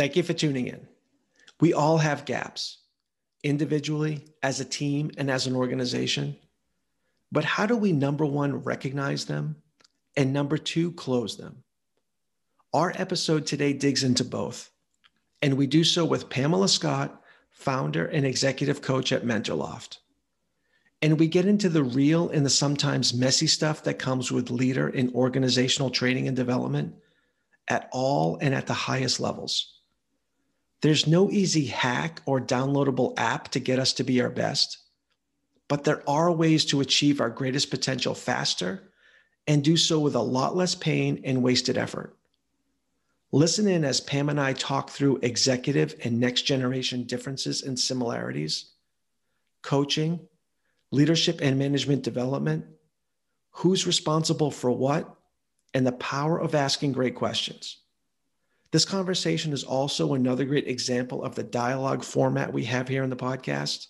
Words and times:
Thank 0.00 0.16
you 0.16 0.22
for 0.22 0.32
tuning 0.32 0.66
in. 0.66 0.88
We 1.60 1.74
all 1.74 1.98
have 1.98 2.24
gaps, 2.24 2.78
individually, 3.44 4.24
as 4.42 4.58
a 4.58 4.64
team, 4.64 5.10
and 5.18 5.30
as 5.30 5.46
an 5.46 5.54
organization. 5.54 6.38
But 7.30 7.44
how 7.44 7.66
do 7.66 7.76
we, 7.76 7.92
number 7.92 8.24
one, 8.24 8.62
recognize 8.62 9.26
them, 9.26 9.56
and 10.16 10.32
number 10.32 10.56
two, 10.56 10.92
close 10.92 11.36
them? 11.36 11.64
Our 12.72 12.94
episode 12.96 13.44
today 13.44 13.74
digs 13.74 14.02
into 14.02 14.24
both, 14.24 14.70
and 15.42 15.58
we 15.58 15.66
do 15.66 15.84
so 15.84 16.06
with 16.06 16.30
Pamela 16.30 16.70
Scott, 16.70 17.22
founder 17.50 18.06
and 18.06 18.24
executive 18.24 18.80
coach 18.80 19.12
at 19.12 19.26
MentorLoft. 19.26 19.98
And 21.02 21.20
we 21.20 21.28
get 21.28 21.44
into 21.44 21.68
the 21.68 21.84
real 21.84 22.30
and 22.30 22.46
the 22.46 22.48
sometimes 22.48 23.12
messy 23.12 23.46
stuff 23.46 23.82
that 23.82 23.98
comes 23.98 24.32
with 24.32 24.48
leader 24.48 24.88
in 24.88 25.12
organizational 25.14 25.90
training 25.90 26.26
and 26.26 26.34
development 26.34 26.94
at 27.68 27.90
all 27.92 28.38
and 28.40 28.54
at 28.54 28.66
the 28.66 28.72
highest 28.72 29.20
levels. 29.20 29.76
There's 30.82 31.06
no 31.06 31.30
easy 31.30 31.66
hack 31.66 32.22
or 32.24 32.40
downloadable 32.40 33.14
app 33.18 33.48
to 33.48 33.60
get 33.60 33.78
us 33.78 33.92
to 33.94 34.04
be 34.04 34.20
our 34.22 34.30
best, 34.30 34.78
but 35.68 35.84
there 35.84 36.02
are 36.08 36.32
ways 36.32 36.64
to 36.66 36.80
achieve 36.80 37.20
our 37.20 37.30
greatest 37.30 37.70
potential 37.70 38.14
faster 38.14 38.90
and 39.46 39.62
do 39.62 39.76
so 39.76 39.98
with 39.98 40.14
a 40.14 40.20
lot 40.20 40.56
less 40.56 40.74
pain 40.74 41.20
and 41.24 41.42
wasted 41.42 41.76
effort. 41.76 42.16
Listen 43.32 43.68
in 43.68 43.84
as 43.84 44.00
Pam 44.00 44.28
and 44.28 44.40
I 44.40 44.54
talk 44.54 44.90
through 44.90 45.20
executive 45.22 45.94
and 46.02 46.18
next 46.18 46.42
generation 46.42 47.04
differences 47.04 47.62
and 47.62 47.78
similarities, 47.78 48.72
coaching, 49.62 50.20
leadership 50.90 51.40
and 51.40 51.58
management 51.58 52.02
development, 52.02 52.64
who's 53.50 53.86
responsible 53.86 54.50
for 54.50 54.70
what, 54.70 55.14
and 55.74 55.86
the 55.86 55.92
power 55.92 56.40
of 56.40 56.54
asking 56.54 56.92
great 56.92 57.14
questions. 57.14 57.78
This 58.72 58.84
conversation 58.84 59.52
is 59.52 59.64
also 59.64 60.14
another 60.14 60.44
great 60.44 60.68
example 60.68 61.24
of 61.24 61.34
the 61.34 61.42
dialogue 61.42 62.04
format 62.04 62.52
we 62.52 62.64
have 62.64 62.86
here 62.86 63.02
in 63.02 63.10
the 63.10 63.16
podcast 63.16 63.86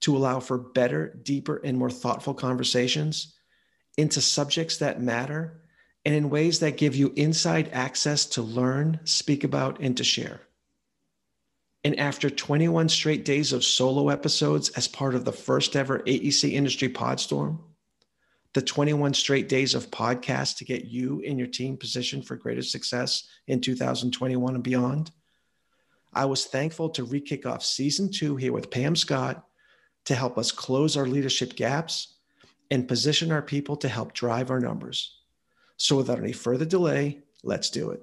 to 0.00 0.16
allow 0.16 0.40
for 0.40 0.58
better, 0.58 1.18
deeper, 1.22 1.60
and 1.64 1.78
more 1.78 1.90
thoughtful 1.90 2.34
conversations 2.34 3.34
into 3.96 4.20
subjects 4.20 4.78
that 4.78 5.00
matter 5.00 5.62
and 6.04 6.14
in 6.14 6.28
ways 6.28 6.58
that 6.60 6.76
give 6.76 6.94
you 6.94 7.12
inside 7.16 7.70
access 7.72 8.26
to 8.26 8.42
learn, 8.42 9.00
speak 9.04 9.44
about, 9.44 9.80
and 9.80 9.96
to 9.96 10.04
share. 10.04 10.40
And 11.84 11.98
after 11.98 12.28
21 12.28 12.88
straight 12.88 13.24
days 13.24 13.52
of 13.52 13.64
solo 13.64 14.08
episodes 14.08 14.70
as 14.70 14.88
part 14.88 15.14
of 15.14 15.24
the 15.24 15.32
first 15.32 15.76
ever 15.76 16.00
AEC 16.00 16.52
Industry 16.52 16.88
Podstorm, 16.88 17.58
the 18.54 18.62
21 18.62 19.14
straight 19.14 19.48
days 19.48 19.74
of 19.74 19.90
podcasts 19.90 20.56
to 20.58 20.64
get 20.64 20.84
you 20.84 21.22
and 21.26 21.38
your 21.38 21.48
team 21.48 21.76
positioned 21.76 22.26
for 22.26 22.36
greater 22.36 22.62
success 22.62 23.28
in 23.48 23.60
2021 23.60 24.54
and 24.54 24.64
beyond, 24.64 25.10
I 26.14 26.24
was 26.26 26.46
thankful 26.46 26.90
to 26.90 27.04
re 27.04 27.20
kick 27.20 27.44
off 27.44 27.64
season 27.64 28.10
two 28.10 28.36
here 28.36 28.52
with 28.52 28.70
Pam 28.70 28.94
Scott 28.94 29.44
to 30.04 30.14
help 30.14 30.38
us 30.38 30.52
close 30.52 30.96
our 30.96 31.06
leadership 31.06 31.56
gaps 31.56 32.14
and 32.70 32.86
position 32.86 33.32
our 33.32 33.42
people 33.42 33.76
to 33.78 33.88
help 33.88 34.12
drive 34.12 34.50
our 34.50 34.60
numbers. 34.60 35.18
So, 35.76 35.96
without 35.96 36.18
any 36.18 36.32
further 36.32 36.64
delay, 36.64 37.22
let's 37.42 37.70
do 37.70 37.90
it. 37.90 38.02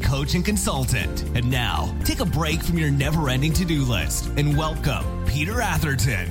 coach 0.00 0.34
and 0.34 0.44
consultant. 0.44 1.22
And 1.34 1.50
now, 1.50 1.96
take 2.04 2.20
a 2.20 2.24
break 2.24 2.62
from 2.62 2.78
your 2.78 2.90
never 2.90 3.28
ending 3.28 3.52
to 3.54 3.64
do 3.64 3.84
list 3.84 4.26
and 4.36 4.56
welcome 4.56 5.24
Peter 5.26 5.60
Atherton. 5.60 6.28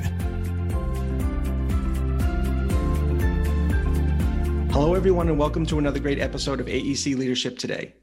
Hello, 4.72 4.96
everyone, 4.96 5.30
and 5.30 5.38
welcome 5.38 5.66
to 5.68 5.80
another 5.80 6.00
great 6.00 6.20
episode 6.20 6.60
of 6.60 6.68
AEC 6.68 7.18
Leadership 7.18 7.58
Today. 7.58 7.94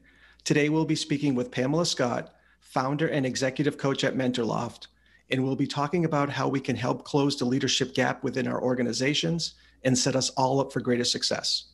Today, 0.43 0.69
we'll 0.69 0.85
be 0.85 0.95
speaking 0.95 1.35
with 1.35 1.51
Pamela 1.51 1.85
Scott, 1.85 2.33
founder 2.59 3.07
and 3.07 3.25
executive 3.25 3.77
coach 3.77 4.03
at 4.03 4.15
MentorLoft 4.15 4.87
and 5.31 5.43
we'll 5.43 5.55
be 5.55 5.67
talking 5.67 6.03
about 6.03 6.29
how 6.29 6.47
we 6.47 6.59
can 6.59 6.75
help 6.75 7.05
close 7.05 7.37
the 7.37 7.45
leadership 7.45 7.93
gap 7.93 8.23
within 8.23 8.47
our 8.47 8.61
organizations 8.61 9.53
and 9.83 9.97
set 9.97 10.15
us 10.15 10.29
all 10.31 10.59
up 10.59 10.73
for 10.73 10.81
greater 10.81 11.05
success. 11.05 11.69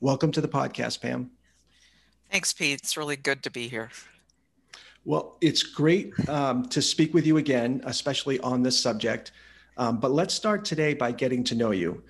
Welcome 0.00 0.32
to 0.32 0.40
the 0.40 0.48
podcast, 0.48 1.00
Pam. 1.00 1.30
Thanks, 2.32 2.50
Pete. 2.54 2.80
It's 2.82 2.96
really 2.96 3.16
good 3.16 3.42
to 3.42 3.50
be 3.50 3.68
here. 3.68 3.90
Well, 5.04 5.36
it's 5.42 5.62
great 5.62 6.14
um, 6.30 6.64
to 6.70 6.80
speak 6.80 7.12
with 7.12 7.26
you 7.26 7.36
again, 7.36 7.82
especially 7.84 8.40
on 8.40 8.62
this 8.62 8.80
subject. 8.80 9.32
Um, 9.76 10.00
but 10.00 10.12
let's 10.12 10.32
start 10.32 10.64
today 10.64 10.94
by 10.94 11.12
getting 11.12 11.44
to 11.44 11.54
know 11.54 11.72
you. 11.72 12.02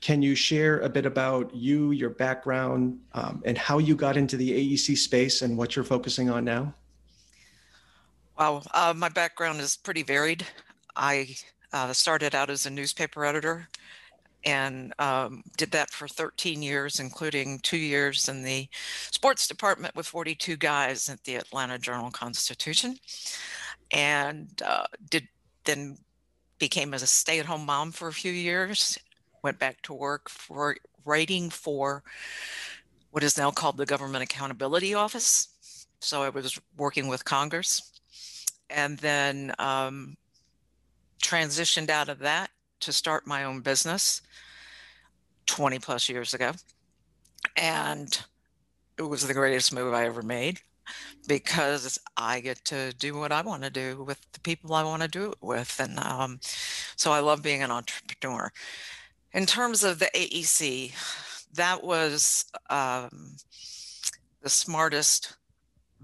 Can 0.00 0.22
you 0.22 0.36
share 0.36 0.78
a 0.80 0.88
bit 0.88 1.04
about 1.04 1.52
you, 1.52 1.90
your 1.90 2.10
background, 2.10 3.00
um, 3.14 3.42
and 3.44 3.58
how 3.58 3.78
you 3.78 3.96
got 3.96 4.16
into 4.16 4.36
the 4.36 4.52
AEC 4.52 4.96
space 4.96 5.42
and 5.42 5.58
what 5.58 5.74
you're 5.74 5.84
focusing 5.84 6.30
on 6.30 6.44
now? 6.44 6.72
Wow, 8.38 8.62
uh, 8.72 8.94
my 8.96 9.08
background 9.08 9.58
is 9.58 9.76
pretty 9.76 10.04
varied. 10.04 10.46
I 10.94 11.34
uh, 11.72 11.92
started 11.92 12.36
out 12.36 12.50
as 12.50 12.66
a 12.66 12.70
newspaper 12.70 13.24
editor 13.24 13.68
and 14.46 14.94
um, 15.00 15.42
did 15.56 15.72
that 15.72 15.90
for 15.90 16.06
13 16.06 16.62
years, 16.62 17.00
including 17.00 17.58
two 17.58 17.76
years 17.76 18.28
in 18.28 18.44
the 18.44 18.68
sports 19.10 19.48
department 19.48 19.96
with 19.96 20.06
42 20.06 20.56
guys 20.56 21.08
at 21.08 21.22
the 21.24 21.34
Atlanta 21.34 21.78
Journal 21.78 22.12
Constitution, 22.12 22.96
and 23.90 24.48
uh, 24.64 24.86
did 25.10 25.26
then 25.64 25.98
became 26.58 26.94
a 26.94 26.98
stay-at-home 27.00 27.66
mom 27.66 27.90
for 27.90 28.06
a 28.06 28.12
few 28.12 28.30
years. 28.30 28.96
Went 29.42 29.58
back 29.58 29.82
to 29.82 29.92
work 29.92 30.28
for 30.28 30.76
writing 31.04 31.50
for 31.50 32.04
what 33.10 33.24
is 33.24 33.36
now 33.36 33.50
called 33.50 33.76
the 33.76 33.84
Government 33.84 34.22
Accountability 34.22 34.94
Office. 34.94 35.48
So 36.00 36.22
I 36.22 36.28
was 36.28 36.58
working 36.76 37.08
with 37.08 37.24
Congress 37.24 38.00
and 38.70 38.96
then 38.98 39.52
um, 39.58 40.16
transitioned 41.20 41.90
out 41.90 42.08
of 42.08 42.20
that 42.20 42.50
to 42.80 42.92
start 42.92 43.26
my 43.26 43.44
own 43.44 43.60
business 43.60 44.22
20 45.46 45.78
plus 45.78 46.08
years 46.08 46.34
ago. 46.34 46.52
And 47.56 48.18
it 48.98 49.02
was 49.02 49.26
the 49.26 49.34
greatest 49.34 49.72
move 49.72 49.94
I 49.94 50.06
ever 50.06 50.22
made 50.22 50.60
because 51.26 51.98
I 52.16 52.40
get 52.40 52.64
to 52.66 52.92
do 52.92 53.16
what 53.16 53.32
I 53.32 53.42
want 53.42 53.62
to 53.64 53.70
do 53.70 54.02
with 54.04 54.20
the 54.32 54.40
people 54.40 54.74
I 54.74 54.84
want 54.84 55.02
to 55.02 55.08
do 55.08 55.32
it 55.32 55.38
with. 55.40 55.78
And 55.80 55.98
um, 55.98 56.40
so 56.96 57.12
I 57.12 57.20
love 57.20 57.42
being 57.42 57.62
an 57.62 57.70
entrepreneur. 57.70 58.52
In 59.32 59.46
terms 59.46 59.84
of 59.84 59.98
the 59.98 60.10
AEC, 60.14 60.92
that 61.54 61.82
was 61.82 62.44
um, 62.70 63.36
the 64.42 64.48
smartest 64.48 65.36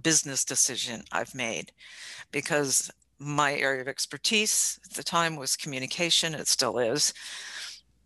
business 0.02 0.44
decision 0.44 1.04
I've 1.12 1.34
made 1.34 1.72
because 2.30 2.90
my 3.22 3.54
area 3.54 3.80
of 3.80 3.88
expertise 3.88 4.80
at 4.84 4.96
the 4.96 5.02
time 5.02 5.36
was 5.36 5.56
communication. 5.56 6.34
It 6.34 6.48
still 6.48 6.78
is. 6.78 7.14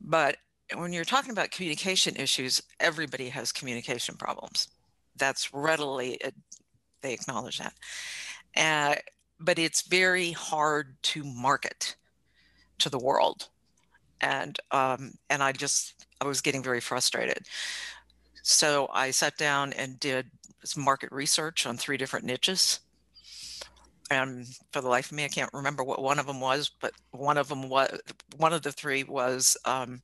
But 0.00 0.36
when 0.74 0.92
you're 0.92 1.04
talking 1.04 1.30
about 1.30 1.50
communication 1.50 2.16
issues, 2.16 2.62
everybody 2.80 3.28
has 3.30 3.52
communication 3.52 4.16
problems. 4.16 4.68
That's 5.16 5.54
readily, 5.54 6.18
they 7.00 7.12
acknowledge 7.12 7.58
that. 7.58 7.74
Uh, 8.56 8.96
but 9.40 9.58
it's 9.58 9.82
very 9.82 10.32
hard 10.32 10.96
to 11.02 11.24
market 11.24 11.96
to 12.78 12.90
the 12.90 12.98
world. 12.98 13.48
And 14.20 14.58
um, 14.70 15.12
and 15.28 15.42
I 15.42 15.52
just 15.52 16.06
I 16.20 16.26
was 16.26 16.40
getting 16.40 16.62
very 16.62 16.80
frustrated. 16.80 17.46
So 18.42 18.88
I 18.92 19.10
sat 19.10 19.36
down 19.36 19.74
and 19.74 20.00
did 20.00 20.30
market 20.76 21.12
research 21.12 21.66
on 21.66 21.76
three 21.76 21.96
different 21.96 22.24
niches 22.24 22.80
and 24.10 24.46
for 24.72 24.80
the 24.80 24.88
life 24.88 25.06
of 25.06 25.16
me, 25.16 25.24
I 25.24 25.28
can't 25.28 25.52
remember 25.52 25.82
what 25.82 26.02
one 26.02 26.18
of 26.18 26.26
them 26.26 26.40
was, 26.40 26.70
but 26.80 26.92
one 27.10 27.38
of 27.38 27.48
them 27.48 27.68
was 27.68 28.00
one 28.36 28.52
of 28.52 28.62
the 28.62 28.72
three 28.72 29.04
was 29.04 29.56
um, 29.64 30.00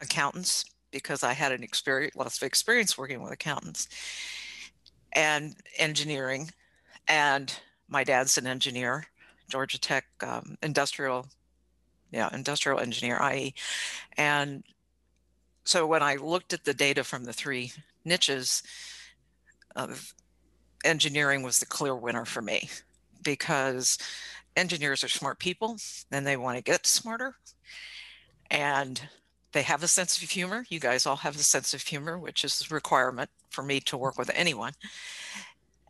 accountants 0.00 0.64
because 0.90 1.22
I 1.22 1.32
had 1.32 1.52
an 1.52 1.62
experience, 1.62 2.16
lots 2.16 2.36
of 2.38 2.46
experience 2.46 2.98
working 2.98 3.22
with 3.22 3.32
accountants, 3.32 3.88
and 5.12 5.54
engineering, 5.78 6.50
and 7.06 7.54
my 7.88 8.02
dad's 8.02 8.38
an 8.38 8.46
engineer, 8.46 9.06
Georgia 9.48 9.78
Tech 9.78 10.04
um, 10.26 10.56
industrial, 10.62 11.26
yeah, 12.10 12.28
industrial 12.32 12.80
engineer, 12.80 13.20
IE, 13.32 13.54
and 14.16 14.64
so 15.64 15.86
when 15.86 16.02
I 16.02 16.16
looked 16.16 16.52
at 16.52 16.64
the 16.64 16.74
data 16.74 17.04
from 17.04 17.24
the 17.24 17.32
three 17.32 17.72
niches, 18.04 18.64
uh, 19.76 19.94
engineering 20.84 21.42
was 21.42 21.58
the 21.58 21.66
clear 21.66 21.94
winner 21.94 22.24
for 22.24 22.42
me 22.42 22.68
because 23.22 23.98
engineers 24.56 25.04
are 25.04 25.08
smart 25.08 25.38
people 25.38 25.76
and 26.10 26.26
they 26.26 26.36
want 26.36 26.56
to 26.56 26.62
get 26.62 26.86
smarter 26.86 27.36
and 28.50 29.00
they 29.52 29.62
have 29.62 29.82
a 29.82 29.88
sense 29.88 30.22
of 30.22 30.30
humor. 30.30 30.64
You 30.68 30.80
guys 30.80 31.06
all 31.06 31.16
have 31.16 31.36
a 31.36 31.40
sense 31.40 31.74
of 31.74 31.82
humor, 31.82 32.18
which 32.18 32.44
is 32.44 32.66
a 32.70 32.74
requirement 32.74 33.30
for 33.50 33.62
me 33.62 33.80
to 33.80 33.96
work 33.96 34.16
with 34.16 34.30
anyone. 34.34 34.72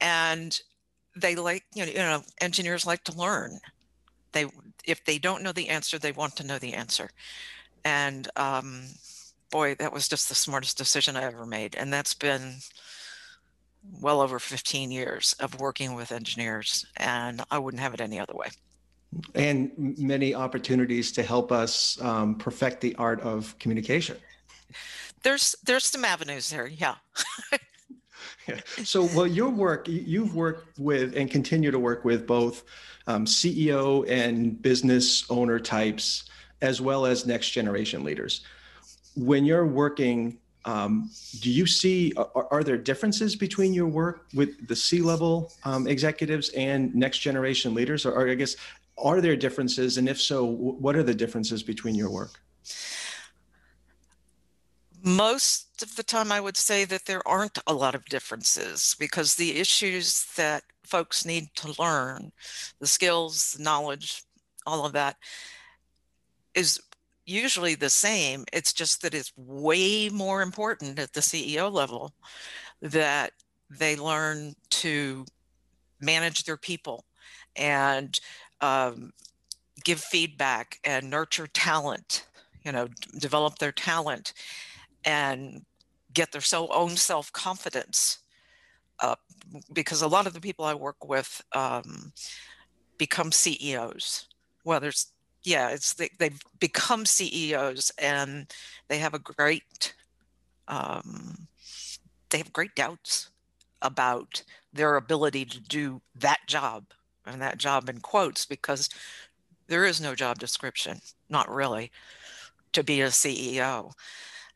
And 0.00 0.58
they 1.16 1.34
like, 1.36 1.64
you 1.74 1.84
know, 1.84 1.92
you 1.92 1.98
know, 1.98 2.22
engineers 2.40 2.86
like 2.86 3.04
to 3.04 3.16
learn. 3.16 3.58
They, 4.32 4.46
if 4.84 5.04
they 5.04 5.18
don't 5.18 5.42
know 5.42 5.52
the 5.52 5.68
answer, 5.68 5.98
they 5.98 6.12
want 6.12 6.36
to 6.36 6.46
know 6.46 6.58
the 6.58 6.74
answer. 6.74 7.10
And 7.84 8.28
um, 8.36 8.84
boy, 9.50 9.74
that 9.74 9.92
was 9.92 10.08
just 10.08 10.28
the 10.28 10.34
smartest 10.34 10.78
decision 10.78 11.16
I 11.16 11.24
ever 11.24 11.44
made. 11.44 11.74
And 11.74 11.92
that's 11.92 12.14
been 12.14 12.56
well 14.00 14.20
over 14.20 14.38
15 14.38 14.90
years 14.90 15.34
of 15.40 15.58
working 15.60 15.94
with 15.94 16.12
engineers, 16.12 16.86
and 16.96 17.42
I 17.50 17.58
wouldn't 17.58 17.82
have 17.82 17.94
it 17.94 18.00
any 18.00 18.18
other 18.18 18.34
way. 18.34 18.48
And 19.34 19.72
many 19.98 20.34
opportunities 20.34 21.10
to 21.12 21.22
help 21.22 21.50
us 21.50 22.00
um, 22.00 22.36
perfect 22.36 22.80
the 22.80 22.94
art 22.96 23.20
of 23.22 23.58
communication. 23.58 24.16
There's 25.22 25.56
there's 25.64 25.84
some 25.84 26.04
avenues 26.04 26.48
there, 26.48 26.66
yeah. 26.68 26.94
yeah. 28.48 28.60
So, 28.84 29.08
well, 29.14 29.26
your 29.26 29.50
work, 29.50 29.86
you've 29.88 30.34
worked 30.34 30.78
with 30.78 31.16
and 31.16 31.30
continue 31.30 31.70
to 31.70 31.78
work 31.78 32.04
with 32.04 32.26
both 32.26 32.62
um, 33.06 33.26
CEO 33.26 34.08
and 34.08 34.60
business 34.62 35.28
owner 35.28 35.58
types, 35.58 36.30
as 36.62 36.80
well 36.80 37.04
as 37.04 37.26
next 37.26 37.50
generation 37.50 38.04
leaders. 38.04 38.42
When 39.16 39.44
you're 39.44 39.66
working 39.66 40.38
um, 40.64 41.10
do 41.40 41.50
you 41.50 41.66
see 41.66 42.12
are, 42.16 42.46
are, 42.50 42.62
there 42.62 42.76
differences 42.76 43.34
between 43.34 43.72
your 43.72 43.86
work 43.86 44.26
with 44.34 44.66
the 44.68 44.76
C-level 44.76 45.52
um, 45.64 45.86
executives 45.86 46.50
and 46.50 46.94
next 46.94 47.18
generation 47.18 47.74
leaders, 47.74 48.04
or, 48.04 48.12
or, 48.12 48.28
I 48.28 48.34
guess 48.34 48.56
are 48.98 49.20
there 49.20 49.36
differences, 49.36 49.96
and 49.96 50.08
if 50.08 50.20
so, 50.20 50.44
what 50.44 50.96
are 50.96 51.02
the 51.02 51.14
differences 51.14 51.62
between 51.62 51.94
your 51.94 52.10
work? 52.10 52.40
Most 55.02 55.82
of 55.82 55.96
the 55.96 56.02
time, 56.02 56.30
I 56.30 56.40
would 56.40 56.58
say 56.58 56.84
that 56.84 57.06
there 57.06 57.26
aren't 57.26 57.58
a 57.66 57.72
lot 57.72 57.94
of 57.94 58.04
differences 58.04 58.94
because 58.98 59.34
the 59.34 59.58
issues 59.58 60.26
that 60.36 60.62
folks 60.84 61.24
need 61.24 61.48
to 61.54 61.74
learn, 61.78 62.32
the 62.80 62.86
skills, 62.86 63.52
the 63.52 63.62
knowledge, 63.62 64.22
all 64.66 64.84
of 64.84 64.92
that, 64.92 65.16
is 66.54 66.78
usually 67.30 67.74
the 67.74 67.90
same. 67.90 68.44
It's 68.52 68.72
just 68.72 69.02
that 69.02 69.14
it's 69.14 69.32
way 69.36 70.08
more 70.08 70.42
important 70.42 70.98
at 70.98 71.12
the 71.12 71.20
CEO 71.20 71.72
level 71.72 72.12
that 72.82 73.32
they 73.70 73.96
learn 73.96 74.54
to 74.70 75.24
manage 76.00 76.44
their 76.44 76.56
people 76.56 77.04
and 77.56 78.18
um, 78.60 79.12
give 79.84 80.00
feedback 80.00 80.78
and 80.84 81.08
nurture 81.08 81.46
talent, 81.46 82.26
you 82.64 82.72
know, 82.72 82.88
develop 83.18 83.58
their 83.58 83.72
talent 83.72 84.32
and 85.04 85.64
get 86.12 86.32
their 86.32 86.40
so 86.40 86.68
own 86.72 86.96
self 86.96 87.32
confidence 87.32 88.18
up. 89.00 89.20
Because 89.72 90.02
a 90.02 90.08
lot 90.08 90.26
of 90.26 90.34
the 90.34 90.40
people 90.40 90.64
I 90.64 90.74
work 90.74 91.08
with 91.08 91.40
um, 91.54 92.12
become 92.98 93.32
CEOs, 93.32 94.28
whether 94.64 94.88
it's 94.88 95.12
yeah, 95.42 95.70
it's 95.70 95.94
they, 95.94 96.10
they've 96.18 96.40
become 96.58 97.06
CEOs 97.06 97.90
and 97.98 98.52
they 98.88 98.98
have 98.98 99.14
a 99.14 99.18
great, 99.18 99.94
um, 100.68 101.48
they 102.30 102.38
have 102.38 102.52
great 102.52 102.74
doubts 102.74 103.30
about 103.82 104.42
their 104.72 104.96
ability 104.96 105.44
to 105.46 105.60
do 105.60 106.00
that 106.14 106.40
job 106.46 106.84
and 107.26 107.40
that 107.40 107.58
job 107.58 107.88
in 107.88 108.00
quotes 108.00 108.44
because 108.44 108.88
there 109.68 109.84
is 109.84 110.00
no 110.00 110.14
job 110.14 110.38
description, 110.38 111.00
not 111.28 111.48
really, 111.48 111.90
to 112.72 112.84
be 112.84 113.00
a 113.00 113.06
CEO. 113.06 113.92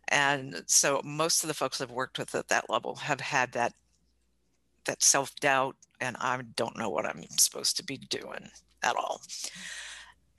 And 0.09 0.63
so 0.67 1.01
most 1.05 1.43
of 1.43 1.49
the 1.49 1.55
folks 1.55 1.81
I've 1.81 1.91
worked 1.91 2.19
with 2.19 2.35
at 2.35 2.49
that 2.49 2.69
level 2.69 2.97
have 2.97 3.21
had 3.21 3.53
that 3.53 3.73
that 4.85 5.03
self-doubt 5.03 5.77
and 5.99 6.15
I 6.21 6.39
don't 6.57 6.77
know 6.77 6.91
what 6.91 7.07
I'm 7.07 7.25
supposed 7.39 7.79
to 7.79 7.85
be 7.85 7.97
doing 7.97 8.51
at 8.83 8.95
all 8.97 9.23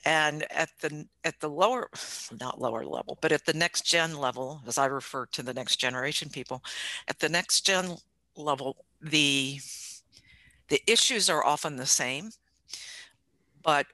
and 0.06 0.46
at 0.52 0.70
the 0.82 1.06
at 1.24 1.40
the 1.40 1.50
lower 1.50 1.90
not 2.40 2.62
lower 2.62 2.86
level 2.86 3.18
but 3.22 3.32
at 3.32 3.46
the 3.46 3.54
next 3.54 3.86
gen 3.86 4.16
level 4.18 4.62
as 4.68 4.78
i 4.78 4.86
refer 4.86 5.26
to 5.26 5.44
the 5.44 5.54
next 5.54 5.78
generation 5.78 6.30
people 6.30 6.64
at 7.08 7.20
the 7.20 7.30
next 7.30 7.62
gen 7.62 7.96
level 8.38 8.78
the 9.02 9.60
the 10.70 10.82
issues 10.88 11.30
are 11.30 11.46
often 11.46 11.76
the 11.76 11.86
same 11.86 12.30
but 13.64 13.86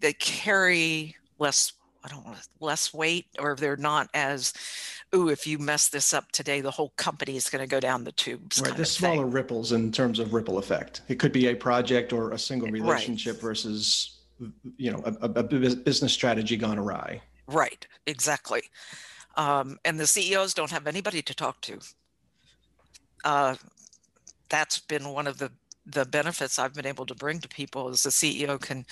they 0.00 0.12
carry 0.12 1.16
less 1.38 1.72
i 2.04 2.08
don't 2.08 2.26
know 2.26 2.34
less 2.60 2.92
weight 2.92 3.26
or 3.38 3.54
they're 3.54 3.76
not 3.76 4.08
as 4.14 4.52
ooh 5.14 5.28
if 5.28 5.46
you 5.46 5.58
mess 5.58 5.88
this 5.88 6.12
up 6.12 6.30
today 6.32 6.60
the 6.60 6.70
whole 6.70 6.92
company 6.96 7.36
is 7.36 7.48
going 7.48 7.62
to 7.62 7.68
go 7.68 7.78
down 7.78 8.02
the 8.04 8.12
tubes 8.12 8.60
right 8.60 8.76
the 8.76 8.84
smaller 8.84 9.26
ripples 9.26 9.72
in 9.72 9.92
terms 9.92 10.18
of 10.18 10.34
ripple 10.34 10.58
effect 10.58 11.02
it 11.08 11.18
could 11.18 11.32
be 11.32 11.48
a 11.48 11.54
project 11.54 12.12
or 12.12 12.32
a 12.32 12.38
single 12.38 12.68
eh, 12.68 12.72
relationship 12.72 13.34
right. 13.34 13.42
versus 13.42 14.13
you 14.76 14.90
know 14.90 15.02
a, 15.04 15.28
a, 15.28 15.42
business 15.42 16.12
strategy 16.12 16.56
gone 16.56 16.78
awry. 16.78 17.20
Right 17.46 17.86
exactly. 18.06 18.62
Um, 19.36 19.78
and 19.84 19.98
the 19.98 20.06
ceos 20.06 20.54
don't 20.54 20.70
have 20.70 20.86
anybody 20.86 21.22
to 21.22 21.34
talk 21.34 21.60
to. 21.62 21.78
Uh, 23.24 23.56
that's 24.48 24.78
been 24.78 25.08
one 25.08 25.26
of 25.26 25.38
the 25.38 25.50
the 25.86 26.04
benefits 26.04 26.58
I've 26.58 26.74
been 26.74 26.86
able 26.86 27.06
to 27.06 27.14
bring 27.14 27.40
to 27.40 27.48
people 27.48 27.88
is 27.88 28.02
the 28.02 28.10
CEO 28.10 28.60
can 28.60 28.86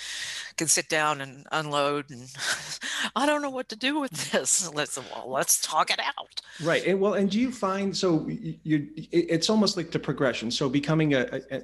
can 0.57 0.69
sit 0.69 0.89
down 0.89 1.21
and 1.21 1.47
unload 1.53 2.11
and 2.11 2.29
I 3.17 3.27
don't 3.27 3.43
know 3.43 3.51
what 3.51 3.69
to 3.71 3.77
do 3.77 3.99
with 3.99 4.31
this. 4.31 4.73
Let's 4.75 4.97
well, 4.97 5.25
let's 5.27 5.61
talk 5.61 5.91
it 5.91 6.01
out. 6.01 6.41
Right. 6.63 6.85
And 6.87 7.01
well, 7.01 7.15
and 7.15 7.31
do 7.31 7.41
you 7.41 7.51
find 7.51 7.97
so 7.97 8.27
you 8.29 8.89
it's 8.97 9.49
almost 9.49 9.77
like 9.77 9.91
the 9.91 9.99
progression. 9.99 10.51
So 10.51 10.69
becoming 10.69 11.15
a, 11.15 11.41
a, 11.51 11.63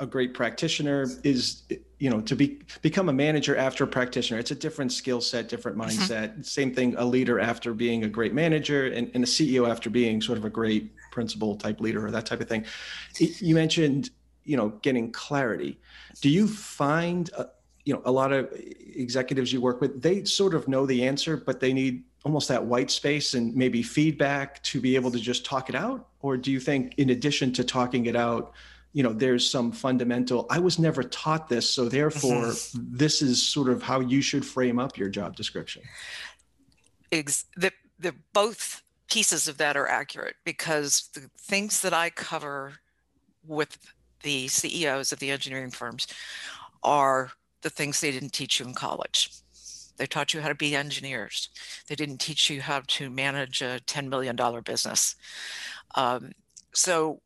a 0.00 0.06
great 0.06 0.34
practitioner 0.34 1.06
is 1.24 1.62
you 1.98 2.10
know 2.10 2.20
to 2.22 2.36
be 2.36 2.60
become 2.82 3.08
a 3.08 3.12
manager 3.12 3.56
after 3.56 3.84
a 3.84 3.86
practitioner. 3.86 4.38
It's 4.38 4.50
a 4.50 4.54
different 4.54 4.92
skill 4.92 5.20
set, 5.20 5.48
different 5.48 5.76
mm-hmm. 5.76 5.90
mindset. 5.90 6.32
Mm-hmm. 6.32 6.42
Same 6.42 6.74
thing. 6.74 6.94
A 6.96 7.04
leader 7.04 7.38
after 7.40 7.74
being 7.74 8.04
a 8.04 8.08
great 8.08 8.32
manager, 8.32 8.86
and, 8.86 9.10
and 9.14 9.24
a 9.24 9.26
CEO 9.26 9.68
after 9.68 9.90
being 9.90 10.20
sort 10.22 10.38
of 10.38 10.44
a 10.44 10.50
great 10.50 10.90
principal 11.10 11.56
type 11.56 11.80
leader 11.80 12.04
or 12.04 12.10
that 12.10 12.26
type 12.26 12.40
of 12.40 12.48
thing. 12.48 12.64
You 13.18 13.54
mentioned 13.54 14.10
you 14.44 14.56
know 14.56 14.70
getting 14.82 15.12
clarity. 15.12 15.78
Do 16.20 16.28
you 16.28 16.46
find 16.46 17.30
uh, 17.36 17.44
you 17.84 17.94
know 17.94 18.02
a 18.04 18.12
lot 18.12 18.32
of 18.32 18.52
executives 18.94 19.52
you 19.52 19.60
work 19.60 19.80
with 19.80 20.02
they 20.02 20.24
sort 20.24 20.54
of 20.54 20.68
know 20.68 20.86
the 20.86 21.04
answer 21.06 21.36
but 21.36 21.60
they 21.60 21.72
need 21.72 22.04
almost 22.24 22.48
that 22.48 22.64
white 22.64 22.90
space 22.90 23.34
and 23.34 23.54
maybe 23.56 23.82
feedback 23.82 24.62
to 24.62 24.80
be 24.80 24.94
able 24.94 25.10
to 25.10 25.18
just 25.18 25.44
talk 25.44 25.68
it 25.68 25.74
out? 25.74 26.08
Or 26.20 26.36
do 26.36 26.50
you 26.50 26.60
think 26.60 26.94
in 26.98 27.10
addition 27.10 27.52
to 27.54 27.64
talking 27.64 28.06
it 28.06 28.16
out 28.16 28.52
you 28.92 29.02
know 29.02 29.12
there's 29.12 29.48
some 29.48 29.70
fundamental 29.70 30.46
i 30.50 30.58
was 30.58 30.78
never 30.78 31.02
taught 31.02 31.48
this 31.48 31.68
so 31.68 31.88
therefore 31.88 32.46
mm-hmm. 32.46 32.80
this 32.90 33.22
is 33.22 33.40
sort 33.42 33.68
of 33.68 33.82
how 33.82 34.00
you 34.00 34.20
should 34.20 34.44
frame 34.44 34.78
up 34.78 34.98
your 34.98 35.08
job 35.08 35.36
description 35.36 35.82
Ex- 37.12 37.44
the, 37.56 37.72
the 37.98 38.14
both 38.32 38.82
pieces 39.08 39.48
of 39.48 39.58
that 39.58 39.76
are 39.76 39.86
accurate 39.86 40.36
because 40.44 41.08
the 41.14 41.30
things 41.38 41.82
that 41.82 41.94
i 41.94 42.10
cover 42.10 42.74
with 43.46 43.78
the 44.22 44.48
CEOs 44.48 45.12
of 45.12 45.18
the 45.18 45.30
engineering 45.30 45.70
firms 45.70 46.06
are 46.82 47.30
the 47.62 47.70
things 47.70 48.00
they 48.00 48.10
didn't 48.10 48.32
teach 48.32 48.60
you 48.60 48.66
in 48.66 48.74
college. 48.74 49.30
They 49.96 50.06
taught 50.06 50.32
you 50.32 50.40
how 50.40 50.48
to 50.48 50.54
be 50.54 50.74
engineers. 50.74 51.50
They 51.86 51.94
didn't 51.94 52.18
teach 52.18 52.48
you 52.48 52.62
how 52.62 52.82
to 52.86 53.10
manage 53.10 53.60
a 53.60 53.80
$10 53.86 54.08
million 54.08 54.36
business. 54.64 55.14
Um, 55.94 56.32
so 56.72 57.20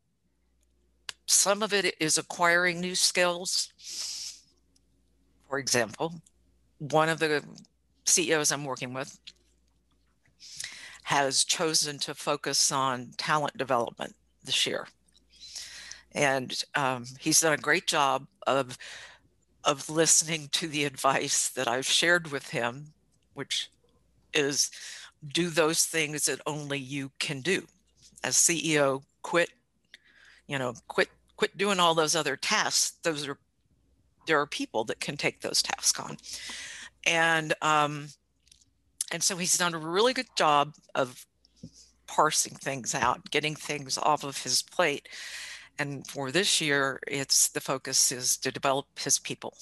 some 1.25 1.63
of 1.63 1.73
it 1.73 1.95
is 1.99 2.17
acquiring 2.17 2.81
new 2.81 2.95
skills. 2.95 3.71
For 5.47 5.57
example, 5.57 6.15
one 6.79 7.07
of 7.07 7.19
the 7.19 7.43
CEOs 8.03 8.51
I'm 8.51 8.65
working 8.65 8.93
with 8.93 9.17
has 11.03 11.45
chosen 11.45 11.97
to 11.99 12.13
focus 12.13 12.71
on 12.71 13.11
talent 13.17 13.55
development 13.57 14.15
this 14.43 14.65
year 14.65 14.87
and 16.15 16.63
um, 16.75 17.05
he's 17.19 17.41
done 17.41 17.53
a 17.53 17.57
great 17.57 17.85
job 17.85 18.25
of 18.47 18.77
of 19.65 19.89
listening 19.89 20.47
to 20.51 20.67
the 20.67 20.85
advice 20.85 21.49
that 21.49 21.67
I've 21.67 21.87
shared 21.87 22.31
with 22.31 22.49
him, 22.49 22.93
which 23.33 23.69
is 24.33 24.69
do 25.33 25.49
those 25.49 25.85
things 25.85 26.27
that 26.27 26.39
only 26.45 26.77
you 26.77 27.11
can 27.19 27.41
do. 27.41 27.63
As 28.23 28.35
CEO, 28.35 29.01
quit, 29.23 29.49
you 30.47 30.57
know, 30.57 30.73
quit 30.87 31.09
quit 31.35 31.57
doing 31.57 31.79
all 31.79 31.93
those 31.93 32.15
other 32.15 32.37
tasks. 32.37 32.93
Those 33.03 33.27
are 33.27 33.37
there 34.25 34.39
are 34.39 34.47
people 34.47 34.85
that 34.85 34.99
can 34.99 35.17
take 35.17 35.41
those 35.41 35.61
tasks 35.61 35.99
on. 35.99 36.17
And 37.05 37.53
um 37.61 38.07
and 39.11 39.21
so 39.21 39.35
he's 39.35 39.57
done 39.57 39.73
a 39.73 39.79
really 39.79 40.13
good 40.13 40.33
job 40.35 40.73
of 40.95 41.25
parsing 42.07 42.55
things 42.55 42.95
out, 42.95 43.29
getting 43.31 43.55
things 43.55 43.97
off 43.97 44.23
of 44.23 44.43
his 44.43 44.61
plate. 44.61 45.07
And 45.77 46.07
for 46.07 46.31
this 46.31 46.61
year, 46.61 46.99
it's 47.07 47.49
the 47.49 47.61
focus 47.61 48.11
is 48.11 48.37
to 48.37 48.51
develop 48.51 48.87
his 48.97 49.19
people. 49.19 49.57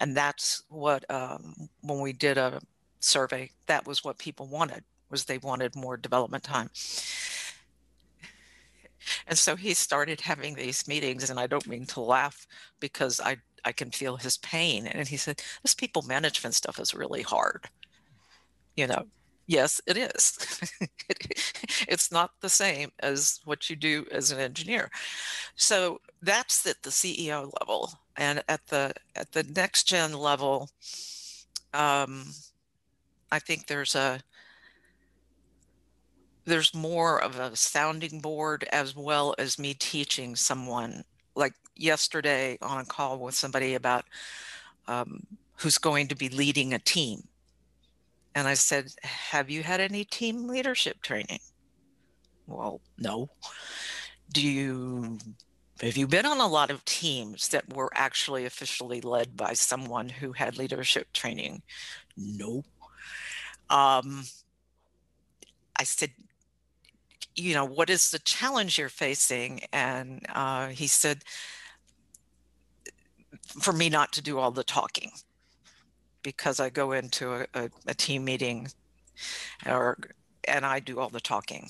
And 0.00 0.16
that's 0.16 0.62
what, 0.68 1.04
um, 1.10 1.68
when 1.82 2.00
we 2.00 2.12
did 2.12 2.38
a 2.38 2.60
survey, 3.00 3.50
that 3.66 3.86
was 3.86 4.04
what 4.04 4.18
people 4.18 4.46
wanted, 4.46 4.84
was 5.10 5.24
they 5.24 5.38
wanted 5.38 5.74
more 5.74 5.96
development 5.96 6.44
time. 6.44 6.70
And 9.26 9.38
so 9.38 9.56
he 9.56 9.74
started 9.74 10.20
having 10.20 10.54
these 10.54 10.86
meetings, 10.86 11.30
and 11.30 11.40
I 11.40 11.46
don't 11.46 11.66
mean 11.66 11.86
to 11.86 12.00
laugh 12.00 12.46
because 12.80 13.20
I, 13.20 13.38
I 13.64 13.72
can 13.72 13.90
feel 13.90 14.16
his 14.16 14.38
pain. 14.38 14.86
And 14.86 15.08
he 15.08 15.16
said, 15.16 15.42
This 15.62 15.74
people 15.74 16.02
management 16.02 16.54
stuff 16.54 16.78
is 16.78 16.94
really 16.94 17.22
hard. 17.22 17.68
You 18.76 18.86
know, 18.86 19.06
yes, 19.48 19.80
it 19.86 19.96
is. 19.96 20.38
it's 21.88 22.12
not 22.12 22.30
the 22.40 22.48
same 22.48 22.92
as 23.00 23.40
what 23.44 23.68
you 23.68 23.74
do 23.74 24.06
as 24.12 24.30
an 24.30 24.38
engineer. 24.38 24.90
So 25.56 26.00
that's 26.22 26.64
at 26.66 26.82
the 26.82 26.90
CEO 26.90 27.50
level, 27.60 27.92
and 28.16 28.44
at 28.48 28.64
the 28.68 28.92
at 29.16 29.32
the 29.32 29.42
next 29.42 29.84
gen 29.88 30.12
level, 30.12 30.68
um, 31.74 32.26
I 33.32 33.40
think 33.40 33.66
there's 33.66 33.96
a 33.96 34.20
there's 36.44 36.74
more 36.74 37.20
of 37.22 37.38
a 37.38 37.54
sounding 37.56 38.20
board 38.20 38.66
as 38.72 38.94
well 38.94 39.34
as 39.38 39.58
me 39.58 39.74
teaching 39.74 40.36
someone. 40.36 41.04
Like 41.34 41.54
yesterday 41.76 42.58
on 42.62 42.80
a 42.80 42.84
call 42.84 43.18
with 43.18 43.34
somebody 43.34 43.74
about 43.74 44.04
um, 44.88 45.26
who's 45.56 45.78
going 45.78 46.08
to 46.08 46.16
be 46.16 46.28
leading 46.28 46.74
a 46.74 46.78
team 46.78 47.27
and 48.34 48.46
I 48.46 48.54
said, 48.54 48.92
Have 49.02 49.50
you 49.50 49.62
had 49.62 49.80
any 49.80 50.04
team 50.04 50.48
leadership 50.48 51.02
training? 51.02 51.40
Well, 52.46 52.80
no. 52.98 53.30
Do 54.32 54.46
you 54.46 55.18
have 55.80 55.96
you 55.96 56.08
been 56.08 56.26
on 56.26 56.40
a 56.40 56.46
lot 56.46 56.70
of 56.70 56.84
teams 56.84 57.48
that 57.48 57.72
were 57.72 57.90
actually 57.94 58.44
officially 58.44 59.00
led 59.00 59.36
by 59.36 59.52
someone 59.52 60.08
who 60.08 60.32
had 60.32 60.58
leadership 60.58 61.12
training? 61.12 61.62
No. 62.16 62.64
Um, 63.70 64.24
I 65.76 65.84
said, 65.84 66.10
you 67.36 67.54
know, 67.54 67.64
what 67.64 67.90
is 67.90 68.10
the 68.10 68.18
challenge 68.18 68.76
you're 68.76 68.88
facing? 68.88 69.60
And 69.72 70.26
uh, 70.34 70.68
he 70.68 70.88
said, 70.88 71.22
for 73.60 73.72
me 73.72 73.88
not 73.88 74.12
to 74.14 74.22
do 74.22 74.38
all 74.38 74.50
the 74.50 74.64
talking 74.64 75.12
because 76.22 76.60
I 76.60 76.70
go 76.70 76.92
into 76.92 77.32
a, 77.34 77.46
a, 77.54 77.70
a 77.86 77.94
team 77.94 78.24
meeting 78.24 78.68
or 79.66 79.98
and 80.46 80.64
I 80.64 80.80
do 80.80 80.98
all 80.98 81.10
the 81.10 81.20
talking. 81.20 81.68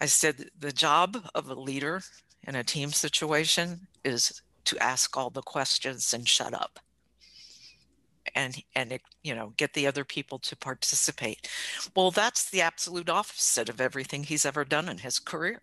I 0.00 0.06
said 0.06 0.50
the 0.58 0.72
job 0.72 1.16
of 1.34 1.48
a 1.48 1.54
leader 1.54 2.02
in 2.46 2.56
a 2.56 2.64
team 2.64 2.90
situation 2.90 3.86
is 4.04 4.42
to 4.64 4.78
ask 4.78 5.16
all 5.16 5.30
the 5.30 5.42
questions 5.42 6.12
and 6.12 6.28
shut 6.28 6.54
up. 6.54 6.78
And 8.34 8.62
and 8.74 8.92
it, 8.92 9.02
you 9.22 9.34
know 9.34 9.52
get 9.56 9.74
the 9.74 9.86
other 9.86 10.04
people 10.04 10.38
to 10.40 10.56
participate. 10.56 11.48
Well 11.94 12.10
that's 12.10 12.50
the 12.50 12.62
absolute 12.62 13.08
opposite 13.08 13.68
of 13.68 13.80
everything 13.80 14.24
he's 14.24 14.46
ever 14.46 14.64
done 14.64 14.88
in 14.88 14.98
his 14.98 15.18
career. 15.18 15.60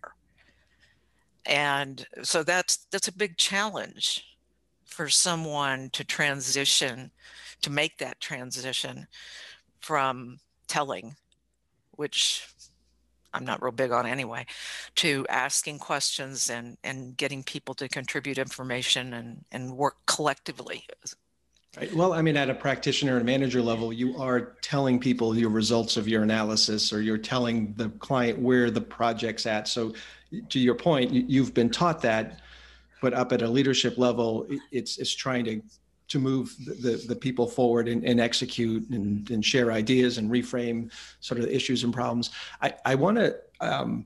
And 1.44 2.06
so 2.22 2.42
that's 2.42 2.86
that's 2.90 3.08
a 3.08 3.12
big 3.12 3.36
challenge 3.36 4.24
for 4.86 5.08
someone 5.08 5.90
to 5.90 6.04
transition 6.04 7.10
to 7.62 7.70
make 7.70 7.98
that 7.98 8.20
transition 8.20 9.06
from 9.80 10.38
telling, 10.68 11.16
which 11.92 12.46
I'm 13.34 13.44
not 13.44 13.62
real 13.62 13.72
big 13.72 13.92
on 13.92 14.06
anyway, 14.06 14.46
to 14.96 15.26
asking 15.28 15.78
questions 15.78 16.50
and, 16.50 16.76
and 16.84 17.16
getting 17.16 17.42
people 17.42 17.74
to 17.74 17.88
contribute 17.88 18.38
information 18.38 19.14
and, 19.14 19.44
and 19.50 19.76
work 19.76 19.96
collectively. 20.06 20.86
Right. 21.76 21.94
Well, 21.94 22.12
I 22.12 22.20
mean, 22.20 22.36
at 22.36 22.50
a 22.50 22.54
practitioner 22.54 23.16
and 23.16 23.24
manager 23.24 23.62
level, 23.62 23.94
you 23.94 24.14
are 24.18 24.58
telling 24.60 25.00
people 25.00 25.36
your 25.36 25.48
results 25.48 25.96
of 25.96 26.06
your 26.06 26.22
analysis, 26.22 26.92
or 26.92 27.00
you're 27.00 27.16
telling 27.16 27.72
the 27.78 27.88
client 27.88 28.38
where 28.38 28.70
the 28.70 28.82
project's 28.82 29.46
at. 29.46 29.68
So, 29.68 29.94
to 30.50 30.58
your 30.58 30.74
point, 30.74 31.12
you've 31.12 31.54
been 31.54 31.70
taught 31.70 32.02
that, 32.02 32.40
but 33.00 33.14
up 33.14 33.32
at 33.32 33.40
a 33.40 33.48
leadership 33.48 33.96
level, 33.96 34.46
it's 34.70 34.98
it's 34.98 35.14
trying 35.14 35.46
to 35.46 35.62
to 36.12 36.18
move 36.18 36.54
the, 36.66 37.02
the, 37.08 37.16
people 37.16 37.46
forward 37.46 37.88
and, 37.88 38.04
and 38.04 38.20
execute 38.20 38.86
and, 38.90 39.30
and, 39.30 39.42
share 39.42 39.72
ideas 39.72 40.18
and 40.18 40.30
reframe 40.30 40.92
sort 41.20 41.40
of 41.40 41.46
the 41.46 41.56
issues 41.56 41.84
and 41.84 41.94
problems. 41.94 42.28
I, 42.60 42.74
I 42.84 42.96
want 42.96 43.16
to 43.16 43.34
um, 43.62 44.04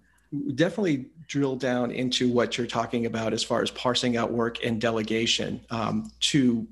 definitely 0.55 1.07
drill 1.27 1.57
down 1.57 1.91
into 1.91 2.31
what 2.31 2.57
you're 2.57 2.69
talking 2.69 3.07
about 3.07 3.33
as 3.33 3.43
far 3.43 3.61
as 3.61 3.73
parsing 3.73 4.17
out 4.17 4.31
work 4.31 4.65
and 4.65 4.81
delegation 4.81 5.61
um, 5.71 6.13
to 6.21 6.65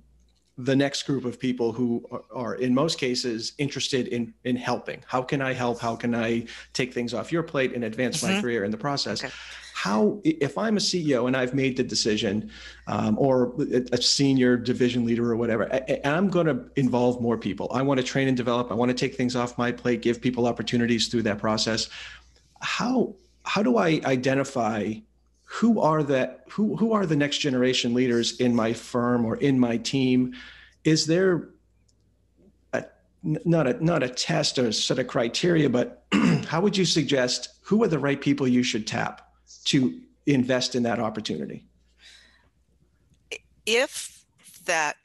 the 0.57 0.76
next 0.76 1.03
group 1.03 1.25
of 1.25 1.41
people 1.41 1.73
who 1.73 2.07
are, 2.12 2.23
are, 2.33 2.55
in 2.55 2.73
most 2.73 2.97
cases 3.00 3.55
interested 3.59 4.07
in 4.07 4.33
in 4.45 4.55
helping 4.55 5.03
how 5.05 5.21
can 5.21 5.43
i 5.43 5.53
help 5.53 5.81
how 5.81 5.97
can 5.97 6.14
i 6.14 6.47
take 6.73 6.95
things 6.95 7.12
off 7.12 7.33
your 7.33 7.43
plate 7.43 7.75
and 7.75 7.83
advance 7.83 8.23
mm-hmm. 8.23 8.37
my 8.37 8.41
career 8.41 8.62
in 8.62 8.71
the 8.71 8.76
process 8.76 9.25
okay 9.25 9.35
how 9.75 10.21
if 10.25 10.57
i'm 10.57 10.76
a 10.76 10.81
ceo 10.81 11.26
and 11.26 11.37
i've 11.37 11.52
made 11.52 11.76
the 11.76 11.83
decision 11.83 12.49
um, 12.87 13.19
or 13.19 13.54
a 13.93 14.00
senior 14.00 14.57
division 14.57 15.04
leader 15.04 15.31
or 15.31 15.37
whatever 15.37 15.64
and 15.64 16.07
i'm 16.07 16.28
going 16.28 16.47
to 16.47 16.64
involve 16.76 17.21
more 17.21 17.37
people. 17.37 17.69
I 17.73 17.83
want 17.83 17.99
to 17.99 18.04
train 18.04 18.28
and 18.28 18.37
develop. 18.37 18.71
I 18.71 18.75
want 18.75 18.90
to 18.90 18.95
take 18.95 19.14
things 19.14 19.37
off 19.37 19.59
my 19.59 19.73
plate 19.73 20.02
give 20.02 20.21
people 20.21 20.47
opportunities 20.47 21.09
through 21.09 21.23
that 21.23 21.38
process. 21.38 21.88
How 22.61 23.14
how 23.45 23.62
do 23.62 23.76
i 23.76 24.00
identify 24.04 24.95
who 25.45 25.81
are 25.81 26.02
that 26.02 26.45
who 26.50 26.76
who 26.76 26.93
are 26.93 27.07
the 27.07 27.16
next 27.16 27.38
generation 27.38 27.95
leaders 27.95 28.40
in 28.40 28.54
my 28.54 28.73
firm 28.73 29.25
or 29.25 29.37
in 29.37 29.59
my 29.59 29.76
team? 29.76 30.35
Is 30.85 31.07
there 31.07 31.49
not 33.23 33.66
a 33.66 33.85
not 33.85 34.02
a 34.02 34.09
test 34.09 34.59
or 34.59 34.66
a 34.66 34.73
set 34.73 34.99
of 34.99 35.07
criteria 35.07 35.71
but 35.71 36.04
how 36.47 36.61
would 36.61 36.76
you 36.76 36.85
suggest 36.85 37.49
who 37.62 37.83
are 37.83 37.88
the 37.88 37.99
right 37.99 38.21
people 38.21 38.47
you 38.47 38.62
should 38.62 38.87
tap 38.87 39.33
to 39.64 40.00
invest 40.26 40.75
in 40.75 40.83
that 40.85 40.99
opportunity? 40.99 41.64
If 43.66 44.25
that 44.66 44.97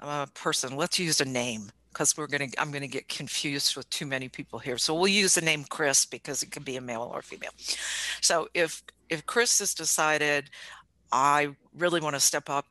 uh, 0.00 0.26
person, 0.34 0.76
let's 0.76 0.98
use 0.98 1.20
a 1.20 1.24
name 1.24 1.70
because 1.92 2.16
we're 2.16 2.26
going 2.26 2.50
to, 2.50 2.60
I'm 2.60 2.70
going 2.70 2.82
to 2.82 2.88
get 2.88 3.08
confused 3.08 3.76
with 3.76 3.88
too 3.90 4.06
many 4.06 4.28
people 4.28 4.58
here. 4.58 4.78
So 4.78 4.94
we'll 4.94 5.08
use 5.08 5.34
the 5.34 5.42
name 5.42 5.64
Chris 5.68 6.06
because 6.06 6.42
it 6.42 6.50
can 6.50 6.62
be 6.62 6.76
a 6.76 6.80
male 6.80 7.10
or 7.12 7.22
female. 7.22 7.50
So 8.20 8.48
if, 8.54 8.82
if 9.10 9.26
Chris 9.26 9.58
has 9.58 9.74
decided, 9.74 10.50
I 11.10 11.54
really 11.76 12.00
want 12.00 12.16
to 12.16 12.20
step 12.20 12.48
up 12.48 12.66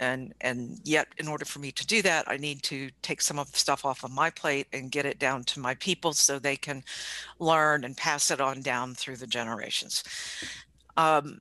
and 0.00 0.34
and 0.40 0.80
yet 0.84 1.08
in 1.18 1.28
order 1.28 1.44
for 1.44 1.58
me 1.60 1.70
to 1.70 1.86
do 1.86 2.02
that 2.02 2.24
i 2.28 2.36
need 2.36 2.62
to 2.62 2.90
take 3.02 3.20
some 3.20 3.38
of 3.38 3.50
the 3.52 3.58
stuff 3.58 3.84
off 3.84 4.04
of 4.04 4.10
my 4.10 4.30
plate 4.30 4.66
and 4.72 4.90
get 4.90 5.06
it 5.06 5.18
down 5.18 5.42
to 5.44 5.60
my 5.60 5.74
people 5.74 6.12
so 6.12 6.38
they 6.38 6.56
can 6.56 6.82
learn 7.38 7.84
and 7.84 7.96
pass 7.96 8.30
it 8.30 8.40
on 8.40 8.60
down 8.60 8.94
through 8.94 9.16
the 9.16 9.26
generations. 9.26 10.02
Um, 10.96 11.40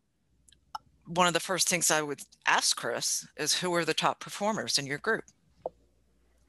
one 1.06 1.28
of 1.28 1.34
the 1.34 1.40
first 1.40 1.68
things 1.68 1.92
i 1.92 2.02
would 2.02 2.22
ask 2.48 2.78
chris 2.78 3.28
is 3.38 3.54
who 3.54 3.74
are 3.76 3.84
the 3.84 3.94
top 3.94 4.20
performers 4.20 4.78
in 4.78 4.86
your 4.86 5.00
group? 5.00 5.26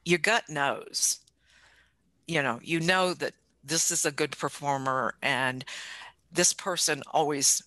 Your 0.05 0.19
gut 0.19 0.45
knows. 0.49 1.19
You 2.27 2.43
know 2.43 2.61
you 2.63 2.81
know 2.81 3.15
that 3.15 3.35
this 3.65 3.91
is 3.91 4.05
a 4.05 4.13
good 4.13 4.37
performer 4.37 5.15
and 5.23 5.65
this 6.33 6.53
person 6.53 7.03
always 7.13 7.63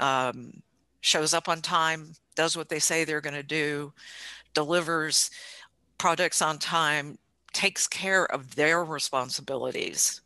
um, 0.00 0.62
shows 1.00 1.34
up 1.34 1.48
on 1.48 1.60
time 1.60 2.14
does 2.34 2.56
what 2.56 2.68
they 2.68 2.78
say 2.78 3.04
they're 3.04 3.20
going 3.20 3.34
to 3.34 3.42
do, 3.42 3.92
delivers 4.54 5.30
projects 5.98 6.42
on 6.42 6.58
time, 6.58 7.18
takes 7.52 7.86
care 7.86 8.24
of 8.24 8.54
their 8.56 8.84
responsibilities 8.84 10.20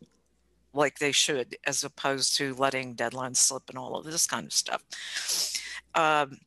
like 0.72 0.98
they 0.98 1.12
should, 1.12 1.56
as 1.66 1.84
opposed 1.84 2.36
to 2.36 2.54
letting 2.54 2.94
deadlines 2.94 3.36
slip 3.36 3.68
and 3.68 3.78
all 3.78 3.96
of 3.96 4.04
this 4.04 4.26
kind 4.26 4.46
of 4.46 4.52
stuff. 4.52 4.82
Um, 5.94 6.38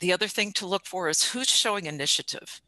the 0.00 0.12
other 0.12 0.28
thing 0.28 0.52
to 0.52 0.66
look 0.66 0.86
for 0.86 1.08
is 1.08 1.30
who's 1.32 1.48
showing 1.48 1.86
initiative. 1.86 2.60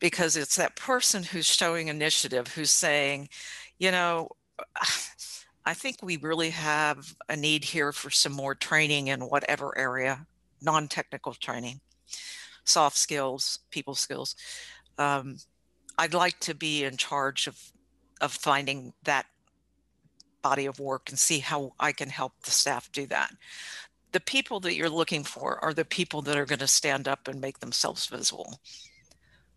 Because 0.00 0.36
it's 0.36 0.56
that 0.56 0.76
person 0.76 1.24
who's 1.24 1.46
showing 1.46 1.88
initiative 1.88 2.48
who's 2.48 2.70
saying, 2.70 3.30
you 3.78 3.90
know, 3.90 4.28
I 5.68 5.74
think 5.74 5.98
we 6.00 6.16
really 6.16 6.48
have 6.48 7.14
a 7.28 7.36
need 7.36 7.62
here 7.62 7.92
for 7.92 8.08
some 8.08 8.32
more 8.32 8.54
training 8.54 9.08
in 9.08 9.20
whatever 9.20 9.76
area, 9.76 10.26
non 10.62 10.88
technical 10.88 11.34
training, 11.34 11.80
soft 12.64 12.96
skills, 12.96 13.58
people 13.70 13.94
skills. 13.94 14.34
Um, 14.96 15.36
I'd 15.98 16.14
like 16.14 16.40
to 16.40 16.54
be 16.54 16.84
in 16.84 16.96
charge 16.96 17.46
of, 17.46 17.60
of 18.22 18.32
finding 18.32 18.94
that 19.02 19.26
body 20.40 20.64
of 20.64 20.80
work 20.80 21.10
and 21.10 21.18
see 21.18 21.40
how 21.40 21.74
I 21.78 21.92
can 21.92 22.08
help 22.08 22.32
the 22.44 22.50
staff 22.50 22.90
do 22.90 23.04
that. 23.08 23.30
The 24.12 24.20
people 24.20 24.60
that 24.60 24.74
you're 24.74 24.88
looking 24.88 25.22
for 25.22 25.62
are 25.62 25.74
the 25.74 25.84
people 25.84 26.22
that 26.22 26.38
are 26.38 26.46
going 26.46 26.60
to 26.60 26.66
stand 26.66 27.06
up 27.06 27.28
and 27.28 27.42
make 27.42 27.58
themselves 27.58 28.06
visible. 28.06 28.58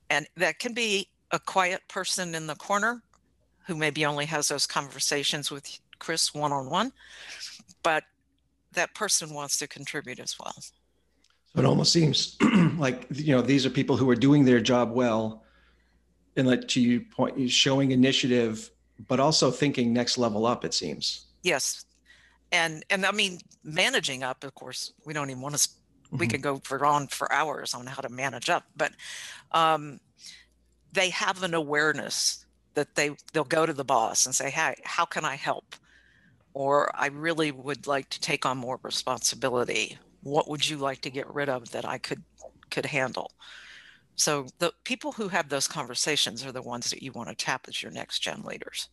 And 0.09 0.27
that 0.35 0.59
can 0.59 0.73
be 0.73 1.07
a 1.31 1.39
quiet 1.39 1.87
person 1.87 2.35
in 2.35 2.47
the 2.47 2.55
corner 2.55 3.01
who 3.67 3.75
maybe 3.77 4.05
only 4.05 4.25
has 4.25 4.49
those 4.49 4.67
conversations 4.67 5.49
with 5.49 5.79
Chris 6.01 6.33
one 6.33 6.51
on 6.51 6.69
one, 6.69 6.91
but 7.83 8.03
that 8.73 8.93
person 8.95 9.33
wants 9.33 9.57
to 9.59 9.67
contribute 9.67 10.19
as 10.19 10.35
well. 10.37 10.53
So 10.57 11.59
it 11.59 11.65
almost 11.65 11.93
seems 11.93 12.37
like 12.77 13.05
you 13.13 13.35
know 13.35 13.41
these 13.41 13.65
are 13.65 13.69
people 13.69 13.95
who 13.95 14.09
are 14.09 14.15
doing 14.15 14.43
their 14.43 14.59
job 14.59 14.91
well, 14.91 15.43
and 16.35 16.47
like 16.47 16.67
to 16.69 16.81
you 16.81 17.01
point, 17.01 17.49
showing 17.49 17.91
initiative, 17.91 18.71
but 19.07 19.19
also 19.19 19.51
thinking 19.51 19.93
next 19.93 20.17
level 20.17 20.45
up. 20.45 20.65
It 20.65 20.73
seems. 20.73 21.27
Yes, 21.43 21.85
and 22.51 22.83
and 22.89 23.05
I 23.05 23.11
mean 23.11 23.39
managing 23.63 24.23
up. 24.23 24.43
Of 24.43 24.55
course, 24.55 24.93
we 25.05 25.13
don't 25.13 25.29
even 25.29 25.41
want 25.41 25.55
to. 25.55 25.69
Mm-hmm. 25.69 26.17
We 26.17 26.27
could 26.27 26.41
go 26.41 26.59
for 26.63 26.83
on 26.85 27.07
for 27.07 27.31
hours 27.31 27.73
on 27.73 27.85
how 27.85 28.01
to 28.01 28.09
manage 28.09 28.49
up, 28.49 28.63
but 28.75 28.91
um, 29.51 29.99
they 30.91 31.09
have 31.11 31.43
an 31.43 31.53
awareness 31.53 32.45
that 32.73 32.95
they 32.95 33.11
they'll 33.33 33.43
go 33.43 33.65
to 33.65 33.73
the 33.73 33.83
boss 33.83 34.25
and 34.25 34.33
say, 34.33 34.49
"Hey, 34.49 34.75
how 34.83 35.05
can 35.05 35.25
I 35.25 35.35
help?" 35.35 35.75
Or 36.53 36.91
I 36.95 37.07
really 37.07 37.51
would 37.51 37.87
like 37.87 38.09
to 38.09 38.19
take 38.19 38.45
on 38.45 38.57
more 38.57 38.79
responsibility. 38.83 39.97
What 40.21 40.49
would 40.49 40.69
you 40.69 40.77
like 40.77 41.01
to 41.01 41.09
get 41.09 41.33
rid 41.33 41.49
of 41.49 41.71
that 41.71 41.85
I 41.85 41.97
could 41.97 42.23
could 42.69 42.85
handle? 42.85 43.31
So 44.15 44.47
the 44.59 44.71
people 44.83 45.11
who 45.11 45.29
have 45.29 45.49
those 45.49 45.67
conversations 45.67 46.45
are 46.45 46.51
the 46.51 46.61
ones 46.61 46.89
that 46.89 47.01
you 47.01 47.11
want 47.11 47.29
to 47.29 47.35
tap 47.35 47.65
as 47.67 47.81
your 47.81 47.91
next 47.91 48.19
gen 48.19 48.43
leaders. 48.43 48.89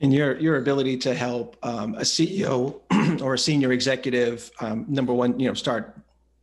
And 0.00 0.12
your 0.12 0.38
your 0.38 0.56
ability 0.56 0.98
to 0.98 1.14
help 1.14 1.56
um, 1.62 1.94
a 1.94 2.02
CEO 2.02 2.80
or 3.22 3.34
a 3.34 3.38
senior 3.38 3.72
executive, 3.72 4.50
um, 4.60 4.84
number 4.88 5.12
one, 5.12 5.38
you 5.38 5.48
know, 5.48 5.54
start 5.54 5.96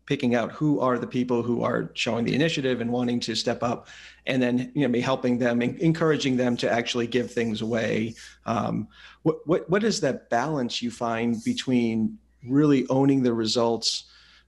picking 0.05 0.36
out 0.36 0.51
who 0.51 0.79
are 0.79 0.98
the 0.98 1.07
people 1.07 1.41
who 1.41 1.63
are 1.63 1.89
showing 1.93 2.25
the 2.25 2.36
initiative 2.36 2.81
and 2.81 2.91
wanting 2.91 3.19
to 3.21 3.36
step 3.36 3.63
up 3.63 3.88
and 4.27 4.41
then 4.41 4.71
you 4.75 4.81
know 4.81 4.91
be 4.91 5.01
helping 5.01 5.37
them 5.37 5.61
encouraging 5.61 6.37
them 6.37 6.55
to 6.57 6.71
actually 6.71 7.07
give 7.07 7.31
things 7.31 7.61
away. 7.61 8.15
Um, 8.45 8.87
what, 9.23 9.45
what 9.47 9.69
what 9.69 9.83
is 9.83 10.01
that 10.01 10.29
balance 10.29 10.81
you 10.81 10.91
find 10.91 11.43
between 11.43 12.17
really 12.47 12.87
owning 12.87 13.23
the 13.23 13.33
results 13.33 14.05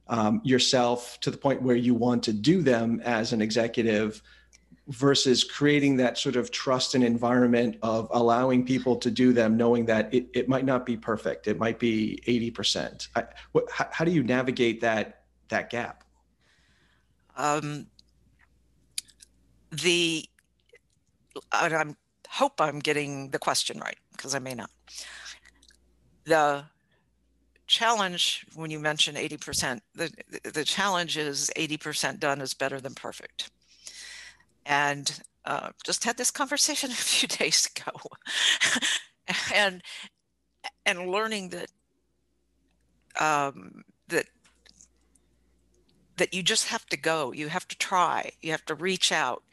um, 0.08 0.42
yourself 0.44 1.20
to 1.22 1.32
the 1.32 1.38
point 1.38 1.62
where 1.62 1.76
you 1.76 1.94
want 1.94 2.24
to 2.24 2.34
do 2.34 2.62
them 2.62 3.02
as 3.06 3.34
an 3.34 3.42
executive 3.42 4.22
versus 4.90 5.46
creating 5.46 5.96
that 5.96 6.18
sort 6.18 6.36
of 6.36 6.52
trust 6.52 6.94
and 6.94 7.06
environment 7.06 7.78
of 7.84 8.10
allowing 8.12 8.66
people 8.66 8.98
to 8.98 9.10
do 9.10 9.32
them 9.32 9.56
knowing 9.56 9.86
that 9.86 10.14
it, 10.14 10.28
it 10.34 10.50
might 10.50 10.66
not 10.66 10.86
be 10.86 10.98
perfect 10.98 11.48
it 11.48 11.58
might 11.58 11.80
be 11.80 12.22
80% 12.28 13.08
I, 13.16 13.24
what, 13.54 13.72
how, 13.72 13.88
how 13.92 14.04
do 14.04 14.12
you 14.12 14.24
navigate 14.24 14.82
that 14.82 15.24
that 15.54 15.70
gap? 15.70 16.04
Um, 17.36 17.88
the 19.82 20.26
and 21.52 21.74
I'm 21.74 21.98
hope 22.30 22.60
I'm 22.60 22.80
getting 22.80 23.30
the 23.30 23.40
question 23.40 23.80
right 23.80 23.98
because 24.12 24.36
I 24.36 24.40
may 24.40 24.54
not. 24.54 24.70
The 26.26 26.66
challenge 27.68 28.46
when 28.56 28.72
you 28.72 28.80
mention 28.80 29.16
80%, 29.16 29.82
the 29.96 30.12
the 30.44 30.64
challenge 30.64 31.18
is 31.18 31.52
80% 31.56 32.20
done 32.20 32.42
is 32.42 32.54
better 32.54 32.80
than 32.80 32.94
perfect. 32.94 33.50
And 34.66 35.22
uh, 35.46 35.70
just 35.84 36.04
had 36.04 36.18
this 36.18 36.32
conversation 36.32 36.92
a 36.92 36.94
few 36.94 37.28
days 37.28 37.70
ago, 37.76 37.92
and 39.54 39.82
and 40.86 41.10
learning 41.10 41.50
that 41.50 41.70
um, 43.20 43.84
that 44.08 44.26
that 46.18 46.34
you 46.34 46.44
just 46.44 46.68
have 46.68 46.86
to 46.88 46.98
go 46.98 47.32
you 47.32 47.48
have 47.50 47.68
to 47.68 47.78
try 47.78 48.32
you 48.42 48.52
have 48.52 48.66
to 48.66 48.76
reach 48.76 49.12
out. 49.12 49.44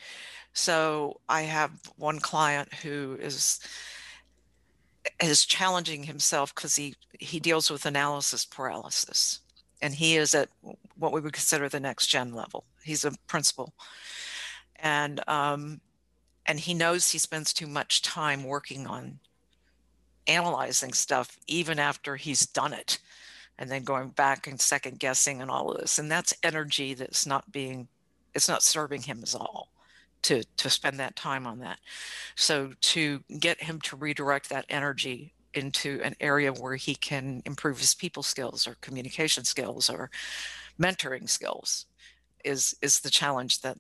So 0.52 1.20
i 1.28 1.42
have 1.42 1.72
one 1.96 2.18
client 2.20 2.72
who 2.74 3.16
is 3.20 3.60
is 5.22 5.46
challenging 5.46 6.04
himself 6.04 6.54
because 6.54 6.76
he 6.76 6.94
he 7.18 7.40
deals 7.40 7.70
with 7.70 7.86
analysis 7.86 8.44
paralysis 8.44 9.40
and 9.82 9.94
he 9.94 10.16
is 10.16 10.34
at 10.34 10.48
what 10.96 11.12
we 11.12 11.20
would 11.20 11.32
consider 11.32 11.68
the 11.68 11.80
next 11.80 12.06
gen 12.08 12.34
level. 12.34 12.64
He's 12.84 13.04
a 13.04 13.12
principal. 13.26 13.72
And 14.76 15.20
um 15.28 15.80
and 16.46 16.58
he 16.60 16.74
knows 16.74 17.10
he 17.10 17.18
spends 17.18 17.52
too 17.52 17.66
much 17.66 18.02
time 18.02 18.44
working 18.44 18.86
on 18.86 19.20
analyzing 20.26 20.92
stuff 20.92 21.38
even 21.46 21.78
after 21.78 22.16
he's 22.16 22.46
done 22.46 22.72
it 22.72 22.98
and 23.60 23.70
then 23.70 23.84
going 23.84 24.08
back 24.08 24.48
and 24.48 24.60
second 24.60 24.98
guessing 24.98 25.40
and 25.40 25.50
all 25.50 25.70
of 25.70 25.78
this 25.78 25.98
and 25.98 26.10
that's 26.10 26.34
energy 26.42 26.94
that's 26.94 27.26
not 27.26 27.52
being 27.52 27.86
it's 28.34 28.48
not 28.48 28.62
serving 28.62 29.02
him 29.02 29.20
at 29.22 29.34
all 29.34 29.68
to 30.22 30.42
to 30.56 30.70
spend 30.70 30.98
that 31.00 31.16
time 31.16 31.46
on 31.46 31.58
that. 31.60 31.78
So 32.34 32.72
to 32.80 33.20
get 33.38 33.62
him 33.62 33.80
to 33.82 33.96
redirect 33.96 34.48
that 34.50 34.66
energy 34.68 35.32
into 35.54 36.00
an 36.02 36.14
area 36.20 36.52
where 36.52 36.76
he 36.76 36.94
can 36.94 37.42
improve 37.44 37.78
his 37.78 37.94
people 37.94 38.22
skills 38.22 38.66
or 38.66 38.76
communication 38.80 39.44
skills 39.44 39.90
or 39.90 40.10
mentoring 40.78 41.28
skills 41.28 41.86
is 42.44 42.76
is 42.82 43.00
the 43.00 43.10
challenge 43.10 43.60
that 43.60 43.76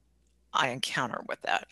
i 0.52 0.68
encounter 0.68 1.22
with 1.28 1.40
that 1.42 1.66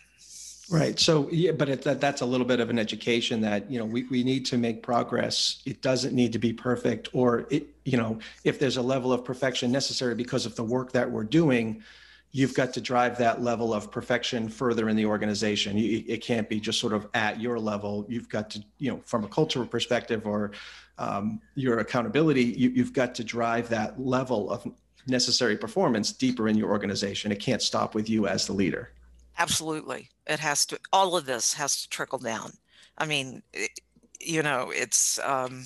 Right. 0.69 0.99
So, 0.99 1.27
yeah, 1.31 1.51
but 1.51 1.67
it, 1.67 1.81
that, 1.81 1.99
that's 1.99 2.21
a 2.21 2.25
little 2.25 2.45
bit 2.45 2.59
of 2.59 2.69
an 2.69 2.77
education 2.77 3.41
that, 3.41 3.71
you 3.71 3.79
know, 3.79 3.85
we, 3.85 4.03
we 4.03 4.23
need 4.23 4.45
to 4.47 4.57
make 4.57 4.83
progress. 4.83 5.63
It 5.65 5.81
doesn't 5.81 6.13
need 6.13 6.31
to 6.33 6.39
be 6.39 6.53
perfect 6.53 7.09
or 7.11 7.47
it, 7.49 7.67
you 7.85 7.97
know, 7.97 8.19
if 8.43 8.59
there's 8.59 8.77
a 8.77 8.81
level 8.81 9.11
of 9.11 9.25
perfection 9.25 9.71
necessary 9.71 10.13
because 10.13 10.45
of 10.45 10.55
the 10.55 10.63
work 10.63 10.91
that 10.91 11.09
we're 11.09 11.23
doing, 11.23 11.83
you've 12.31 12.53
got 12.53 12.71
to 12.73 12.81
drive 12.81 13.17
that 13.17 13.41
level 13.41 13.73
of 13.73 13.89
perfection 13.91 14.47
further 14.47 14.89
in 14.89 14.95
the 14.95 15.07
organization. 15.07 15.75
You, 15.75 16.03
it 16.07 16.21
can't 16.21 16.47
be 16.47 16.59
just 16.59 16.79
sort 16.79 16.93
of 16.93 17.07
at 17.15 17.39
your 17.39 17.57
level. 17.57 18.05
You've 18.07 18.29
got 18.29 18.51
to, 18.51 18.63
you 18.77 18.91
know, 18.91 19.01
from 19.05 19.23
a 19.23 19.27
cultural 19.27 19.65
perspective 19.65 20.27
or 20.27 20.51
um, 20.99 21.41
your 21.55 21.79
accountability, 21.79 22.43
you, 22.43 22.69
you've 22.69 22.93
got 22.93 23.15
to 23.15 23.23
drive 23.23 23.69
that 23.69 23.99
level 23.99 24.51
of 24.51 24.71
necessary 25.07 25.57
performance 25.57 26.11
deeper 26.11 26.47
in 26.47 26.55
your 26.55 26.69
organization. 26.69 27.31
It 27.31 27.39
can't 27.39 27.63
stop 27.63 27.95
with 27.95 28.07
you 28.07 28.27
as 28.27 28.45
the 28.45 28.53
leader. 28.53 28.91
Absolutely. 29.39 30.09
It 30.27 30.39
has 30.39 30.65
to, 30.67 30.79
all 30.93 31.15
of 31.15 31.25
this 31.25 31.53
has 31.53 31.81
to 31.81 31.89
trickle 31.89 32.19
down. 32.19 32.51
I 32.97 33.05
mean, 33.05 33.41
it, 33.53 33.79
you 34.19 34.43
know, 34.43 34.71
it's 34.75 35.17
um, 35.19 35.65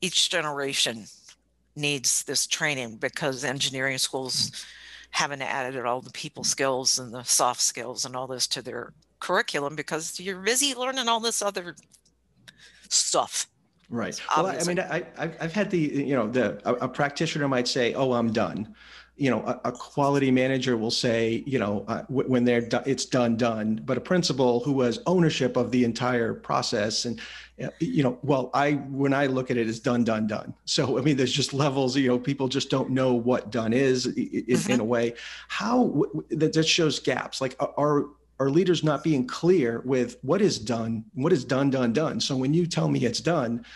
each 0.00 0.30
generation 0.30 1.04
needs 1.76 2.24
this 2.24 2.46
training 2.46 2.96
because 2.96 3.44
engineering 3.44 3.98
schools 3.98 4.50
haven't 5.10 5.42
added 5.42 5.84
all 5.84 6.00
the 6.00 6.10
people 6.10 6.42
skills 6.42 6.98
and 6.98 7.12
the 7.12 7.22
soft 7.24 7.60
skills 7.60 8.04
and 8.04 8.16
all 8.16 8.26
this 8.26 8.46
to 8.46 8.62
their 8.62 8.92
curriculum 9.18 9.76
because 9.76 10.18
you're 10.18 10.40
busy 10.40 10.74
learning 10.74 11.08
all 11.08 11.20
this 11.20 11.42
other 11.42 11.76
stuff. 12.88 13.46
Right. 13.90 14.20
Well, 14.36 14.46
I 14.46 14.62
mean, 14.64 14.78
I, 14.78 15.04
I've 15.18 15.52
had 15.52 15.68
the, 15.68 15.78
you 15.78 16.14
know, 16.14 16.28
the 16.28 16.60
a, 16.64 16.84
a 16.84 16.88
practitioner 16.88 17.48
might 17.48 17.66
say, 17.66 17.92
"Oh, 17.94 18.12
I'm 18.12 18.32
done." 18.32 18.72
You 19.20 19.30
know 19.30 19.40
a, 19.42 19.68
a, 19.68 19.72
quality 19.72 20.30
manager 20.30 20.78
will 20.78 20.90
say 20.90 21.44
you 21.46 21.58
know 21.58 21.84
uh, 21.88 22.02
w- 22.02 22.28
when 22.28 22.44
they're 22.44 22.62
do- 22.62 22.80
it's 22.86 23.04
done 23.04 23.36
done. 23.36 23.80
But 23.84 23.98
a 23.98 24.00
principal 24.00 24.60
who 24.60 24.80
has 24.80 24.98
ownership 25.06 25.56
of 25.56 25.70
the 25.70 25.84
entire 25.84 26.32
process 26.32 27.04
and 27.04 27.20
uh, 27.62 27.68
you 27.80 28.02
know 28.02 28.18
well 28.22 28.50
i 28.54 28.72
when 28.72 29.12
i 29.12 29.26
look 29.26 29.50
at 29.50 29.58
it 29.58 29.68
it's 29.68 29.78
done 29.78 30.04
done 30.04 30.26
done. 30.26 30.54
So 30.64 30.98
i 30.98 31.02
mean 31.02 31.18
there's 31.18 31.32
just 31.32 31.52
levels 31.52 31.96
you 31.96 32.08
know 32.08 32.18
people 32.18 32.48
just 32.48 32.70
don't 32.70 32.90
know 32.90 33.12
what 33.12 33.50
done 33.50 33.74
is 33.74 34.06
in, 34.06 34.14
mm-hmm. 34.14 34.72
in 34.72 34.80
a 34.80 34.84
way. 34.84 35.14
How 35.48 35.84
w- 35.84 36.24
that 36.30 36.54
just 36.54 36.70
shows 36.70 36.98
gaps. 36.98 37.42
Like 37.42 37.56
are 37.76 38.06
are 38.40 38.48
leaders 38.48 38.82
not 38.82 39.04
being 39.04 39.26
clear 39.26 39.82
with 39.84 40.16
what 40.22 40.40
is 40.40 40.58
done 40.58 41.04
what 41.12 41.32
is 41.32 41.44
done 41.44 41.68
done 41.68 41.92
done? 41.92 42.20
So 42.20 42.36
when 42.36 42.54
you 42.54 42.66
tell 42.66 42.88
me 42.88 43.04
it's 43.04 43.20
done 43.20 43.66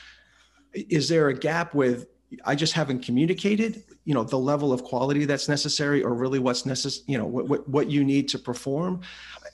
is 0.73 1.09
there 1.09 1.29
a 1.29 1.35
gap 1.35 1.75
with 1.75 2.07
I 2.45 2.55
just 2.55 2.73
haven't 2.73 3.01
communicated, 3.01 3.85
you 4.05 4.12
know, 4.12 4.23
the 4.23 4.38
level 4.38 4.73
of 4.73 4.85
quality 4.85 5.25
that's 5.25 5.49
necessary 5.49 6.03
or 6.03 6.12
really 6.12 6.38
what's 6.38 6.67
necessary, 6.67 7.05
you 7.07 7.17
know, 7.17 7.25
what, 7.25 7.49
what, 7.49 7.69
what 7.69 7.90
you 7.90 8.05
need 8.05 8.29
to 8.29 8.38
perform. 8.38 9.01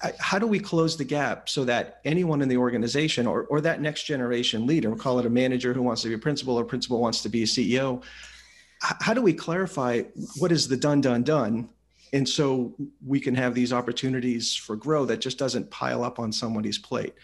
I, 0.03 0.13
how 0.19 0.39
do 0.39 0.47
we 0.47 0.59
close 0.59 0.97
the 0.97 1.05
gap 1.05 1.49
so 1.49 1.65
that 1.65 2.01
anyone 2.05 2.43
in 2.43 2.49
the 2.49 2.57
organization 2.57 3.27
or, 3.27 3.45
or 3.45 3.61
that 3.61 3.81
next 3.81 4.05
generation 4.05 4.67
leader, 4.67 4.95
call 4.97 5.19
it 5.21 5.27
a 5.27 5.31
manager 5.31 5.73
who 5.73 5.83
wants 5.83 6.03
to 6.03 6.09
be 6.09 6.15
a 6.15 6.19
principal 6.19 6.59
or 6.59 6.65
principal 6.65 7.01
wants 7.01 7.23
to 7.23 7.29
be 7.29 7.45
a 7.45 7.47
CEO, 7.47 8.03
how 8.81 9.15
do 9.15 9.23
we 9.23 9.33
clarify 9.33 10.03
what 10.39 10.51
is 10.51 10.67
the 10.67 10.77
done, 10.77 11.01
done, 11.01 11.23
done? 11.23 11.69
And 12.13 12.29
so 12.29 12.75
we 13.07 13.21
can 13.21 13.35
have 13.35 13.55
these 13.55 13.73
opportunities 13.73 14.57
for 14.57 14.75
growth 14.75 15.09
that 15.09 15.21
just 15.21 15.39
doesn't 15.39 15.71
pile 15.71 16.03
up 16.03 16.19
on 16.19 16.33
somebody's 16.33 16.79
plate. 16.79 17.15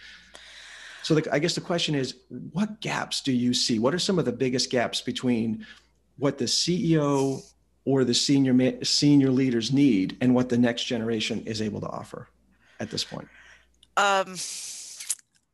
So 1.02 1.14
the, 1.14 1.32
I 1.32 1.38
guess 1.38 1.54
the 1.54 1.60
question 1.60 1.94
is, 1.94 2.16
what 2.52 2.80
gaps 2.80 3.20
do 3.20 3.32
you 3.32 3.54
see? 3.54 3.78
What 3.78 3.94
are 3.94 3.98
some 3.98 4.18
of 4.18 4.24
the 4.24 4.32
biggest 4.32 4.70
gaps 4.70 5.00
between 5.00 5.64
what 6.18 6.38
the 6.38 6.44
CEO 6.44 7.42
or 7.84 8.04
the 8.04 8.14
senior 8.14 8.84
senior 8.84 9.30
leaders 9.30 9.72
need 9.72 10.16
and 10.20 10.34
what 10.34 10.48
the 10.48 10.58
next 10.58 10.84
generation 10.84 11.42
is 11.46 11.62
able 11.62 11.80
to 11.80 11.88
offer 11.88 12.28
at 12.80 12.90
this 12.90 13.04
point? 13.04 13.28
Um, 13.96 14.36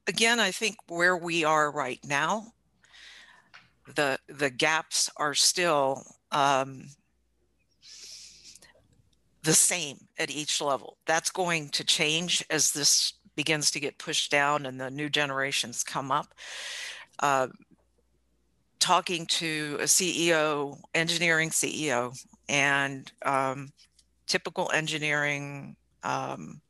again, 0.07 0.41
I 0.41 0.51
think 0.51 0.77
where 0.89 1.17
we 1.17 1.45
are 1.45 1.71
right 1.71 2.01
now, 2.05 2.53
the 3.95 4.19
the 4.29 4.51
gaps 4.51 5.11
are 5.17 5.35
still 5.35 6.05
um, 6.31 6.89
the 9.43 9.53
same 9.53 9.99
at 10.19 10.31
each 10.31 10.61
level. 10.61 10.99
That's 11.07 11.31
going 11.31 11.69
to 11.71 11.85
change 11.85 12.45
as 12.51 12.73
this 12.73 13.15
begins 13.35 13.71
to 13.73 13.81
get 13.81 13.99
pushed 13.99 14.31
down 14.31 14.67
and 14.67 14.81
the 14.81 14.91
new 14.91 15.09
generations 15.09 15.83
come 15.83 16.13
up. 16.13 16.35
Uh, 17.19 17.49
talking 18.83 19.25
to 19.27 19.77
a 19.79 19.85
CEO, 19.85 20.77
engineering 20.93 21.51
CEO, 21.51 22.13
and 22.49 23.13
um, 23.25 23.71
typical 24.27 24.69
engineering 24.75 25.77
um, 26.03 26.61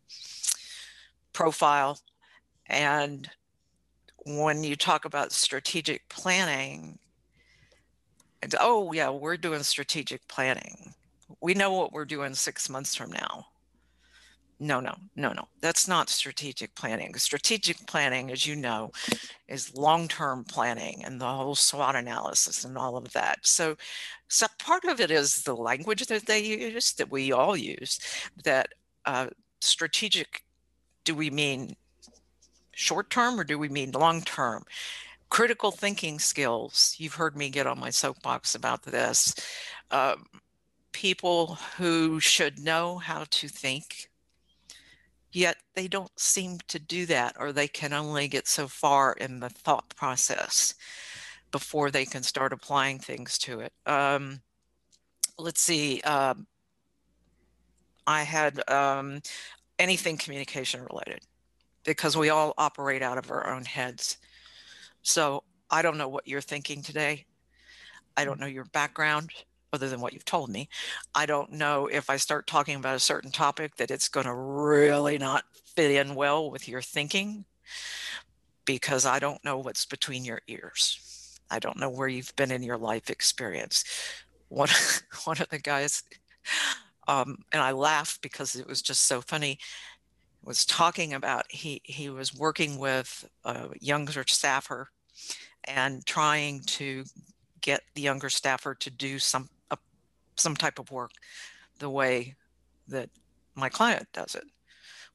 profile. 1.33 1.99
And 2.67 3.31
when 4.27 4.63
you 4.63 4.77
talk 4.77 5.07
about 5.07 5.33
strategic 5.33 6.07
planning, 6.11 6.99
and, 8.43 8.55
oh, 8.61 8.93
yeah, 8.93 9.09
we're 9.09 9.39
doing 9.39 9.63
strategic 9.63 10.29
planning. 10.29 10.93
We 11.41 11.55
know 11.55 11.73
what 11.73 11.93
we're 11.93 12.05
doing 12.05 12.35
six 12.35 12.69
months 12.69 12.95
from 12.95 13.11
now. 13.11 13.47
No, 14.63 14.79
no, 14.79 14.95
no, 15.17 15.33
no. 15.33 15.49
That's 15.61 15.89
not 15.89 16.09
strategic 16.09 16.77
planning. 16.77 17.17
Strategic 17.17 17.85
planning, 17.89 18.31
as 18.31 18.47
you 18.47 18.55
know, 18.55 18.93
is 19.49 19.75
long-term 19.75 20.45
planning 20.45 21.03
and 21.05 21.21
the 21.21 21.27
whole 21.27 21.57
SWOT 21.57 21.97
analysis 21.97 22.65
and 22.65 22.79
all 22.79 22.97
of 22.97 23.13
that. 23.13 23.41
So, 23.43 23.77
so 24.29 24.47
part 24.61 24.85
of 24.85 25.01
it 25.01 25.11
is 25.11 25.43
the 25.43 25.57
language 25.57 26.07
that 26.07 26.27
they 26.27 26.45
use, 26.45 26.93
that 26.93 27.11
we 27.11 27.33
all 27.33 27.57
use. 27.57 27.99
That 28.45 28.69
uh, 29.05 29.31
strategic, 29.61 30.45
do 31.03 31.17
we 31.17 31.29
mean 31.29 31.75
short-term 32.71 33.41
or 33.41 33.45
do 33.45 33.59
we 33.59 33.69
mean 33.69 33.91
long-term? 33.91 34.63
Critical 35.29 35.73
thinking 35.73 36.21
skills. 36.21 36.95
You've 36.99 37.15
heard 37.15 37.37
me 37.37 37.51
get 37.51 37.67
on 37.67 37.81
my 37.81 37.91
soapbox 37.91 38.55
about 38.55 38.85
this. 38.85 39.35
Uh, 39.91 40.15
people 40.93 41.59
who 41.79 42.21
should 42.21 42.61
know 42.61 42.99
how 42.99 43.25
to 43.29 43.49
think 43.49 44.09
yet 45.33 45.57
they 45.75 45.89
don't 45.89 46.19
seem 46.19 46.59
to 46.69 46.79
do 46.79 47.07
that 47.07 47.37
or 47.39 47.53
they 47.53 47.69
can 47.69 47.93
only 47.93 48.29
get 48.29 48.47
so 48.47 48.69
far 48.69 49.15
in 49.15 49.41
the 49.41 49.49
thought 49.49 49.89
process 49.97 50.75
before 51.51 51.91
they 51.91 52.05
can 52.05 52.23
start 52.23 52.53
applying 52.53 52.99
things 52.99 53.39
to 53.39 53.61
it. 53.61 53.73
Um, 53.87 54.41
let's 55.39 55.61
see 55.61 56.01
um, 56.03 56.47
i 58.07 58.23
had 58.23 58.69
um, 58.71 59.21
anything 59.79 60.17
communication 60.17 60.85
related 60.91 61.21
because 61.85 62.17
we 62.17 62.29
all 62.29 62.55
operate 62.59 63.03
out 63.03 63.19
of 63.19 63.31
our 63.31 63.53
own 63.53 63.65
heads. 63.65 64.19
So 65.03 65.43
i 65.71 65.83
don't 65.83 65.99
know 65.99 66.09
what 66.09 66.29
you're 66.29 66.41
thinking 66.41 66.83
today. 66.83 67.25
I 68.17 68.25
don't 68.25 68.39
know 68.39 68.47
your 68.47 68.67
background 68.67 69.31
other 69.73 69.89
than 69.89 70.01
what 70.01 70.13
you've 70.13 70.25
told 70.25 70.51
me. 70.51 70.69
I 71.15 71.27
don't 71.27 71.53
know 71.53 71.87
if 71.87 72.11
I 72.11 72.17
start 72.17 72.47
talking 72.47 72.77
about 72.77 72.97
a 72.97 73.01
certain 73.01 73.31
topic 73.31 73.77
that 73.77 73.91
it's 73.91 74.09
going 74.09 74.27
to 74.27 74.35
really 74.35 75.19
not 75.19 75.45
fit 75.75 75.91
in 75.91 76.15
well 76.15 76.51
with 76.51 76.69
your 76.69 76.83
thinking 76.83 77.45
because 78.65 79.07
I 79.07 79.19
don't 79.19 79.45
know 79.45 79.59
what's 79.59 79.87
between 79.87 80.25
your 80.25 80.41
ears. 80.47 81.39
I 81.51 81.59
don't 81.59 81.79
know 81.79 81.91
where 81.91 82.09
you've 82.09 82.35
been 82.37 82.51
in 82.51 82.63
your 82.63 82.79
life 82.79 83.11
experience. 83.11 83.85
One, 84.49 84.69
one 85.25 85.41
of 85.41 85.49
the 85.49 85.59
guys, 85.59 86.03
um, 87.09 87.39
and 87.53 87.63
I 87.63 87.73
laughed 87.73 88.23
because 88.23 88.55
it 88.55 88.67
was 88.67 88.83
just 88.83 89.05
so 89.05 89.21
funny, 89.21 89.59
was 90.45 90.65
talking 90.67 91.15
about 91.15 91.51
he, 91.51 91.81
he 91.85 92.11
was 92.11 92.35
working 92.35 92.79
with 92.79 93.29
a 93.45 93.69
younger 93.81 94.25
staffer 94.27 94.89
and 95.65 96.05
trying 96.05 96.61
to 96.61 97.05
get 97.61 97.83
the 97.95 98.03
younger 98.03 98.29
staffer 98.29 98.75
to 98.75 98.91
do 98.91 99.19
some 99.19 99.49
some 100.43 100.57
type 100.57 100.79
of 100.79 100.91
work 100.91 101.13
the 101.79 101.91
way 101.91 102.35
that 102.89 103.09
my 103.55 103.69
client 103.69 104.09
does 104.13 104.35
it, 104.35 104.45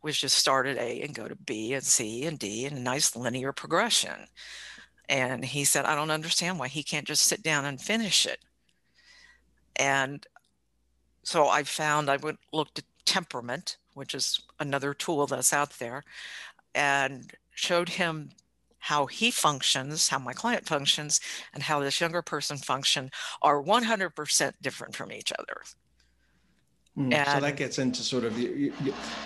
which 0.02 0.22
just 0.22 0.38
start 0.38 0.66
at 0.68 0.78
A 0.78 1.02
and 1.02 1.14
go 1.14 1.28
to 1.28 1.36
B 1.36 1.74
and 1.74 1.84
C 1.84 2.26
and 2.26 2.40
D 2.40 2.66
in 2.66 2.74
a 2.74 2.80
nice 2.80 3.16
linear 3.16 3.52
progression. 3.52 4.28
And 5.10 5.44
he 5.46 5.64
said, 5.64 5.86
I 5.86 5.96
don't 5.96 6.12
understand 6.12 6.60
why 6.60 6.68
he 6.68 6.84
can't 6.84 7.08
just 7.08 7.26
sit 7.26 7.42
down 7.44 7.66
and 7.66 7.80
finish 7.82 8.26
it. 8.26 8.40
And 9.76 10.26
so 11.24 11.48
I 11.48 11.64
found 11.64 12.10
I 12.10 12.18
went 12.18 12.40
looked 12.52 12.80
at 12.80 12.86
temperament, 13.06 13.78
which 13.94 14.14
is 14.14 14.42
another 14.60 14.94
tool 14.94 15.28
that's 15.28 15.54
out 15.54 15.72
there, 15.80 16.04
and 16.76 17.32
showed 17.52 17.90
him 17.90 18.30
how 18.88 19.06
he 19.06 19.30
functions, 19.32 20.08
how 20.08 20.18
my 20.18 20.32
client 20.32 20.66
functions, 20.66 21.20
and 21.54 21.62
how 21.62 21.82
this 21.82 22.00
younger 22.00 22.22
person 22.22 22.56
function 22.56 23.12
are 23.42 23.62
100% 23.62 24.54
different 24.62 24.96
from 24.96 25.12
each 25.12 25.34
other. 25.38 25.58
Mm, 26.98 27.14
and, 27.14 27.28
so 27.28 27.40
that 27.42 27.58
gets 27.58 27.80
into 27.80 28.02
sort 28.02 28.24
of 28.24 28.40
your, 28.40 28.74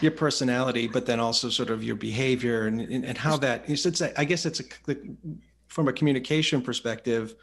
your, 0.02 0.12
personality, 0.12 0.88
but 0.88 1.06
then 1.06 1.20
also 1.20 1.48
sort 1.50 1.70
of 1.70 1.84
your 1.84 1.96
behavior 1.96 2.66
and, 2.66 2.82
and, 2.82 3.16
how 3.16 3.38
that, 3.38 3.64
it's, 3.68 4.02
I 4.02 4.26
guess 4.26 4.48
it's 4.48 4.62
a, 4.62 4.96
from 5.68 5.88
a 5.88 5.94
communication 5.94 6.64
perspective, 6.64 7.36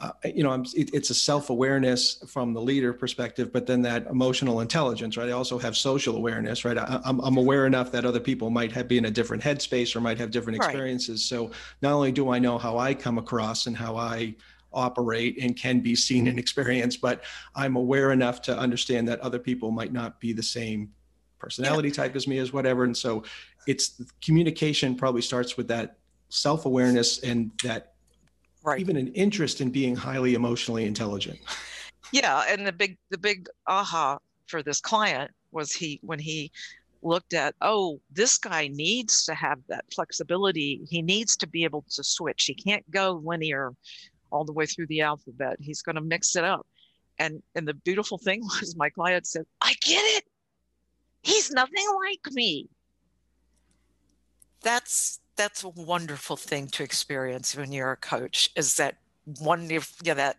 uh, 0.00 0.12
you 0.24 0.42
know, 0.42 0.52
it, 0.54 0.90
it's 0.94 1.10
a 1.10 1.14
self-awareness 1.14 2.24
from 2.26 2.52
the 2.52 2.60
leader 2.60 2.92
perspective, 2.92 3.52
but 3.52 3.66
then 3.66 3.82
that 3.82 4.06
emotional 4.06 4.60
intelligence, 4.60 5.16
right? 5.16 5.28
I 5.28 5.32
also 5.32 5.58
have 5.58 5.76
social 5.76 6.16
awareness, 6.16 6.64
right? 6.64 6.78
I, 6.78 7.00
am 7.04 7.20
I'm 7.20 7.36
aware 7.36 7.66
enough 7.66 7.90
that 7.92 8.04
other 8.04 8.20
people 8.20 8.50
might 8.50 8.72
have 8.72 8.88
be 8.88 8.98
in 8.98 9.06
a 9.06 9.10
different 9.10 9.42
headspace 9.42 9.94
or 9.96 10.00
might 10.00 10.18
have 10.18 10.30
different 10.30 10.56
experiences. 10.56 11.30
Right. 11.32 11.38
So 11.38 11.50
not 11.82 11.92
only 11.92 12.12
do 12.12 12.30
I 12.30 12.38
know 12.38 12.58
how 12.58 12.78
I 12.78 12.94
come 12.94 13.18
across 13.18 13.66
and 13.66 13.76
how 13.76 13.96
I 13.96 14.34
operate 14.72 15.38
and 15.40 15.56
can 15.56 15.80
be 15.80 15.94
seen 15.94 16.28
and 16.28 16.38
experienced, 16.38 17.00
but 17.00 17.24
I'm 17.54 17.76
aware 17.76 18.12
enough 18.12 18.42
to 18.42 18.56
understand 18.56 19.08
that 19.08 19.20
other 19.20 19.38
people 19.38 19.70
might 19.70 19.92
not 19.92 20.20
be 20.20 20.32
the 20.32 20.42
same 20.42 20.92
personality 21.38 21.88
yeah. 21.88 21.94
type 21.94 22.16
as 22.16 22.26
me 22.26 22.38
as 22.38 22.52
whatever. 22.52 22.84
And 22.84 22.96
so 22.96 23.24
it's 23.66 24.02
communication 24.22 24.94
probably 24.94 25.22
starts 25.22 25.56
with 25.56 25.68
that 25.68 25.96
self-awareness 26.28 27.20
and 27.20 27.50
that 27.64 27.94
right. 28.68 28.80
even 28.80 28.96
an 28.96 29.08
interest 29.08 29.60
in 29.60 29.70
being 29.70 29.96
highly 29.96 30.34
emotionally 30.34 30.84
intelligent. 30.84 31.38
Yeah, 32.10 32.44
and 32.48 32.66
the 32.66 32.72
big 32.72 32.96
the 33.10 33.18
big 33.18 33.48
aha 33.66 34.18
for 34.46 34.62
this 34.62 34.80
client 34.80 35.30
was 35.52 35.72
he 35.72 36.00
when 36.02 36.18
he 36.18 36.50
looked 37.02 37.34
at 37.34 37.54
oh 37.60 38.00
this 38.10 38.38
guy 38.38 38.68
needs 38.68 39.24
to 39.26 39.34
have 39.34 39.58
that 39.68 39.84
flexibility. 39.94 40.80
He 40.88 41.02
needs 41.02 41.36
to 41.36 41.46
be 41.46 41.64
able 41.64 41.84
to 41.90 42.02
switch. 42.02 42.44
He 42.44 42.54
can't 42.54 42.88
go 42.90 43.20
linear 43.24 43.74
all 44.30 44.44
the 44.44 44.52
way 44.52 44.66
through 44.66 44.86
the 44.86 45.02
alphabet. 45.02 45.56
He's 45.60 45.82
going 45.82 45.96
to 45.96 46.02
mix 46.02 46.36
it 46.36 46.44
up. 46.44 46.66
And 47.18 47.42
and 47.54 47.68
the 47.68 47.74
beautiful 47.74 48.18
thing 48.18 48.40
was 48.60 48.76
my 48.76 48.88
client 48.90 49.26
said 49.26 49.44
i 49.60 49.74
get 49.82 50.02
it. 50.16 50.24
He's 51.22 51.50
nothing 51.50 51.86
like 52.06 52.32
me. 52.32 52.68
That's 54.62 55.20
that's 55.38 55.64
a 55.64 55.68
wonderful 55.70 56.36
thing 56.36 56.66
to 56.66 56.82
experience 56.82 57.56
when 57.56 57.72
you're 57.72 57.92
a 57.92 57.96
coach 57.96 58.50
is 58.56 58.76
that 58.76 58.96
one 59.38 59.70
you 59.70 59.80
know, 60.04 60.14
that 60.14 60.36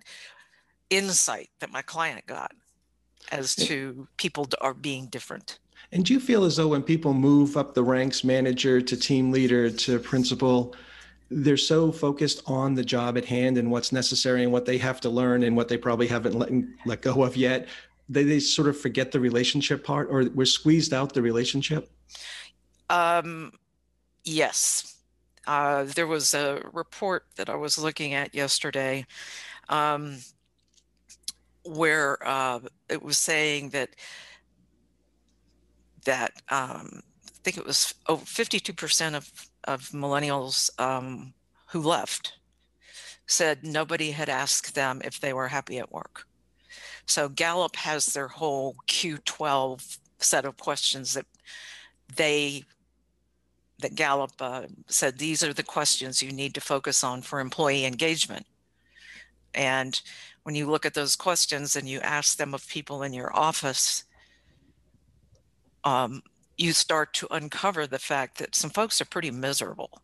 insight 0.90 1.50
that 1.60 1.72
my 1.72 1.82
client 1.82 2.28
got 2.28 2.52
as 3.32 3.56
to 3.56 4.08
people 4.18 4.48
are 4.62 4.74
being 4.74 5.08
different. 5.08 5.60
And 5.92 6.06
do 6.06 6.14
you 6.14 6.20
feel 6.20 6.44
as 6.44 6.58
though 6.58 6.68
when 6.68 6.84
people 6.84 7.14
move 7.14 7.58
up 7.58 7.74
the 7.74 7.84
ranks 7.84 8.24
manager 8.24 8.82
to 8.82 8.98
team 8.98 9.32
leader 9.32 9.72
to 9.72 10.00
principal 10.00 10.76
they're 11.32 11.58
so 11.58 11.92
focused 11.92 12.42
on 12.48 12.74
the 12.74 12.84
job 12.84 13.16
at 13.16 13.24
hand 13.24 13.60
and 13.60 13.70
what's 13.70 13.92
necessary 13.92 14.42
and 14.42 14.52
what 14.52 14.66
they 14.66 14.80
have 14.80 15.00
to 15.00 15.10
learn 15.12 15.44
and 15.44 15.56
what 15.56 15.68
they 15.68 15.78
probably 15.78 16.08
haven't 16.08 16.34
let, 16.34 16.50
let 16.88 17.02
go 17.04 17.24
of 17.24 17.38
yet 17.38 17.68
they, 18.10 18.24
they 18.24 18.40
sort 18.40 18.68
of 18.68 18.76
forget 18.76 19.12
the 19.12 19.20
relationship 19.20 19.84
part 19.84 20.08
or 20.10 20.26
we're 20.34 20.46
squeezed 20.46 20.94
out 20.94 21.14
the 21.14 21.22
relationship? 21.22 21.92
Um 22.90 23.54
Yes. 24.24 24.96
Uh, 25.48 25.84
there 25.84 26.08
was 26.08 26.34
a 26.34 26.62
report 26.74 27.26
that 27.36 27.50
I 27.50 27.56
was 27.56 27.78
looking 27.78 28.14
at 28.14 28.36
yesterday 28.36 29.06
um, 29.68 30.18
where 31.64 32.18
uh, 32.28 32.60
it 32.90 33.02
was 33.02 33.18
saying 33.18 33.70
that 33.70 33.90
that 36.06 36.34
um, 36.50 37.02
I 37.28 37.42
think 37.44 37.58
it 37.58 37.66
was 37.66 37.94
over 38.08 38.24
52% 38.24 39.16
of, 39.16 39.32
of 39.66 39.82
millennials 39.90 40.70
um, 40.80 41.34
who 41.68 41.82
left 41.82 42.34
said 43.28 43.64
nobody 43.64 44.12
had 44.12 44.30
asked 44.30 44.76
them 44.76 45.02
if 45.06 45.20
they 45.20 45.34
were 45.34 45.48
happy 45.48 45.78
at 45.78 45.92
work. 45.92 46.26
So 47.06 47.30
Gallup 47.30 47.76
has 47.76 48.08
their 48.08 48.28
whole 48.28 48.76
Q12 48.88 49.98
set 50.20 50.46
of 50.46 50.58
questions 50.58 51.14
that 51.14 51.26
they 52.16 52.64
that 53.80 53.96
Gallup 53.96 54.32
uh, 54.40 54.64
said 54.88 55.18
these 55.18 55.44
are 55.44 55.54
the 55.54 55.64
questions 55.64 56.22
you 56.22 56.32
need 56.32 56.54
to 56.54 56.62
focus 56.62 57.04
on 57.04 57.22
for 57.22 57.40
employee 57.40 57.86
engagement. 57.86 58.46
And 59.54 60.00
when 60.44 60.56
you 60.56 60.70
look 60.70 60.86
at 60.86 60.94
those 60.94 61.16
questions 61.16 61.76
and 61.76 61.88
you 61.88 62.00
ask 62.02 62.38
them 62.38 62.54
of 62.54 62.68
people 62.68 63.04
in 63.04 63.14
your 63.14 63.36
office, 63.36 64.04
um, 65.84 66.22
you 66.58 66.74
start 66.74 67.14
to 67.14 67.28
uncover 67.32 67.88
the 67.88 68.00
fact 68.00 68.38
that 68.38 68.54
some 68.54 68.70
folks 68.70 69.00
are 69.00 69.06
pretty 69.06 69.32
miserable. 69.32 70.02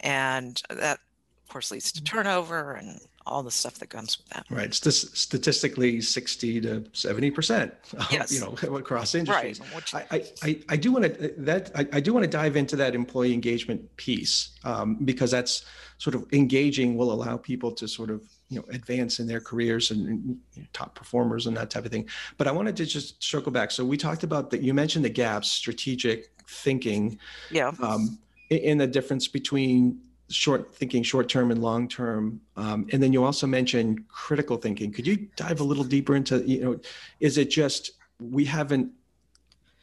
And 0.00 0.60
that, 0.68 0.98
of 1.42 1.48
course, 1.52 1.70
leads 1.70 1.92
to 1.92 2.04
turnover 2.04 2.74
and 2.74 3.00
all 3.26 3.42
the 3.42 3.50
stuff 3.50 3.74
that 3.74 3.90
comes 3.90 4.18
with 4.18 4.28
that. 4.28 4.46
Right. 4.50 4.72
St- 4.72 4.94
statistically, 4.94 6.00
60 6.00 6.60
to 6.62 6.80
70%, 6.92 7.72
yes. 8.10 8.32
you 8.32 8.40
know, 8.40 8.76
across 8.76 9.14
industries. 9.14 9.60
Right. 9.94 10.06
I, 10.10 10.24
I, 10.42 10.58
I 10.70 10.76
do 10.76 10.92
want 10.92 11.04
to 11.04 11.34
that 11.38 11.70
I, 11.74 11.86
I 11.92 12.00
do 12.00 12.12
want 12.12 12.24
to 12.24 12.30
dive 12.30 12.56
into 12.56 12.76
that 12.76 12.94
employee 12.94 13.32
engagement 13.32 13.96
piece 13.96 14.50
um, 14.64 14.96
because 15.04 15.30
that's 15.30 15.64
sort 15.98 16.14
of 16.14 16.26
engaging 16.32 16.96
will 16.96 17.12
allow 17.12 17.36
people 17.36 17.70
to 17.72 17.86
sort 17.86 18.10
of 18.10 18.22
you 18.48 18.58
know 18.58 18.64
advance 18.70 19.20
in 19.20 19.26
their 19.26 19.40
careers 19.40 19.90
and, 19.90 20.08
and 20.08 20.38
you 20.54 20.62
know, 20.62 20.68
top 20.72 20.94
performers 20.94 21.46
and 21.46 21.56
that 21.56 21.70
type 21.70 21.84
of 21.84 21.92
thing. 21.92 22.08
But 22.38 22.48
I 22.48 22.52
wanted 22.52 22.76
to 22.76 22.86
just 22.86 23.22
circle 23.22 23.52
back. 23.52 23.70
So 23.70 23.84
we 23.84 23.96
talked 23.96 24.24
about 24.24 24.50
that. 24.50 24.62
You 24.62 24.74
mentioned 24.74 25.04
the 25.04 25.10
gaps, 25.10 25.50
strategic 25.50 26.32
thinking. 26.48 27.18
Yeah. 27.50 27.72
Um, 27.82 28.18
in 28.50 28.78
the 28.78 28.86
difference 28.86 29.28
between 29.28 30.00
short 30.30 30.74
thinking 30.74 31.02
short 31.02 31.28
term 31.28 31.50
and 31.50 31.60
long 31.60 31.88
term 31.88 32.40
um, 32.56 32.86
and 32.92 33.02
then 33.02 33.12
you 33.12 33.24
also 33.24 33.46
mentioned 33.46 34.06
critical 34.08 34.56
thinking. 34.56 34.92
Could 34.92 35.06
you 35.06 35.28
dive 35.36 35.60
a 35.60 35.64
little 35.64 35.84
deeper 35.84 36.14
into 36.16 36.38
you 36.46 36.62
know 36.62 36.80
is 37.20 37.38
it 37.38 37.50
just 37.50 37.92
we 38.20 38.44
haven't 38.44 38.92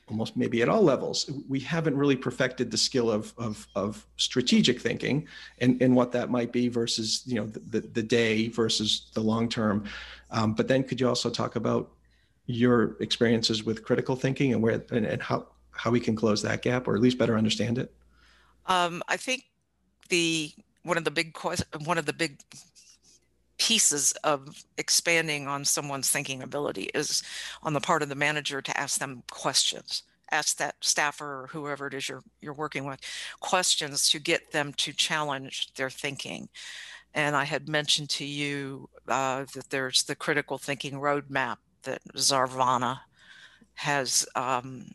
almost 0.10 0.38
maybe 0.38 0.62
at 0.62 0.70
all 0.70 0.82
levels 0.82 1.30
we 1.50 1.60
haven't 1.60 1.98
really 1.98 2.16
perfected 2.16 2.72
the 2.72 2.78
skill 2.78 3.12
of 3.12 3.34
of, 3.38 3.68
of 3.76 4.06
strategic 4.16 4.80
thinking 4.80 5.28
and, 5.60 5.82
and 5.82 5.96
what 5.96 6.12
that 6.12 6.30
might 6.30 6.52
be 6.52 6.70
versus 6.70 7.24
you 7.26 7.36
know 7.36 7.48
the, 7.48 7.82
the, 7.82 8.04
day 8.04 8.48
versus 8.48 9.10
the 9.14 9.20
long 9.20 9.50
term 9.50 9.84
um, 10.32 10.54
but 10.54 10.68
then 10.68 10.84
could 10.84 11.00
you 11.00 11.08
also 11.08 11.30
talk 11.30 11.58
about 11.58 11.92
your 12.46 12.96
experiences 13.02 13.66
with 13.66 13.84
critical 13.84 14.16
thinking 14.16 14.54
and 14.54 14.62
where 14.62 14.82
and, 14.92 15.06
and 15.06 15.22
how 15.22 15.46
how 15.72 15.92
we 15.92 16.00
can 16.00 16.16
close 16.16 16.42
that 16.42 16.62
gap 16.62 16.88
or 16.88 16.96
at 16.96 17.02
least 17.02 17.18
better 17.18 17.38
understand 17.38 17.78
it? 17.78 17.94
Um, 18.66 19.04
i 19.10 19.18
think 19.18 19.46
the 20.10 20.52
one 20.84 20.98
of 20.98 21.04
the 21.04 21.12
big 21.12 21.38
one 21.84 21.98
of 21.98 22.06
the 22.06 22.13
big 22.13 22.39
pieces 23.58 24.12
of 24.24 24.63
expanding 24.78 25.48
on 25.48 25.65
someone's 25.65 26.10
thinking 26.10 26.43
ability 26.43 26.89
is 26.93 27.24
on 27.63 27.74
the 27.74 27.80
part 27.80 28.04
of 28.04 28.10
the 28.10 28.15
manager 28.15 28.62
to 28.62 28.80
ask 28.80 29.00
them 29.00 29.24
questions. 29.32 30.04
Ask 30.32 30.58
that 30.58 30.76
staffer 30.82 31.43
or 31.43 31.48
whoever 31.48 31.88
it 31.88 31.93
is 31.93 32.10
you're 32.10 32.24
you're 32.41 32.54
working 32.54 32.86
with 32.86 33.00
questions 33.39 34.10
to 34.10 34.20
get 34.20 34.52
them 34.52 34.74
to 34.74 34.93
challenge 34.93 35.74
their 35.76 35.89
thinking. 35.89 36.50
And 37.13 37.36
i 37.36 37.46
had 37.46 37.67
mentioned 37.67 38.10
to 38.12 38.26
you 38.26 38.89
uh, 39.08 39.46
that 39.54 39.70
there's 39.70 40.04
the 40.04 40.15
critical 40.15 40.58
thinking 40.58 40.93
roadmap 40.93 41.58
that 41.84 42.02
zarvana 42.15 43.00
has 43.76 44.28
um, 44.36 44.86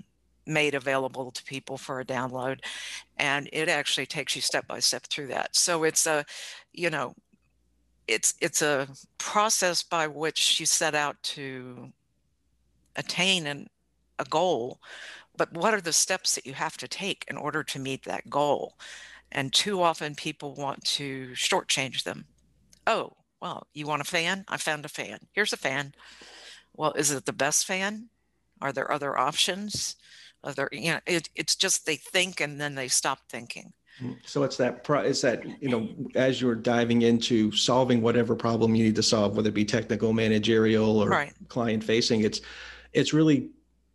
made 0.47 0.75
available 0.75 1.31
to 1.31 1.45
people 1.45 1.79
for 1.79 2.01
a 2.01 2.05
download 2.05 2.59
and 3.19 3.49
it 3.53 3.69
actually 3.69 4.07
takes 4.07 4.35
you 4.35 4.43
step 4.43 4.67
by 4.67 4.79
step 4.81 5.05
through 5.05 5.29
that. 5.29 5.55
So 5.55 5.85
it's 5.85 6.07
a 6.07 6.25
you 6.73 6.91
know 6.91 7.15
it's 8.09 8.35
it's 8.41 8.63
a 8.63 8.89
process 9.19 9.83
by 9.83 10.07
which 10.07 10.59
you 10.59 10.67
set 10.67 10.95
out 10.95 11.23
to 11.23 11.93
attain 12.97 13.47
an, 13.47 13.69
a 14.19 14.25
goal 14.25 14.81
but 15.37 15.53
what 15.55 15.73
are 15.73 15.81
the 15.81 15.93
steps 15.93 16.35
that 16.35 16.47
you 16.47 16.53
have 16.53 16.77
to 16.77 16.89
take 16.89 17.25
in 17.29 17.37
order 17.37 17.65
to 17.65 17.79
meet 17.79 18.05
that 18.05 18.29
goal? 18.29 18.75
And 19.31 19.51
too 19.51 19.81
often 19.81 20.15
people 20.15 20.55
want 20.55 20.85
to 20.85 21.29
shortchange 21.31 22.03
them. 22.03 22.27
Oh 22.87 23.13
well 23.41 23.67
you 23.73 23.87
want 23.87 24.03
a 24.03 24.05
fan? 24.05 24.45
I 24.49 24.57
found 24.57 24.85
a 24.85 24.89
fan. 24.89 25.21
Here's 25.33 25.53
a 25.53 25.57
fan. 25.57 25.95
Well 26.75 26.93
is 26.93 27.11
it 27.11 27.27
the 27.27 27.33
best 27.33 27.67
fan? 27.67 28.09
Are 28.61 28.73
there 28.73 28.93
other 28.93 29.19
options 29.19 29.97
other 30.45 30.69
you 30.73 30.93
know 30.93 31.01
it, 31.07 31.29
it's 31.35 31.57
just 31.57 31.87
they 31.87 31.97
think 31.97 32.41
and 32.41 32.61
then 32.61 32.75
they 32.75 32.89
stop 32.89 33.21
thinking 33.29 33.73
mm, 34.01 34.17
so 34.25 34.43
it's 34.43 34.57
that 34.57 34.85
it's 34.89 35.21
that 35.21 35.45
you 35.63 35.69
know 35.69 35.89
as 36.15 36.41
you're 36.41 36.55
diving 36.55 37.03
into 37.03 37.53
solving 37.53 38.03
whatever 38.03 38.35
problem 38.35 38.75
you 38.75 38.85
need 38.85 38.97
to 38.97 39.03
solve 39.03 39.37
whether 39.37 39.49
it 39.49 39.55
be 39.55 39.65
technical 39.65 40.13
managerial 40.13 41.01
or 41.01 41.09
right. 41.09 41.33
client 41.49 41.83
facing 41.83 42.23
it's 42.23 42.41
it's 42.93 43.13
really 43.13 43.51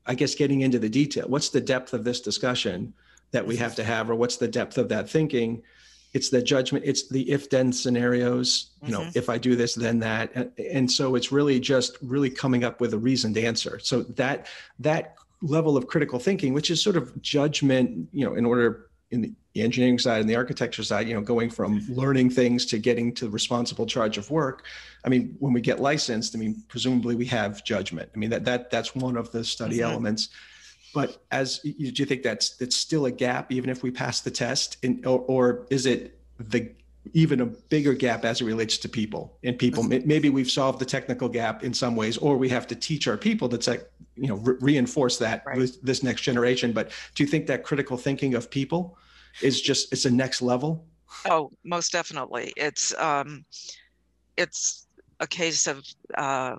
i 0.05 0.15
guess 0.15 0.35
getting 0.35 0.61
into 0.61 0.79
the 0.79 0.89
detail 0.89 1.25
what's 1.27 1.49
the 1.49 1.61
depth 1.61 1.93
of 1.93 2.03
this 2.03 2.21
discussion 2.21 2.93
that 3.31 3.45
we 3.45 3.55
have 3.57 3.75
to 3.75 3.83
have 3.83 4.09
or 4.09 4.15
what's 4.15 4.37
the 4.37 4.47
depth 4.47 4.77
of 4.77 4.89
that 4.89 5.09
thinking 5.09 5.61
it's 6.13 6.29
the 6.29 6.41
judgment 6.41 6.83
it's 6.85 7.09
the 7.09 7.29
if 7.29 7.49
then 7.49 7.71
scenarios 7.71 8.71
you 8.81 8.91
know 8.91 9.01
mm-hmm. 9.01 9.17
if 9.17 9.29
i 9.29 9.37
do 9.37 9.55
this 9.55 9.75
then 9.75 9.99
that 9.99 10.31
and, 10.35 10.51
and 10.57 10.91
so 10.91 11.15
it's 11.15 11.31
really 11.31 11.59
just 11.59 11.97
really 12.01 12.29
coming 12.29 12.63
up 12.63 12.79
with 12.79 12.93
a 12.93 12.97
reasoned 12.97 13.37
answer 13.37 13.79
so 13.79 14.01
that 14.01 14.47
that 14.79 15.15
level 15.41 15.77
of 15.77 15.87
critical 15.87 16.19
thinking, 16.19 16.53
which 16.53 16.71
is 16.71 16.81
sort 16.81 16.97
of 16.97 17.21
judgment, 17.21 18.09
you 18.11 18.25
know, 18.25 18.35
in 18.35 18.45
order 18.45 18.89
in 19.11 19.21
the 19.53 19.61
engineering 19.61 19.97
side 19.97 20.19
and 20.21 20.29
the 20.29 20.35
architecture 20.35 20.83
side, 20.83 21.07
you 21.07 21.13
know, 21.13 21.21
going 21.21 21.49
from 21.49 21.81
learning 21.89 22.29
things 22.29 22.65
to 22.65 22.77
getting 22.77 23.13
to 23.13 23.29
responsible 23.29 23.85
charge 23.85 24.17
of 24.17 24.29
work. 24.29 24.65
I 25.05 25.09
mean, 25.09 25.35
when 25.39 25.53
we 25.53 25.61
get 25.61 25.79
licensed, 25.79 26.35
I 26.35 26.39
mean, 26.39 26.63
presumably 26.67 27.15
we 27.15 27.25
have 27.27 27.63
judgment. 27.63 28.09
I 28.13 28.17
mean, 28.17 28.29
that 28.29 28.45
that 28.45 28.69
that's 28.69 28.95
one 28.95 29.15
of 29.15 29.31
the 29.31 29.43
study 29.43 29.81
elements. 29.81 30.29
But 30.93 31.23
as 31.31 31.59
do 31.59 31.73
you 31.77 32.05
think 32.05 32.23
that's 32.23 32.57
that's 32.57 32.75
still 32.75 33.05
a 33.05 33.11
gap, 33.11 33.51
even 33.51 33.69
if 33.69 33.83
we 33.83 33.91
pass 33.91 34.21
the 34.21 34.31
test, 34.31 34.77
in, 34.83 35.03
or, 35.05 35.19
or 35.19 35.67
is 35.69 35.85
it 35.85 36.19
the 36.39 36.71
even 37.13 37.41
a 37.41 37.45
bigger 37.45 37.93
gap 37.93 38.25
as 38.25 38.41
it 38.41 38.45
relates 38.45 38.77
to 38.77 38.89
people 38.89 39.37
and 39.43 39.57
people. 39.57 39.83
Maybe 39.83 40.29
we've 40.29 40.49
solved 40.49 40.79
the 40.79 40.85
technical 40.85 41.29
gap 41.29 41.63
in 41.63 41.73
some 41.73 41.95
ways 41.95 42.17
or 42.17 42.37
we 42.37 42.49
have 42.49 42.67
to 42.67 42.75
teach 42.75 43.07
our 43.07 43.17
people 43.17 43.49
to 43.49 43.57
tech, 43.57 43.81
you 44.15 44.27
know 44.27 44.35
re- 44.37 44.57
reinforce 44.61 45.17
that 45.19 45.43
right. 45.45 45.57
with 45.57 45.81
this 45.81 46.03
next 46.03 46.21
generation. 46.21 46.71
But 46.71 46.91
do 47.15 47.23
you 47.23 47.27
think 47.27 47.47
that 47.47 47.63
critical 47.63 47.97
thinking 47.97 48.35
of 48.35 48.49
people 48.49 48.97
is 49.41 49.61
just 49.61 49.91
it's 49.91 50.05
a 50.05 50.11
next 50.11 50.41
level? 50.41 50.85
Oh 51.25 51.51
most 51.63 51.91
definitely. 51.91 52.53
It's 52.57 52.97
um 52.97 53.45
it's 54.35 54.87
a 55.19 55.27
case 55.27 55.67
of 55.67 55.83
uh 56.15 56.57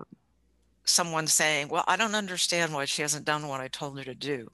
someone 0.83 1.27
saying 1.27 1.67
well 1.69 1.83
i 1.87 1.95
don't 1.95 2.15
understand 2.15 2.73
why 2.73 2.83
she 2.83 3.03
hasn't 3.03 3.23
done 3.23 3.47
what 3.47 3.61
i 3.61 3.67
told 3.67 3.97
her 3.97 4.03
to 4.03 4.15
do. 4.15 4.49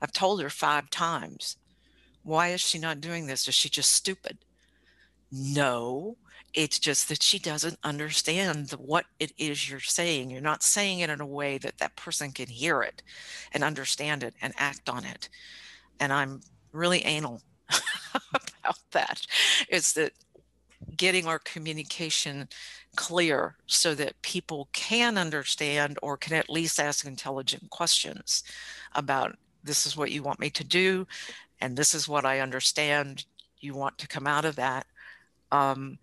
I've 0.00 0.12
told 0.12 0.40
her 0.42 0.50
five 0.50 0.90
times. 0.90 1.56
Why 2.22 2.48
is 2.48 2.60
she 2.60 2.78
not 2.78 3.00
doing 3.00 3.26
this? 3.26 3.48
Is 3.48 3.54
she 3.54 3.68
just 3.68 3.90
stupid 3.90 4.38
no, 5.30 6.16
it's 6.54 6.78
just 6.78 7.08
that 7.08 7.22
she 7.22 7.38
doesn't 7.38 7.78
understand 7.84 8.70
what 8.72 9.04
it 9.20 9.32
is 9.36 9.68
you're 9.68 9.80
saying. 9.80 10.30
You're 10.30 10.40
not 10.40 10.62
saying 10.62 11.00
it 11.00 11.10
in 11.10 11.20
a 11.20 11.26
way 11.26 11.58
that 11.58 11.78
that 11.78 11.96
person 11.96 12.32
can 12.32 12.48
hear 12.48 12.82
it 12.82 13.02
and 13.52 13.62
understand 13.62 14.22
it 14.22 14.34
and 14.40 14.54
act 14.56 14.88
on 14.88 15.04
it. 15.04 15.28
And 16.00 16.12
I'm 16.12 16.40
really 16.72 17.04
anal 17.04 17.42
about 18.14 18.78
that. 18.92 19.26
Is 19.68 19.92
that 19.94 20.12
getting 20.96 21.26
our 21.26 21.38
communication 21.38 22.48
clear 22.96 23.56
so 23.66 23.94
that 23.94 24.20
people 24.22 24.68
can 24.72 25.18
understand 25.18 25.98
or 26.02 26.16
can 26.16 26.34
at 26.34 26.50
least 26.50 26.80
ask 26.80 27.04
intelligent 27.06 27.68
questions 27.70 28.42
about 28.94 29.36
this 29.62 29.86
is 29.86 29.96
what 29.96 30.10
you 30.10 30.22
want 30.22 30.40
me 30.40 30.50
to 30.50 30.64
do 30.64 31.06
and 31.60 31.76
this 31.76 31.94
is 31.94 32.08
what 32.08 32.24
I 32.24 32.40
understand 32.40 33.24
you 33.60 33.74
want 33.74 33.98
to 33.98 34.08
come 34.08 34.26
out 34.26 34.44
of 34.44 34.56
that 34.56 34.86
um, 35.52 35.98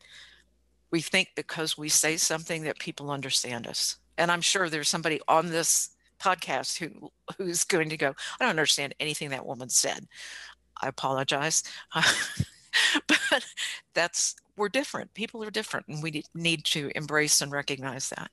we 0.92 1.02
think 1.02 1.30
because 1.36 1.78
we 1.78 1.90
say 1.90 2.18
something 2.18 2.64
that 2.64 2.80
people 2.80 3.12
understand 3.12 3.68
us. 3.68 3.98
And 4.18 4.32
I'm 4.32 4.42
sure 4.42 4.70
there's 4.70 4.90
somebody 4.90 5.20
on 5.28 5.50
this 5.50 5.90
podcast 6.22 6.78
who 6.78 7.12
who's 7.38 7.64
going 7.64 7.90
to 7.90 7.98
go, 7.98 8.10
I 8.10 8.44
don't 8.44 8.50
understand 8.50 8.96
anything 9.00 9.30
that 9.30 9.46
woman 9.46 9.70
said. 9.70 10.08
I 10.82 10.88
apologize. 10.88 11.64
but 13.08 13.46
that's 13.94 14.36
we're 14.58 14.70
different. 14.70 15.14
People 15.14 15.44
are 15.44 15.52
different 15.52 15.88
and 15.88 16.02
we 16.02 16.24
need 16.34 16.64
to 16.66 16.92
embrace 16.96 17.42
and 17.42 17.52
recognize 17.52 18.10
that. 18.10 18.32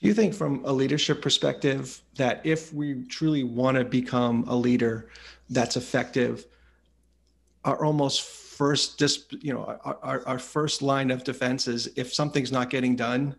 Do 0.00 0.08
you 0.08 0.14
think 0.14 0.34
from 0.34 0.64
a 0.64 0.72
leadership 0.72 1.22
perspective 1.22 2.02
that 2.16 2.40
if 2.44 2.74
we 2.74 3.04
truly 3.04 3.44
want 3.44 3.76
to 3.76 3.84
become 3.84 4.44
a 4.48 4.56
leader 4.56 5.10
that's 5.48 5.76
effective, 5.76 6.46
are 7.64 7.84
almost 7.84 8.22
first 8.62 8.98
just 8.98 9.32
you 9.42 9.52
know 9.52 9.62
our, 9.84 10.22
our 10.26 10.38
first 10.38 10.82
line 10.82 11.10
of 11.10 11.24
defense 11.24 11.66
is 11.66 11.80
if 11.96 12.14
something's 12.14 12.52
not 12.52 12.70
getting 12.70 12.94
done 12.94 13.34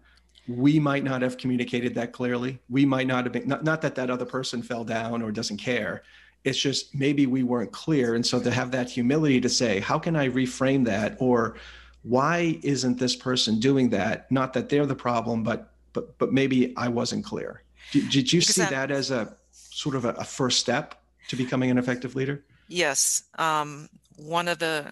we 0.47 0.79
might 0.79 1.03
not 1.03 1.21
have 1.21 1.37
communicated 1.37 1.95
that 1.95 2.11
clearly. 2.11 2.59
We 2.69 2.85
might 2.85 3.07
not 3.07 3.23
have 3.23 3.33
been 3.33 3.47
not, 3.47 3.63
not 3.63 3.81
that 3.81 3.95
that 3.95 4.09
other 4.09 4.25
person 4.25 4.61
fell 4.61 4.83
down 4.83 5.21
or 5.21 5.31
doesn't 5.31 5.57
care. 5.57 6.03
It's 6.43 6.57
just 6.57 6.93
maybe 6.93 7.25
we 7.25 7.43
weren't 7.43 7.71
clear. 7.71 8.15
And 8.15 8.25
so 8.25 8.41
to 8.41 8.51
have 8.51 8.71
that 8.71 8.89
humility 8.89 9.39
to 9.39 9.49
say 9.49 9.79
how 9.79 9.97
can 9.97 10.15
i 10.15 10.27
reframe 10.27 10.85
that? 10.85 11.15
Or 11.19 11.55
why 12.01 12.59
isn't 12.63 12.99
this 12.99 13.15
person 13.15 13.59
doing 13.59 13.89
that? 13.91 14.29
Not 14.31 14.53
that 14.53 14.69
they're 14.69 14.85
the 14.85 14.95
problem 14.95 15.43
but 15.43 15.73
but 15.93 16.17
but 16.17 16.33
maybe 16.33 16.73
i 16.75 16.87
wasn't 16.87 17.23
clear. 17.23 17.63
Did, 17.91 18.09
did 18.09 18.33
you 18.33 18.41
see 18.41 18.63
that 18.63 18.91
as 18.91 19.11
a 19.11 19.37
sort 19.51 19.95
of 19.95 20.05
a, 20.05 20.09
a 20.13 20.23
first 20.23 20.59
step 20.59 21.01
to 21.29 21.35
becoming 21.35 21.71
an 21.71 21.77
effective 21.77 22.15
leader? 22.15 22.43
Yes. 22.67 23.23
Um, 23.37 23.89
one 24.17 24.47
of 24.47 24.59
the 24.59 24.91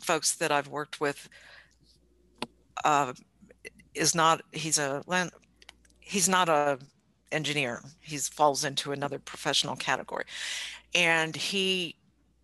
folks 0.00 0.34
that 0.36 0.52
I've 0.52 0.68
worked 0.68 1.00
with 1.00 1.28
uh, 2.84 3.12
is 3.94 4.14
not, 4.14 4.42
he's 4.52 4.78
a 4.78 5.02
he's 6.00 6.28
not 6.28 6.48
a 6.48 6.78
engineer. 7.32 7.82
He 8.00 8.18
falls 8.18 8.64
into 8.64 8.92
another 8.92 9.18
professional 9.18 9.76
category. 9.76 10.24
And 10.94 11.36
he, 11.36 11.96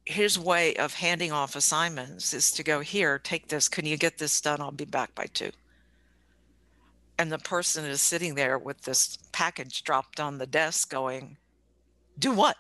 his 0.07 0.39
way 0.39 0.75
of 0.77 0.95
handing 0.95 1.33
off 1.33 1.57
assignments 1.57 2.35
is 2.35 2.53
to 2.53 2.63
go 2.63 2.81
here, 2.81 3.19
take 3.19 3.49
this. 3.49 3.69
Can 3.69 3.87
you 3.87 3.97
get 3.97 4.19
this 4.19 4.41
done? 4.41 4.61
I'll 4.61 4.73
be 4.73 4.85
back 4.85 5.15
by 5.15 5.27
two. 5.27 5.51
and 7.19 7.31
the 7.31 7.39
person 7.39 7.85
is 7.85 8.03
sitting 8.03 8.35
there 8.35 8.59
with 8.59 8.83
this 8.83 9.19
package 9.33 9.85
dropped 9.85 10.21
on 10.21 10.39
the 10.39 10.47
desk 10.47 10.91
going, 10.91 11.37
Do 12.19 12.33
what? 12.33 12.57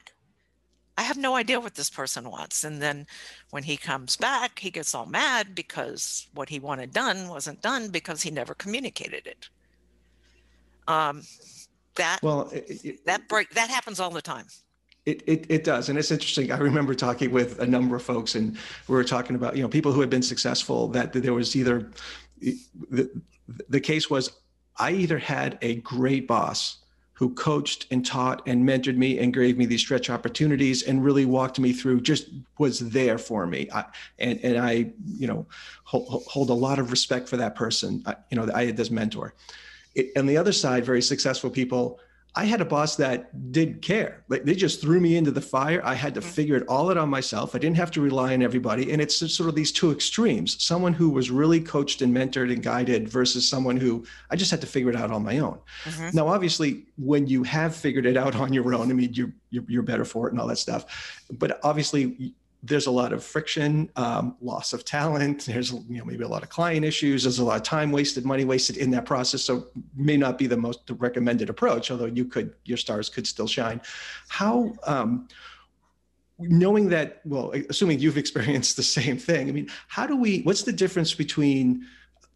I 0.96 1.02
have 1.02 1.16
no 1.16 1.34
idea 1.34 1.60
what 1.60 1.74
this 1.74 1.90
person 1.90 2.30
wants. 2.30 2.64
And 2.64 2.80
then 2.80 3.06
when 3.50 3.64
he 3.64 3.76
comes 3.76 4.16
back, 4.16 4.58
he 4.58 4.70
gets 4.70 4.94
all 4.94 5.06
mad 5.06 5.54
because 5.54 6.28
what 6.34 6.48
he 6.48 6.58
wanted 6.60 6.92
done 6.92 7.28
wasn't 7.28 7.62
done 7.62 7.88
because 7.88 8.22
he 8.22 8.30
never 8.30 8.54
communicated 8.54 9.26
it. 9.26 9.48
Um, 10.86 11.22
that 11.96 12.20
well, 12.22 12.50
it, 12.52 13.04
that 13.06 13.28
break 13.28 13.50
that 13.50 13.70
happens 13.70 14.00
all 14.00 14.10
the 14.10 14.22
time. 14.22 14.46
It, 15.06 15.22
it, 15.26 15.46
it 15.48 15.64
does. 15.64 15.88
And 15.88 15.98
it's 15.98 16.10
interesting. 16.10 16.50
I 16.50 16.58
remember 16.58 16.94
talking 16.94 17.30
with 17.30 17.60
a 17.60 17.66
number 17.66 17.94
of 17.96 18.02
folks 18.02 18.36
and 18.36 18.56
we 18.88 18.94
were 18.94 19.04
talking 19.04 19.36
about, 19.36 19.54
you 19.54 19.62
know, 19.62 19.68
people 19.68 19.92
who 19.92 20.00
had 20.00 20.08
been 20.10 20.22
successful 20.22 20.88
that 20.88 21.12
there 21.12 21.34
was 21.34 21.54
either 21.54 21.90
the, 22.90 23.10
the 23.68 23.80
case 23.80 24.08
was 24.08 24.30
I 24.78 24.92
either 24.92 25.18
had 25.18 25.58
a 25.60 25.76
great 25.76 26.26
boss 26.26 26.83
who 27.14 27.32
coached 27.34 27.86
and 27.90 28.04
taught 28.04 28.42
and 28.46 28.68
mentored 28.68 28.96
me 28.96 29.18
and 29.20 29.32
gave 29.32 29.56
me 29.56 29.66
these 29.66 29.80
stretch 29.80 30.10
opportunities 30.10 30.82
and 30.82 31.04
really 31.04 31.24
walked 31.24 31.60
me 31.60 31.72
through 31.72 32.00
just 32.00 32.28
was 32.58 32.80
there 32.90 33.18
for 33.18 33.46
me. 33.46 33.68
I, 33.72 33.84
and 34.18 34.38
and 34.42 34.58
i 34.58 34.90
you 35.06 35.26
know 35.26 35.46
hold, 35.84 36.24
hold, 36.26 36.50
a 36.50 36.54
lot 36.54 36.78
of 36.78 36.90
respect 36.90 37.28
for 37.28 37.36
that 37.36 37.54
person 37.54 38.02
I, 38.04 38.16
you 38.30 38.36
know 38.36 38.50
i 38.54 38.64
had 38.66 38.76
this 38.76 38.90
mentor. 38.90 39.34
It, 39.94 40.12
the 40.26 40.36
other 40.36 40.52
side 40.52 40.84
very 40.84 41.02
successful 41.02 41.50
people 41.50 42.00
I 42.36 42.44
had 42.46 42.60
a 42.60 42.64
boss 42.64 42.96
that 42.96 43.52
didn't 43.52 43.80
care. 43.80 44.24
Like 44.28 44.44
they 44.44 44.54
just 44.54 44.80
threw 44.80 44.98
me 44.98 45.16
into 45.16 45.30
the 45.30 45.40
fire. 45.40 45.80
I 45.84 45.94
had 45.94 46.14
to 46.14 46.20
mm-hmm. 46.20 46.30
figure 46.30 46.56
it 46.56 46.66
all 46.66 46.90
out 46.90 46.96
on 46.96 47.08
myself. 47.08 47.54
I 47.54 47.58
didn't 47.58 47.76
have 47.76 47.92
to 47.92 48.00
rely 48.00 48.34
on 48.34 48.42
everybody. 48.42 48.90
And 48.92 49.00
it's 49.00 49.16
sort 49.32 49.48
of 49.48 49.54
these 49.54 49.70
two 49.70 49.92
extremes 49.92 50.62
someone 50.62 50.92
who 50.92 51.10
was 51.10 51.30
really 51.30 51.60
coached 51.60 52.02
and 52.02 52.14
mentored 52.14 52.52
and 52.52 52.62
guided 52.62 53.08
versus 53.08 53.48
someone 53.48 53.76
who 53.76 54.04
I 54.30 54.36
just 54.36 54.50
had 54.50 54.60
to 54.62 54.66
figure 54.66 54.90
it 54.90 54.96
out 54.96 55.12
on 55.12 55.22
my 55.22 55.38
own. 55.38 55.58
Mm-hmm. 55.84 56.16
Now, 56.16 56.26
obviously, 56.26 56.86
when 56.96 57.26
you 57.28 57.44
have 57.44 57.74
figured 57.76 58.06
it 58.06 58.16
out 58.16 58.34
on 58.34 58.52
your 58.52 58.74
own, 58.74 58.90
I 58.90 58.94
mean, 58.94 59.12
you're, 59.12 59.32
you're, 59.50 59.64
you're 59.68 59.82
better 59.82 60.04
for 60.04 60.26
it 60.26 60.32
and 60.32 60.40
all 60.40 60.48
that 60.48 60.58
stuff. 60.58 61.22
But 61.30 61.60
obviously, 61.62 62.34
there's 62.66 62.86
a 62.86 62.90
lot 62.90 63.12
of 63.12 63.22
friction, 63.22 63.90
um, 63.96 64.36
loss 64.40 64.72
of 64.72 64.84
talent. 64.84 65.44
There's 65.46 65.72
you 65.72 65.98
know 65.98 66.04
maybe 66.04 66.24
a 66.24 66.28
lot 66.28 66.42
of 66.42 66.48
client 66.48 66.84
issues. 66.84 67.24
There's 67.24 67.38
a 67.38 67.44
lot 67.44 67.56
of 67.56 67.62
time 67.62 67.92
wasted, 67.92 68.24
money 68.24 68.44
wasted 68.44 68.78
in 68.78 68.90
that 68.92 69.04
process. 69.04 69.42
So 69.42 69.66
may 69.94 70.16
not 70.16 70.38
be 70.38 70.46
the 70.46 70.56
most 70.56 70.90
recommended 70.98 71.50
approach. 71.50 71.90
Although 71.90 72.06
you 72.06 72.24
could, 72.24 72.54
your 72.64 72.78
stars 72.78 73.08
could 73.10 73.26
still 73.26 73.46
shine. 73.46 73.82
How 74.28 74.72
um, 74.86 75.28
knowing 76.38 76.88
that? 76.88 77.20
Well, 77.26 77.52
assuming 77.68 77.98
you've 77.98 78.18
experienced 78.24 78.76
the 78.76 78.82
same 78.82 79.18
thing. 79.18 79.48
I 79.48 79.52
mean, 79.52 79.68
how 79.88 80.06
do 80.06 80.16
we? 80.16 80.40
What's 80.42 80.62
the 80.62 80.72
difference 80.72 81.12
between 81.12 81.86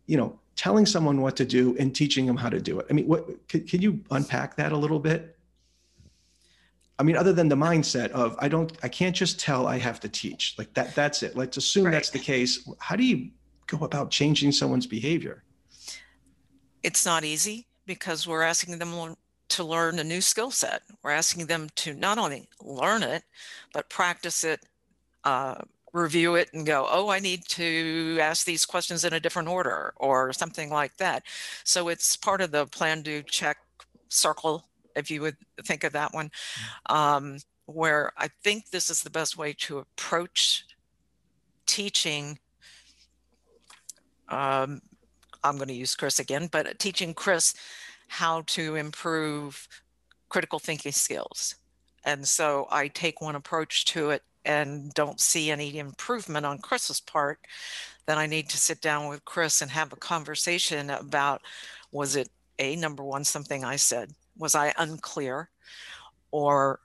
you 0.07 0.19
know 0.19 0.39
telling 0.57 0.85
someone 0.85 1.23
what 1.23 1.37
to 1.37 1.47
do 1.47 1.75
and 1.79 1.95
teaching 1.95 2.27
them 2.27 2.37
how 2.37 2.51
to 2.51 2.61
do 2.61 2.79
it? 2.81 2.87
I 2.91 2.93
mean, 2.93 3.07
what 3.09 3.49
can, 3.49 3.67
can 3.67 3.81
you 3.81 4.05
unpack 4.11 4.57
that 4.57 4.73
a 4.73 4.77
little 4.77 4.99
bit? 4.99 5.38
I 6.99 7.05
mean, 7.05 7.17
other 7.17 7.33
than 7.33 7.49
the 7.49 7.57
mindset 7.57 8.11
of 8.11 8.37
I 8.41 8.49
don't, 8.49 8.73
I 8.83 8.89
can't 8.89 9.15
just 9.15 9.39
tell 9.39 9.67
I 9.67 9.79
have 9.79 10.01
to 10.01 10.09
teach. 10.09 10.57
Like 10.59 10.75
that, 10.75 10.95
that's 10.95 11.23
it. 11.23 11.37
Let's 11.37 11.57
assume 11.57 11.85
right. 11.85 11.93
that's 11.93 12.11
the 12.11 12.19
case. 12.19 12.69
How 12.79 12.97
do 12.97 13.05
you 13.05 13.31
go 13.67 13.85
about 13.85 14.11
changing 14.11 14.51
someone's 14.53 14.87
behavior? 14.87 15.45
It's 16.83 17.07
not 17.07 17.25
easy 17.25 17.67
because 17.87 18.27
we're 18.27 18.43
asking 18.43 18.79
them 18.79 19.15
to 19.49 19.65
learn 19.65 19.99
a 19.99 20.05
new 20.05 20.21
skill 20.21 20.51
set. 20.51 20.83
We're 21.03 21.13
asking 21.13 21.47
them 21.47 21.69
to 21.77 21.95
not 21.95 22.19
only 22.19 22.49
learn 22.63 23.03
it, 23.03 23.23
but 23.73 23.89
practice 23.89 24.45
it, 24.45 24.67
uh, 25.25 25.63
review 25.93 26.35
it, 26.35 26.51
and 26.53 26.67
go, 26.67 26.87
oh, 26.91 27.09
I 27.09 27.19
need 27.19 27.45
to 27.49 28.19
ask 28.21 28.45
these 28.45 28.67
questions 28.67 29.05
in 29.05 29.13
a 29.13 29.21
different 29.21 29.49
order 29.49 29.95
or 29.97 30.33
something 30.33 30.71
like 30.71 30.97
that. 30.99 31.23
So 31.65 31.89
it's 31.89 32.17
part 32.17 32.41
of 32.41 32.51
the 32.51 32.67
plan, 32.67 33.03
do, 33.03 33.23
check, 33.23 33.59
circle 34.09 34.68
if 34.99 35.11
you 35.11 35.21
would 35.23 35.37
think 35.65 35.85
of 35.85 35.93
that 35.93 36.13
one, 36.13 36.31
mm. 36.89 36.95
um, 36.95 37.39
where 37.67 38.13
I 38.17 38.29
think 38.43 38.71
this 38.71 38.91
is 38.91 39.03
the 39.03 39.11
best 39.11 39.37
way 39.37 39.53
to 39.61 39.79
approach 39.79 40.65
teaching. 41.67 42.39
Um, 44.29 44.81
I'm 45.45 45.57
going 45.57 45.69
to 45.69 45.75
use 45.75 45.95
Chris 45.95 46.19
again, 46.19 46.49
but 46.51 46.79
teaching 46.79 47.15
Chris 47.15 47.55
how 48.09 48.43
to 48.47 48.77
improve 48.77 49.69
critical 50.29 50.59
thinking 50.59 50.93
skills. 50.93 51.55
And 52.05 52.27
so 52.27 52.67
I 52.71 52.89
take 52.89 53.21
one 53.21 53.37
approach 53.37 53.85
to 53.87 54.11
it 54.11 54.23
and 54.45 54.93
don't 54.95 55.21
see 55.21 55.51
any 55.51 55.79
improvement 55.79 56.47
on 56.47 56.59
Chris's 56.59 57.01
part, 57.01 57.39
then 58.07 58.19
I 58.19 58.27
need 58.27 58.49
to 58.49 58.57
sit 58.57 58.81
down 58.81 59.09
with 59.09 59.25
Chris 59.27 59.61
and 59.61 59.71
have 59.71 59.93
a 59.93 59.97
conversation 59.97 60.89
about 60.91 61.43
was 61.93 62.17
it 62.17 62.31
a 62.59 62.75
number 62.77 63.05
one 63.05 63.25
something 63.25 63.65
I 63.65 63.77
said? 63.77 64.11
Was 64.39 64.55
I 64.55 64.73
unclear? 64.79 65.51
Or 66.31 66.81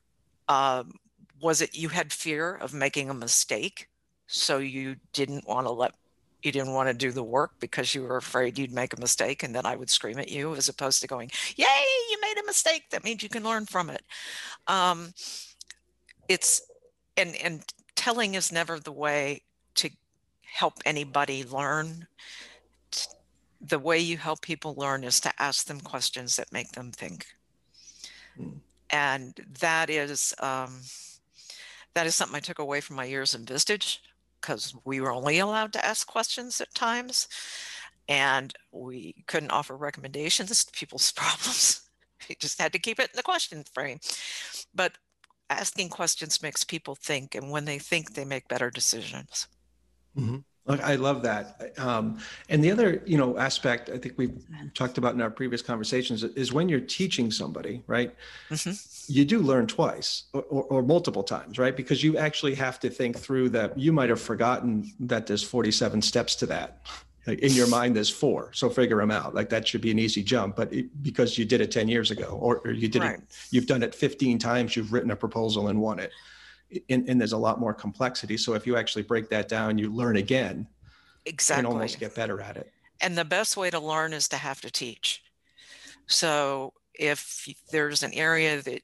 um, 0.47 0.93
was 1.41 1.61
it 1.61 1.75
you 1.75 1.89
had 1.89 2.11
fear 2.11 2.55
of 2.55 2.73
making 2.73 3.09
a 3.09 3.13
mistake? 3.13 3.89
So 4.27 4.57
you 4.57 4.95
didn't 5.13 5.47
want 5.47 5.67
to 5.67 5.71
let, 5.71 5.93
you 6.41 6.51
didn't 6.51 6.73
want 6.73 6.89
to 6.89 6.93
do 6.93 7.11
the 7.11 7.23
work 7.23 7.51
because 7.59 7.93
you 7.93 8.03
were 8.03 8.17
afraid 8.17 8.57
you'd 8.57 8.71
make 8.71 8.93
a 8.93 8.99
mistake 8.99 9.43
and 9.43 9.53
then 9.53 9.65
I 9.65 9.75
would 9.75 9.89
scream 9.89 10.17
at 10.17 10.31
you 10.31 10.55
as 10.55 10.69
opposed 10.69 11.01
to 11.01 11.07
going, 11.07 11.29
Yay, 11.55 11.85
you 12.11 12.17
made 12.21 12.41
a 12.41 12.45
mistake. 12.45 12.83
That 12.91 13.03
means 13.03 13.23
you 13.23 13.29
can 13.29 13.43
learn 13.43 13.65
from 13.65 13.89
it. 13.89 14.03
Um, 14.67 15.13
it's, 16.27 16.61
and, 17.17 17.35
and 17.43 17.63
telling 17.95 18.35
is 18.35 18.51
never 18.51 18.79
the 18.79 18.91
way 18.91 19.43
to 19.75 19.89
help 20.41 20.75
anybody 20.85 21.43
learn 21.43 22.07
the 23.63 23.79
way 23.79 23.97
you 23.97 24.17
help 24.17 24.41
people 24.41 24.75
learn 24.75 25.03
is 25.03 25.19
to 25.21 25.41
ask 25.41 25.67
them 25.67 25.79
questions 25.79 26.35
that 26.35 26.51
make 26.51 26.73
them 26.73 26.91
think. 26.91 27.27
Mm. 28.39 28.59
And 28.89 29.33
that 29.59 29.89
is 29.89 30.33
um, 30.39 30.81
that 31.95 32.07
is 32.07 32.15
something 32.15 32.35
I 32.35 32.39
took 32.39 32.59
away 32.59 32.81
from 32.81 32.95
my 32.95 33.05
years 33.05 33.33
in 33.35 33.45
Vistage 33.45 33.99
because 34.41 34.75
we 34.83 34.99
were 34.99 35.11
only 35.11 35.39
allowed 35.39 35.73
to 35.73 35.85
ask 35.85 36.05
questions 36.05 36.59
at 36.59 36.73
times, 36.75 37.27
and 38.09 38.53
we 38.71 39.15
couldn't 39.27 39.51
offer 39.51 39.77
recommendations 39.77 40.63
to 40.63 40.71
people's 40.71 41.11
problems. 41.15 41.81
we 42.27 42.35
just 42.35 42.61
had 42.61 42.73
to 42.73 42.79
keep 42.79 42.99
it 42.99 43.11
in 43.11 43.17
the 43.17 43.23
question 43.23 43.63
frame. 43.73 43.99
But 44.75 44.93
asking 45.49 45.89
questions 45.89 46.41
makes 46.41 46.63
people 46.63 46.95
think, 46.95 47.35
and 47.35 47.51
when 47.51 47.65
they 47.65 47.79
think, 47.79 48.13
they 48.13 48.25
make 48.25 48.47
better 48.47 48.69
decisions. 48.69 49.47
Mm-hmm. 50.17 50.37
Look, 50.65 50.82
I 50.82 50.95
love 50.95 51.23
that. 51.23 51.73
Um, 51.78 52.19
and 52.47 52.63
the 52.63 52.71
other, 52.71 53.04
you 53.06 53.17
know, 53.17 53.38
aspect 53.38 53.89
I 53.89 53.97
think 53.97 54.13
we've 54.17 54.38
talked 54.73 54.97
about 54.97 55.13
in 55.13 55.21
our 55.21 55.30
previous 55.30 55.62
conversations 55.62 56.23
is 56.23 56.54
when 56.54 56.69
you're 56.69 56.80
teaching 56.80 57.32
somebody, 57.32 57.84
right? 57.86 58.15
Mm-hmm. 58.49 58.71
You 59.12 59.26
do 59.26 59.39
learn 59.39 59.67
twice 59.67 60.23
or, 60.32 60.43
or, 60.43 60.63
or, 60.63 60.82
multiple 60.82 61.23
times, 61.23 61.60
right? 61.60 61.76
Because 61.76 62.02
you 62.02 62.17
actually 62.17 62.56
have 62.56 62.80
to 62.80 62.89
think 62.89 63.19
through 63.19 63.49
that. 63.49 63.78
You 63.78 63.91
might 63.91 64.10
have 64.10 64.21
forgotten 64.21 64.89
that 65.02 65.28
there's 65.28 65.43
47 65.43 66.02
steps 66.02 66.36
to 66.36 66.45
that. 66.45 66.80
in 67.28 67.52
your 67.52 67.67
mind, 67.67 67.93
there's 67.93 68.10
four, 68.10 68.52
so 68.54 68.69
figure 68.69 68.97
them 68.97 69.12
out. 69.12 69.36
Like 69.36 69.49
that 69.49 69.67
should 69.67 69.82
be 69.82 69.91
an 69.91 69.99
easy 69.99 70.23
jump, 70.23 70.56
but 70.56 70.71
it, 70.71 71.04
because 71.04 71.38
you 71.38 71.43
did 71.43 71.60
it 71.60 71.71
10 71.71 71.89
years 71.89 72.10
ago, 72.10 72.38
or, 72.41 72.62
or 72.63 72.71
you 72.71 72.88
did 72.88 73.02
right. 73.02 73.15
it, 73.15 73.23
you've 73.52 73.67
done 73.67 73.84
it 73.84 73.93
15 73.93 74.39
times. 74.39 74.78
You've 74.78 74.93
written 74.93 75.12
a 75.12 75.15
proposal 75.17 75.67
and 75.67 75.82
won 75.82 75.99
it 75.99 76.13
and, 76.89 77.07
and, 77.09 77.19
there's 77.19 77.33
a 77.33 77.38
lot 77.38 77.59
more 77.59 77.73
complexity. 77.73 78.38
So 78.38 78.53
if 78.53 78.65
you 78.65 78.75
actually 78.77 79.03
break 79.03 79.29
that 79.29 79.47
down, 79.47 79.77
you 79.77 79.91
learn 79.91 80.17
again. 80.17 80.67
Exactly. 81.25 81.59
And 81.59 81.67
almost 81.67 81.99
get 81.99 82.15
better 82.15 82.41
at 82.41 82.57
it. 82.57 82.71
And 83.01 83.17
the 83.17 83.25
best 83.25 83.57
way 83.57 83.69
to 83.69 83.79
learn 83.79 84.13
is 84.13 84.27
to 84.29 84.38
have 84.38 84.62
to 84.62 84.71
teach. 84.71 85.23
So 86.07 86.73
if 86.93 87.47
there's 87.71 88.03
an 88.03 88.13
area 88.13 88.62
that 88.62 88.81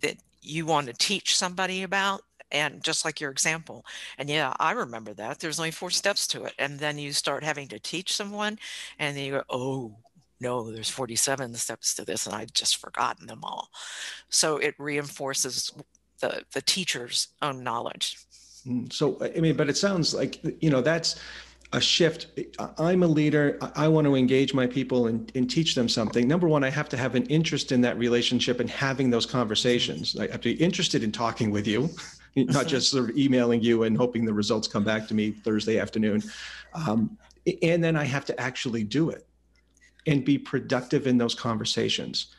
that 0.00 0.16
you 0.40 0.66
want 0.66 0.88
to 0.88 0.92
teach 0.94 1.36
somebody 1.36 1.82
about, 1.82 2.22
and 2.50 2.82
just 2.82 3.04
like 3.04 3.20
your 3.20 3.30
example, 3.30 3.84
and 4.18 4.28
yeah, 4.28 4.52
I 4.58 4.72
remember 4.72 5.14
that. 5.14 5.38
There's 5.38 5.58
only 5.58 5.70
four 5.70 5.90
steps 5.90 6.26
to 6.28 6.44
it. 6.44 6.54
And 6.58 6.78
then 6.78 6.98
you 6.98 7.12
start 7.12 7.44
having 7.44 7.68
to 7.68 7.78
teach 7.78 8.12
someone, 8.12 8.58
and 8.98 9.16
then 9.16 9.24
you 9.24 9.32
go, 9.32 9.42
oh, 9.48 9.96
no, 10.40 10.70
there's 10.70 10.90
47 10.90 11.54
steps 11.54 11.94
to 11.94 12.04
this, 12.04 12.26
and 12.26 12.34
I've 12.34 12.52
just 12.52 12.78
forgotten 12.78 13.26
them 13.26 13.40
all. 13.44 13.70
So 14.28 14.56
it 14.58 14.74
reinforces 14.76 15.72
the 16.22 16.44
the 16.52 16.62
teacher's 16.62 17.28
own 17.42 17.62
knowledge. 17.62 18.16
Mm, 18.66 18.90
so 18.90 19.18
I 19.20 19.40
mean, 19.40 19.56
but 19.56 19.68
it 19.68 19.76
sounds 19.76 20.14
like 20.14 20.40
you 20.62 20.70
know 20.70 20.80
that's 20.80 21.20
a 21.74 21.80
shift. 21.80 22.26
I'm 22.78 23.02
a 23.02 23.06
leader. 23.06 23.58
I 23.74 23.88
want 23.88 24.06
to 24.06 24.14
engage 24.14 24.52
my 24.52 24.66
people 24.66 25.06
and, 25.06 25.32
and 25.34 25.50
teach 25.50 25.74
them 25.74 25.88
something. 25.88 26.28
Number 26.28 26.46
one, 26.46 26.62
I 26.64 26.70
have 26.70 26.88
to 26.90 26.96
have 26.98 27.14
an 27.14 27.24
interest 27.26 27.72
in 27.72 27.80
that 27.80 27.98
relationship 27.98 28.60
and 28.60 28.68
having 28.68 29.10
those 29.10 29.24
conversations. 29.24 30.16
I 30.18 30.28
have 30.28 30.42
to 30.42 30.54
be 30.54 30.62
interested 30.62 31.02
in 31.02 31.12
talking 31.12 31.50
with 31.50 31.66
you, 31.66 31.88
not 32.36 32.66
just 32.66 32.90
sort 32.90 33.10
of 33.10 33.16
emailing 33.16 33.62
you 33.62 33.84
and 33.84 33.96
hoping 33.96 34.24
the 34.24 34.34
results 34.34 34.68
come 34.68 34.84
back 34.84 35.08
to 35.08 35.14
me 35.14 35.30
Thursday 35.30 35.78
afternoon. 35.78 36.22
Um, 36.74 37.16
and 37.62 37.82
then 37.82 37.96
I 37.96 38.04
have 38.04 38.26
to 38.26 38.38
actually 38.38 38.84
do 38.84 39.10
it 39.10 39.26
and 40.06 40.24
be 40.24 40.36
productive 40.36 41.06
in 41.06 41.16
those 41.16 41.34
conversations. 41.34 42.34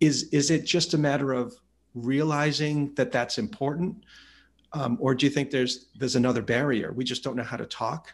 Is 0.00 0.24
is 0.30 0.50
it 0.50 0.64
just 0.64 0.94
a 0.94 0.98
matter 0.98 1.32
of 1.32 1.54
realizing 1.94 2.94
that 2.94 3.12
that's 3.12 3.38
important? 3.38 4.04
Um, 4.72 4.98
or 5.00 5.14
do 5.14 5.24
you 5.26 5.30
think 5.30 5.50
there's 5.50 5.86
there's 5.96 6.16
another 6.16 6.42
barrier? 6.42 6.92
We 6.92 7.04
just 7.04 7.22
don't 7.22 7.36
know 7.36 7.44
how 7.44 7.56
to 7.56 7.66
talk. 7.66 8.12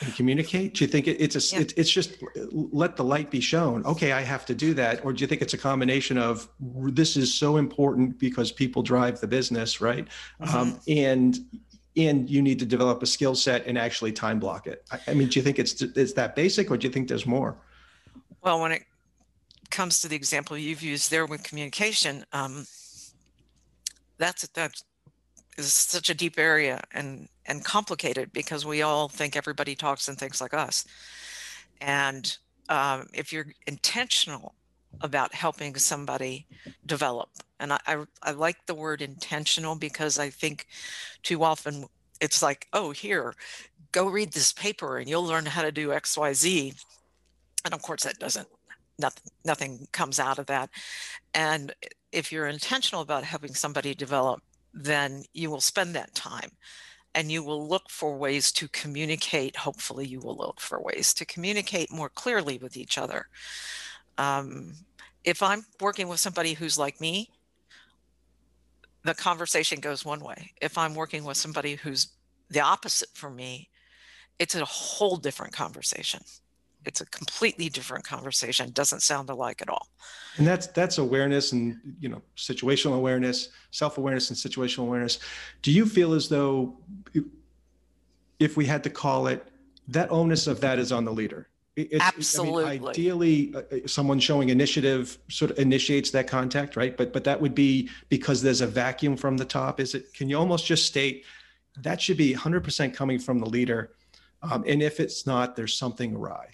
and 0.00 0.14
communicate? 0.14 0.74
Do 0.74 0.84
you 0.84 0.88
think 0.88 1.08
it, 1.08 1.20
it's 1.20 1.36
a 1.36 1.56
yeah. 1.56 1.62
it, 1.62 1.74
it's 1.76 1.90
just 1.90 2.22
let 2.50 2.96
the 2.96 3.04
light 3.04 3.30
be 3.30 3.40
shown? 3.40 3.84
Okay, 3.84 4.12
I 4.12 4.20
have 4.22 4.46
to 4.46 4.54
do 4.54 4.74
that, 4.74 5.04
or 5.04 5.12
do 5.12 5.22
you 5.22 5.26
think 5.26 5.42
it's 5.42 5.54
a 5.54 5.58
combination 5.58 6.18
of 6.18 6.48
this 6.60 7.16
is 7.16 7.34
so 7.34 7.56
important 7.56 8.18
because 8.18 8.52
people 8.52 8.82
drive 8.82 9.20
the 9.20 9.26
business, 9.26 9.80
right? 9.80 10.06
Mm-hmm. 10.40 10.56
Um, 10.56 10.80
and 10.86 11.38
and 11.96 12.30
you 12.30 12.42
need 12.42 12.60
to 12.60 12.66
develop 12.66 13.02
a 13.02 13.06
skill 13.06 13.34
set 13.34 13.66
and 13.66 13.76
actually 13.76 14.12
time 14.12 14.38
block 14.38 14.66
it. 14.66 14.84
I, 14.92 15.00
I 15.08 15.14
mean, 15.14 15.28
do 15.28 15.38
you 15.38 15.42
think 15.42 15.58
it's 15.58 15.80
it's 15.82 16.12
that 16.12 16.36
basic, 16.36 16.70
or 16.70 16.76
do 16.76 16.86
you 16.86 16.92
think 16.92 17.08
there's 17.08 17.26
more? 17.26 17.56
Well, 18.42 18.60
when 18.60 18.72
it 18.72 18.84
comes 19.70 20.00
to 20.00 20.08
the 20.08 20.16
example 20.16 20.56
you've 20.56 20.82
used 20.82 21.10
there 21.10 21.26
with 21.26 21.42
communication, 21.42 22.24
um, 22.32 22.66
that's 24.18 24.46
that's 24.48 24.84
is 25.56 25.74
such 25.74 26.08
a 26.08 26.14
deep 26.14 26.38
area 26.38 26.80
and 26.92 27.28
and 27.46 27.64
complicated 27.64 28.32
because 28.32 28.64
we 28.64 28.82
all 28.82 29.08
think 29.08 29.36
everybody 29.36 29.74
talks 29.74 30.08
and 30.08 30.16
thinks 30.18 30.40
like 30.40 30.54
us. 30.54 30.84
And 31.80 32.36
um, 32.68 33.08
if 33.12 33.32
you're 33.32 33.46
intentional 33.66 34.54
about 35.00 35.34
helping 35.34 35.76
somebody 35.76 36.46
develop, 36.86 37.30
and 37.60 37.72
I, 37.72 37.78
I, 37.86 38.04
I 38.22 38.30
like 38.32 38.66
the 38.66 38.74
word 38.74 39.02
intentional 39.02 39.74
because 39.74 40.18
I 40.18 40.30
think 40.30 40.66
too 41.22 41.42
often 41.42 41.86
it's 42.20 42.42
like, 42.42 42.66
oh, 42.72 42.90
here, 42.90 43.34
go 43.92 44.08
read 44.08 44.32
this 44.32 44.52
paper 44.52 44.98
and 44.98 45.08
you'll 45.08 45.24
learn 45.24 45.46
how 45.46 45.62
to 45.62 45.72
do 45.72 45.92
X, 45.92 46.16
Y, 46.16 46.32
Z. 46.32 46.74
And 47.64 47.74
of 47.74 47.82
course, 47.82 48.04
that 48.04 48.18
doesn't 48.18 48.48
nothing 48.98 49.30
nothing 49.44 49.88
comes 49.92 50.18
out 50.18 50.38
of 50.38 50.46
that. 50.46 50.70
And 51.34 51.72
if 52.12 52.32
you're 52.32 52.46
intentional 52.46 53.02
about 53.02 53.24
helping 53.24 53.54
somebody 53.54 53.94
develop, 53.94 54.42
then 54.72 55.24
you 55.34 55.50
will 55.50 55.60
spend 55.60 55.94
that 55.94 56.14
time 56.14 56.50
and 57.14 57.32
you 57.32 57.42
will 57.42 57.66
look 57.66 57.90
for 57.90 58.16
ways 58.16 58.52
to 58.52 58.68
communicate. 58.68 59.56
Hopefully, 59.56 60.06
you 60.06 60.20
will 60.20 60.36
look 60.36 60.60
for 60.60 60.80
ways 60.80 61.14
to 61.14 61.26
communicate 61.26 61.90
more 61.90 62.08
clearly 62.08 62.58
with 62.58 62.76
each 62.76 62.98
other. 62.98 63.26
Um, 64.18 64.74
if 65.24 65.42
I'm 65.42 65.64
working 65.80 66.08
with 66.08 66.20
somebody 66.20 66.54
who's 66.54 66.78
like 66.78 67.00
me, 67.00 67.30
the 69.04 69.14
conversation 69.14 69.80
goes 69.80 70.04
one 70.04 70.20
way. 70.20 70.52
If 70.60 70.76
I'm 70.76 70.94
working 70.94 71.24
with 71.24 71.36
somebody 71.36 71.76
who's 71.76 72.08
the 72.50 72.60
opposite 72.60 73.10
for 73.14 73.30
me, 73.30 73.68
it's 74.38 74.54
a 74.54 74.64
whole 74.64 75.16
different 75.16 75.52
conversation 75.52 76.20
it's 76.88 77.00
a 77.00 77.06
completely 77.06 77.68
different 77.68 78.04
conversation. 78.04 78.66
It 78.68 78.74
doesn't 78.74 79.02
sound 79.02 79.30
alike 79.30 79.62
at 79.62 79.68
all. 79.68 79.88
And 80.38 80.46
that's 80.46 80.66
that's 80.68 80.98
awareness 80.98 81.52
and 81.52 81.78
you 82.00 82.08
know 82.08 82.22
situational 82.36 82.96
awareness, 82.96 83.50
self-awareness 83.70 84.30
and 84.30 84.38
situational 84.38 84.84
awareness. 84.88 85.18
Do 85.62 85.70
you 85.70 85.86
feel 85.86 86.14
as 86.14 86.28
though 86.28 86.76
if 88.40 88.56
we 88.56 88.66
had 88.66 88.82
to 88.84 88.90
call 88.90 89.26
it, 89.26 89.46
that 89.88 90.10
onus 90.10 90.46
of 90.46 90.60
that 90.62 90.78
is 90.78 90.90
on 90.90 91.04
the 91.04 91.12
leader? 91.12 91.48
It's, 91.76 92.02
Absolutely. 92.02 92.64
I 92.64 92.78
mean, 92.78 92.88
ideally, 92.88 93.54
uh, 93.54 93.58
uh, 93.58 93.86
someone 93.86 94.18
showing 94.18 94.48
initiative 94.48 95.16
sort 95.28 95.52
of 95.52 95.58
initiates 95.60 96.10
that 96.10 96.26
contact, 96.26 96.74
right? 96.74 96.96
But 96.96 97.12
but 97.12 97.22
that 97.24 97.40
would 97.40 97.54
be 97.54 97.88
because 98.08 98.42
there's 98.42 98.62
a 98.62 98.66
vacuum 98.66 99.16
from 99.16 99.36
the 99.36 99.44
top. 99.44 99.78
Is 99.78 99.94
it? 99.94 100.12
Can 100.12 100.28
you 100.28 100.36
almost 100.38 100.66
just 100.66 100.86
state 100.86 101.24
that 101.82 102.00
should 102.00 102.16
be 102.16 102.34
100% 102.34 102.94
coming 102.94 103.18
from 103.18 103.38
the 103.38 103.46
leader? 103.46 103.90
Um, 104.42 104.64
and 104.66 104.82
if 104.82 105.00
it's 105.00 105.26
not, 105.26 105.56
there's 105.56 105.76
something 105.76 106.14
awry. 106.14 106.48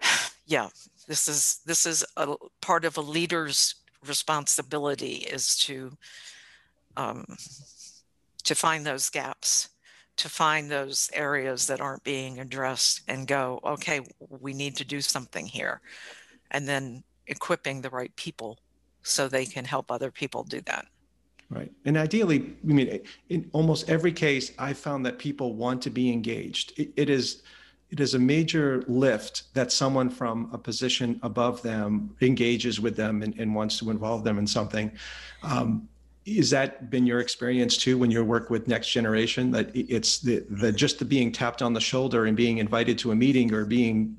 Yeah, 0.48 0.68
this 1.08 1.26
is 1.26 1.58
this 1.66 1.86
is 1.86 2.04
a 2.16 2.36
part 2.60 2.84
of 2.84 2.96
a 2.96 3.00
leader's 3.00 3.74
responsibility 4.06 5.14
is 5.14 5.56
to 5.56 5.96
um, 6.96 7.24
to 8.44 8.54
find 8.54 8.86
those 8.86 9.10
gaps, 9.10 9.70
to 10.16 10.28
find 10.28 10.70
those 10.70 11.10
areas 11.12 11.66
that 11.66 11.80
aren't 11.80 12.04
being 12.04 12.38
addressed, 12.38 13.02
and 13.08 13.26
go, 13.26 13.58
okay, 13.64 14.00
we 14.20 14.52
need 14.52 14.76
to 14.76 14.84
do 14.84 15.00
something 15.00 15.46
here, 15.46 15.80
and 16.52 16.68
then 16.68 17.02
equipping 17.26 17.80
the 17.80 17.90
right 17.90 18.14
people 18.14 18.58
so 19.02 19.28
they 19.28 19.46
can 19.46 19.64
help 19.64 19.90
other 19.90 20.10
people 20.10 20.44
do 20.44 20.60
that. 20.62 20.86
Right. 21.48 21.70
And 21.84 21.96
ideally, 21.96 22.56
I 22.68 22.72
mean, 22.72 23.00
in 23.28 23.48
almost 23.52 23.88
every 23.88 24.12
case, 24.12 24.52
I 24.58 24.72
found 24.72 25.06
that 25.06 25.18
people 25.18 25.54
want 25.54 25.80
to 25.82 25.90
be 25.90 26.12
engaged. 26.12 26.78
it, 26.78 26.92
it 26.96 27.08
is 27.08 27.42
it 27.90 28.00
is 28.00 28.14
a 28.14 28.18
major 28.18 28.82
lift 28.88 29.54
that 29.54 29.70
someone 29.70 30.10
from 30.10 30.50
a 30.52 30.58
position 30.58 31.20
above 31.22 31.62
them 31.62 32.16
engages 32.20 32.80
with 32.80 32.96
them 32.96 33.22
and, 33.22 33.38
and 33.38 33.54
wants 33.54 33.78
to 33.78 33.90
involve 33.90 34.24
them 34.24 34.38
in 34.38 34.46
something. 34.46 34.90
Um, 35.44 35.88
is 36.24 36.50
that 36.50 36.90
been 36.90 37.06
your 37.06 37.20
experience 37.20 37.76
too 37.76 37.96
when 37.96 38.10
you 38.10 38.24
work 38.24 38.50
with 38.50 38.66
next 38.66 38.88
generation 38.90 39.52
that 39.52 39.70
it's 39.74 40.18
the, 40.18 40.44
the 40.50 40.72
just 40.72 40.98
the 40.98 41.04
being 41.04 41.30
tapped 41.30 41.62
on 41.62 41.72
the 41.72 41.80
shoulder 41.80 42.26
and 42.26 42.36
being 42.36 42.58
invited 42.58 42.98
to 42.98 43.12
a 43.12 43.14
meeting 43.14 43.54
or 43.54 43.64
being 43.64 44.16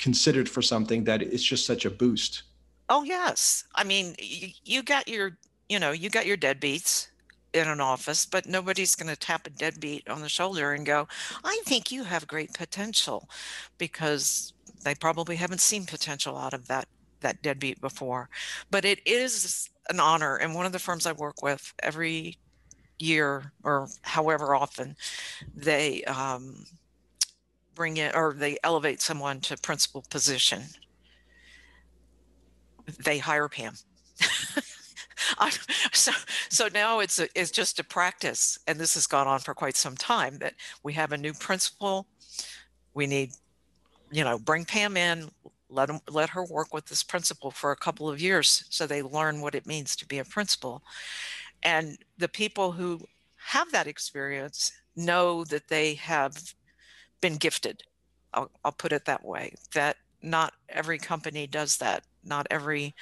considered 0.00 0.48
for 0.48 0.60
something 0.60 1.04
that 1.04 1.22
it's 1.22 1.44
just 1.44 1.64
such 1.64 1.84
a 1.84 1.90
boost 1.90 2.42
oh 2.88 3.04
yes 3.04 3.64
i 3.76 3.84
mean 3.84 4.16
you, 4.18 4.48
you 4.64 4.82
got 4.82 5.06
your 5.06 5.38
you 5.68 5.78
know, 5.78 5.92
you 5.92 6.10
got 6.10 6.26
your 6.26 6.36
deadbeats 6.36 7.08
in 7.52 7.68
an 7.68 7.80
office, 7.80 8.26
but 8.26 8.46
nobody's 8.46 8.94
going 8.94 9.08
to 9.08 9.16
tap 9.16 9.46
a 9.46 9.50
deadbeat 9.50 10.08
on 10.08 10.20
the 10.20 10.28
shoulder 10.28 10.72
and 10.72 10.84
go, 10.84 11.06
I 11.44 11.60
think 11.64 11.92
you 11.92 12.04
have 12.04 12.26
great 12.26 12.52
potential 12.52 13.28
because 13.78 14.52
they 14.82 14.94
probably 14.94 15.36
haven't 15.36 15.60
seen 15.60 15.86
potential 15.86 16.36
out 16.36 16.52
of 16.54 16.66
that 16.68 16.86
that 17.20 17.40
deadbeat 17.40 17.80
before. 17.80 18.28
But 18.70 18.84
it 18.84 19.00
is 19.06 19.70
an 19.88 19.98
honor. 19.98 20.36
And 20.36 20.54
one 20.54 20.66
of 20.66 20.72
the 20.72 20.78
firms 20.78 21.06
I 21.06 21.12
work 21.12 21.42
with 21.42 21.72
every 21.82 22.36
year 22.98 23.52
or 23.62 23.88
however 24.02 24.54
often 24.54 24.94
they 25.54 26.04
um, 26.04 26.66
bring 27.74 27.96
in 27.96 28.14
or 28.14 28.34
they 28.34 28.58
elevate 28.62 29.00
someone 29.00 29.40
to 29.40 29.56
principal 29.56 30.04
position. 30.10 30.64
They 33.04 33.18
hire 33.18 33.48
Pam. 33.48 33.74
so 35.92 36.12
so 36.48 36.68
now 36.72 37.00
it's 37.00 37.18
a, 37.18 37.28
it's 37.34 37.50
just 37.50 37.78
a 37.78 37.84
practice, 37.84 38.58
and 38.66 38.78
this 38.78 38.94
has 38.94 39.06
gone 39.06 39.26
on 39.26 39.40
for 39.40 39.54
quite 39.54 39.76
some 39.76 39.96
time. 39.96 40.38
That 40.38 40.54
we 40.82 40.92
have 40.94 41.12
a 41.12 41.18
new 41.18 41.32
principal. 41.32 42.06
We 42.94 43.06
need, 43.06 43.32
you 44.10 44.24
know, 44.24 44.38
bring 44.38 44.64
Pam 44.64 44.96
in. 44.96 45.30
Let 45.68 45.88
them 45.88 46.00
let 46.08 46.30
her 46.30 46.44
work 46.44 46.72
with 46.72 46.86
this 46.86 47.02
principal 47.02 47.50
for 47.50 47.72
a 47.72 47.76
couple 47.76 48.08
of 48.08 48.20
years, 48.20 48.64
so 48.70 48.86
they 48.86 49.02
learn 49.02 49.40
what 49.40 49.54
it 49.54 49.66
means 49.66 49.96
to 49.96 50.06
be 50.06 50.18
a 50.18 50.24
principal. 50.24 50.82
And 51.62 51.98
the 52.18 52.28
people 52.28 52.72
who 52.72 53.00
have 53.46 53.72
that 53.72 53.86
experience 53.86 54.72
know 54.96 55.44
that 55.44 55.68
they 55.68 55.94
have 55.94 56.54
been 57.20 57.36
gifted. 57.36 57.82
I'll, 58.32 58.50
I'll 58.64 58.72
put 58.72 58.92
it 58.92 59.06
that 59.06 59.24
way. 59.24 59.54
That 59.74 59.96
not 60.22 60.54
every 60.68 60.98
company 60.98 61.46
does 61.46 61.76
that. 61.78 62.04
Not 62.24 62.46
every 62.50 62.94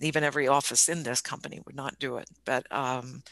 even 0.00 0.24
every 0.24 0.48
office 0.48 0.88
in 0.88 1.02
this 1.02 1.20
company 1.20 1.60
would 1.66 1.76
not 1.76 1.98
do 1.98 2.16
it. 2.16 2.28
But 2.44 2.70
um, 2.72 3.22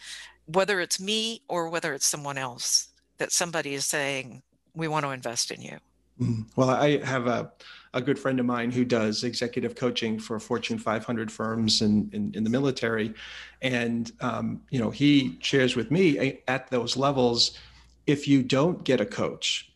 whether 0.46 0.80
it's 0.80 1.00
me 1.00 1.42
or 1.48 1.68
whether 1.68 1.94
it's 1.94 2.06
someone 2.06 2.38
else, 2.38 2.88
that 3.18 3.32
somebody 3.32 3.74
is 3.74 3.86
saying, 3.86 4.42
we 4.74 4.88
want 4.88 5.04
to 5.04 5.10
invest 5.10 5.50
in 5.50 5.62
you. 5.62 5.78
Mm-hmm. 6.20 6.42
Well, 6.56 6.70
I 6.70 7.04
have 7.04 7.26
a, 7.26 7.52
a 7.94 8.00
good 8.00 8.18
friend 8.18 8.40
of 8.40 8.46
mine 8.46 8.70
who 8.70 8.84
does 8.84 9.24
executive 9.24 9.74
coaching 9.74 10.18
for 10.18 10.38
Fortune 10.38 10.78
500 10.78 11.30
firms 11.30 11.82
in, 11.82 12.08
in, 12.12 12.32
in 12.34 12.44
the 12.44 12.50
military. 12.50 13.14
And, 13.62 14.10
um, 14.20 14.62
you 14.70 14.78
know, 14.78 14.90
he 14.90 15.38
shares 15.40 15.76
with 15.76 15.90
me 15.90 16.18
eh, 16.18 16.32
at 16.48 16.70
those 16.70 16.96
levels, 16.96 17.58
if 18.06 18.26
you 18.28 18.42
don't 18.42 18.84
get 18.84 19.00
a 19.00 19.06
coach, 19.06 19.70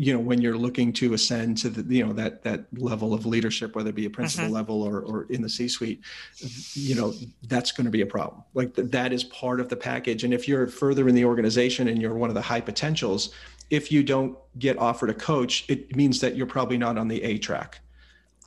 you 0.00 0.14
know 0.14 0.18
when 0.18 0.40
you're 0.40 0.56
looking 0.56 0.94
to 0.94 1.12
ascend 1.12 1.58
to 1.58 1.68
the 1.68 1.94
you 1.94 2.04
know 2.04 2.14
that 2.14 2.42
that 2.42 2.64
level 2.78 3.12
of 3.12 3.26
leadership 3.26 3.74
whether 3.76 3.90
it 3.90 3.94
be 3.94 4.06
a 4.06 4.10
principal 4.10 4.46
mm-hmm. 4.46 4.54
level 4.54 4.82
or 4.82 5.00
or 5.02 5.24
in 5.24 5.42
the 5.42 5.48
c 5.48 5.68
suite 5.68 6.00
you 6.72 6.94
know 6.94 7.12
that's 7.48 7.70
going 7.70 7.84
to 7.84 7.90
be 7.90 8.00
a 8.00 8.06
problem. 8.06 8.42
Like 8.54 8.74
th- 8.74 8.90
that 8.90 9.12
is 9.12 9.24
part 9.24 9.60
of 9.60 9.68
the 9.68 9.76
package. 9.76 10.24
And 10.24 10.32
if 10.32 10.48
you're 10.48 10.66
further 10.66 11.08
in 11.08 11.14
the 11.14 11.24
organization 11.24 11.88
and 11.88 12.00
you're 12.00 12.14
one 12.14 12.30
of 12.30 12.34
the 12.34 12.40
high 12.42 12.60
potentials 12.60 13.34
if 13.68 13.92
you 13.92 14.02
don't 14.02 14.36
get 14.58 14.76
offered 14.78 15.10
a 15.10 15.14
coach 15.14 15.64
it 15.68 15.94
means 15.94 16.20
that 16.20 16.34
you're 16.34 16.46
probably 16.46 16.78
not 16.78 16.96
on 16.96 17.06
the 17.06 17.22
a 17.22 17.36
track. 17.38 17.80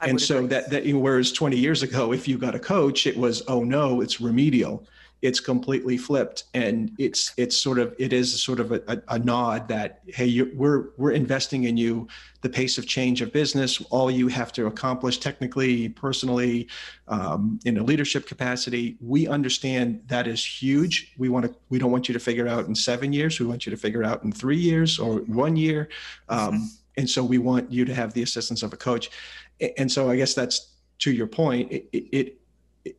I 0.01 0.07
and 0.07 0.19
so 0.19 0.47
that 0.47 0.71
that 0.71 0.87
whereas 0.87 1.31
20 1.31 1.55
years 1.55 1.83
ago 1.83 2.13
if 2.13 2.27
you 2.27 2.39
got 2.39 2.55
a 2.55 2.59
coach 2.59 3.05
it 3.05 3.15
was 3.15 3.43
oh 3.47 3.63
no 3.63 4.01
it's 4.01 4.19
remedial 4.19 4.87
it's 5.23 5.39
completely 5.39 5.97
flipped. 5.97 6.43
And 6.53 6.91
it's 6.99 7.33
it's 7.37 7.57
sort 7.57 7.79
of 7.79 7.95
it 7.97 8.11
is 8.11 8.43
sort 8.43 8.59
of 8.59 8.73
a, 8.73 9.01
a, 9.07 9.17
nod 9.17 9.69
that 9.69 10.01
hey 10.07 10.25
you, 10.25 10.51
we're 10.53 10.89
we're 10.97 11.11
investing 11.11 11.63
in 11.63 11.77
you. 11.77 12.07
The 12.41 12.49
pace 12.49 12.77
of 12.77 12.85
change 12.85 13.21
of 13.21 13.31
business 13.31 13.81
all 13.89 14.11
you 14.11 14.27
have 14.27 14.51
to 14.51 14.65
accomplish 14.65 15.17
technically 15.17 15.87
personally 15.87 16.67
um, 17.07 17.57
in 17.63 17.77
a 17.77 17.83
leadership 17.83 18.27
capacity 18.27 18.97
we 18.99 19.27
understand 19.27 20.01
that 20.07 20.27
is 20.27 20.43
huge. 20.45 21.13
We 21.17 21.29
want 21.29 21.45
to 21.45 21.55
we 21.69 21.79
don't 21.79 21.91
want 21.91 22.09
you 22.09 22.13
to 22.13 22.19
figure 22.19 22.49
out 22.49 22.67
in 22.67 22.75
seven 22.75 23.13
years. 23.13 23.39
We 23.39 23.45
want 23.45 23.65
you 23.65 23.69
to 23.69 23.77
figure 23.77 24.03
out 24.03 24.23
in 24.25 24.31
three 24.33 24.57
years 24.57 24.99
or 24.99 25.19
one 25.21 25.55
year. 25.55 25.87
Um, 26.27 26.69
and 26.97 27.09
so 27.09 27.23
we 27.23 27.37
want 27.37 27.71
you 27.71 27.85
to 27.85 27.95
have 27.95 28.13
the 28.13 28.23
assistance 28.23 28.61
of 28.61 28.73
a 28.73 28.77
coach. 28.77 29.09
And 29.77 29.89
so 29.91 30.09
i 30.09 30.17
guess 30.17 30.33
that's 30.33 30.73
to 30.99 31.11
your 31.11 31.27
point. 31.27 31.71
It, 31.71 31.87
it 31.93 32.39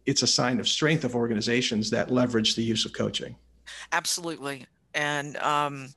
it's 0.07 0.22
a 0.22 0.26
sign 0.26 0.61
of 0.61 0.68
strength 0.68 1.05
of 1.05 1.14
organizations 1.14 1.91
that 1.91 2.11
leverage 2.11 2.55
the 2.55 2.62
use 2.62 2.85
of 2.85 2.93
coaching. 2.93 3.37
Absolutely. 3.93 4.66
And 4.95 5.37
um, 5.39 5.89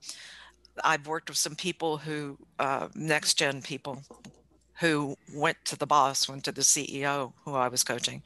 I've 0.84 1.06
worked 1.06 1.28
with 1.28 1.38
some 1.38 1.54
people 1.54 1.98
who, 1.98 2.38
uh, 2.58 2.88
next 2.94 3.34
gen 3.34 3.62
people, 3.62 4.02
who 4.80 5.16
went 5.34 5.56
to 5.66 5.76
the 5.76 5.86
boss, 5.86 6.28
went 6.28 6.44
to 6.44 6.52
the 6.52 6.60
CEO 6.60 7.32
who 7.44 7.54
I 7.54 7.68
was 7.68 7.82
coaching, 7.82 8.22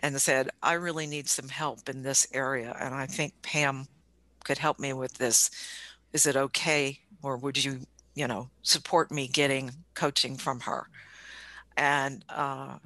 and 0.00 0.20
said, 0.20 0.50
I 0.62 0.74
really 0.74 1.06
need 1.06 1.28
some 1.28 1.48
help 1.48 1.88
in 1.88 2.02
this 2.02 2.26
area. 2.32 2.76
And 2.78 2.94
I 2.94 3.06
think 3.06 3.34
Pam 3.42 3.86
could 4.44 4.58
help 4.58 4.78
me 4.78 4.92
with 4.92 5.14
this. 5.14 5.50
Is 6.12 6.26
it 6.26 6.36
okay? 6.36 6.98
Or 7.22 7.36
would 7.36 7.62
you, 7.62 7.80
you 8.14 8.26
know, 8.26 8.48
support 8.62 9.10
me 9.10 9.28
getting 9.28 9.72
coaching 9.94 10.36
from 10.36 10.60
her? 10.60 10.88
And, 11.76 12.24
uh, 12.28 12.78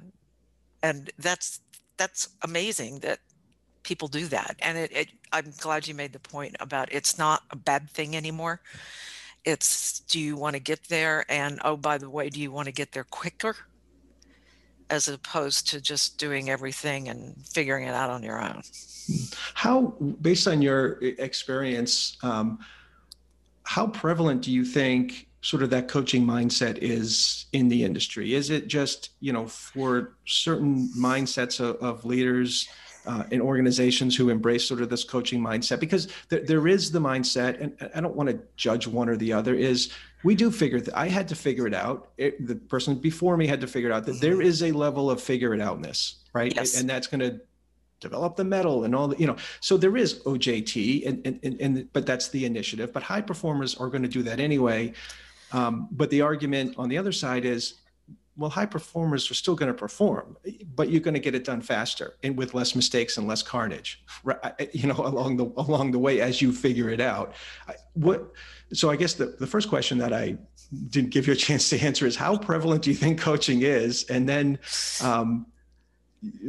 and 0.83 1.11
that's, 1.17 1.61
that's 1.97 2.29
amazing 2.41 2.99
that 2.99 3.19
people 3.83 4.07
do 4.07 4.27
that. 4.27 4.55
And 4.59 4.77
it, 4.77 4.91
it, 4.91 5.09
I'm 5.31 5.53
glad 5.59 5.87
you 5.87 5.93
made 5.93 6.13
the 6.13 6.19
point 6.19 6.55
about 6.59 6.91
it's 6.91 7.17
not 7.17 7.43
a 7.51 7.55
bad 7.55 7.89
thing 7.89 8.15
anymore. 8.15 8.61
It's 9.45 9.99
do 9.99 10.19
you 10.19 10.35
want 10.35 10.55
to 10.55 10.59
get 10.59 10.87
there? 10.89 11.25
And 11.29 11.59
oh, 11.63 11.77
by 11.77 11.97
the 11.97 12.09
way, 12.09 12.29
do 12.29 12.41
you 12.41 12.51
want 12.51 12.65
to 12.65 12.71
get 12.71 12.91
there 12.91 13.03
quicker? 13.03 13.55
As 14.89 15.07
opposed 15.07 15.67
to 15.69 15.81
just 15.81 16.17
doing 16.17 16.49
everything 16.49 17.09
and 17.09 17.35
figuring 17.47 17.87
it 17.87 17.93
out 17.93 18.09
on 18.09 18.21
your 18.21 18.41
own. 18.41 18.61
How, 19.53 19.95
based 20.21 20.47
on 20.47 20.61
your 20.61 20.99
experience, 21.01 22.17
um, 22.21 22.59
how 23.63 23.87
prevalent 23.87 24.41
do 24.41 24.51
you 24.51 24.63
think 24.63 25.27
sort 25.45 25.61
of 25.61 25.69
that 25.69 25.87
coaching 25.87 26.25
mindset 26.25 26.79
is 26.81 27.45
in 27.53 27.69
the 27.69 27.83
industry? 27.83 28.33
Is 28.33 28.49
it 28.49 28.67
just, 28.67 29.11
you 29.19 29.31
know, 29.31 29.45
for 29.45 30.15
certain 30.25 30.89
mindsets 30.97 31.59
of, 31.59 31.75
of 31.77 32.03
leaders? 32.03 32.67
uh, 33.07 33.23
in 33.31 33.41
organizations 33.41 34.15
who 34.15 34.29
embrace 34.29 34.67
sort 34.67 34.81
of 34.81 34.89
this 34.89 35.03
coaching 35.03 35.39
mindset 35.39 35.79
because 35.79 36.07
there, 36.29 36.41
there 36.41 36.67
is 36.67 36.91
the 36.91 36.99
mindset 36.99 37.61
and 37.61 37.91
i 37.95 38.01
don't 38.01 38.15
want 38.15 38.27
to 38.27 38.39
judge 38.55 38.87
one 38.87 39.07
or 39.07 39.15
the 39.15 39.31
other 39.31 39.53
is 39.53 39.91
we 40.23 40.33
do 40.33 40.49
figure 40.49 40.81
that 40.81 40.97
i 40.97 41.07
had 41.07 41.27
to 41.27 41.35
figure 41.35 41.67
it 41.67 41.73
out 41.73 42.09
it, 42.17 42.47
the 42.47 42.55
person 42.55 42.95
before 42.95 43.37
me 43.37 43.45
had 43.45 43.61
to 43.61 43.67
figure 43.67 43.89
it 43.89 43.93
out 43.93 44.05
that 44.05 44.19
there 44.21 44.33
mm-hmm. 44.33 44.41
is 44.41 44.63
a 44.63 44.71
level 44.71 45.11
of 45.11 45.21
figure 45.21 45.53
it 45.53 45.61
outness 45.61 46.23
right 46.33 46.55
yes. 46.55 46.79
and 46.79 46.89
that's 46.89 47.07
going 47.07 47.19
to 47.19 47.39
develop 47.99 48.35
the 48.35 48.43
metal 48.43 48.83
and 48.83 48.93
all 48.93 49.07
the 49.07 49.17
you 49.17 49.27
know 49.27 49.35
so 49.61 49.77
there 49.77 49.95
is 49.95 50.21
ojt 50.23 51.05
and, 51.07 51.39
and, 51.43 51.61
and 51.61 51.93
but 51.93 52.05
that's 52.05 52.29
the 52.29 52.45
initiative 52.45 52.91
but 52.91 53.03
high 53.03 53.21
performers 53.21 53.75
are 53.75 53.87
going 53.87 54.03
to 54.03 54.09
do 54.09 54.23
that 54.23 54.39
anyway 54.39 54.91
um, 55.55 55.87
but 55.91 56.09
the 56.09 56.21
argument 56.21 56.75
on 56.77 56.89
the 56.89 56.97
other 56.97 57.11
side 57.11 57.45
is 57.45 57.75
well, 58.37 58.49
high 58.49 58.65
performers 58.65 59.31
are 59.31 59.33
still 59.33 59.55
going 59.55 59.71
to 59.71 59.73
perform, 59.73 60.35
but 60.75 60.89
you're 60.89 60.99
going 60.99 61.13
to 61.13 61.21
get 61.21 61.35
it 61.35 61.45
done 61.45 61.61
faster 61.61 62.17
and 62.21 62.35
with 62.37 62.53
less 62.53 62.75
mistakes 62.75 63.17
and 63.17 63.27
less 63.27 63.41
carnage, 63.41 64.03
you 64.73 64.87
know, 64.87 64.95
along 64.97 65.37
the 65.37 65.45
along 65.55 65.91
the 65.91 65.99
way 65.99 66.19
as 66.19 66.41
you 66.41 66.51
figure 66.51 66.89
it 66.89 66.99
out. 66.99 67.33
What? 67.93 68.31
So 68.73 68.89
I 68.89 68.97
guess 68.97 69.13
the, 69.13 69.27
the 69.39 69.47
first 69.47 69.69
question 69.69 69.97
that 69.99 70.11
I 70.11 70.37
didn't 70.89 71.11
give 71.11 71.27
you 71.27 71.33
a 71.33 71.35
chance 71.47 71.69
to 71.69 71.79
answer 71.79 72.05
is 72.05 72.17
how 72.17 72.37
prevalent 72.37 72.81
do 72.83 72.89
you 72.89 72.95
think 72.95 73.19
coaching 73.19 73.61
is, 73.61 74.03
and 74.09 74.27
then. 74.27 74.59
Um, 75.01 75.47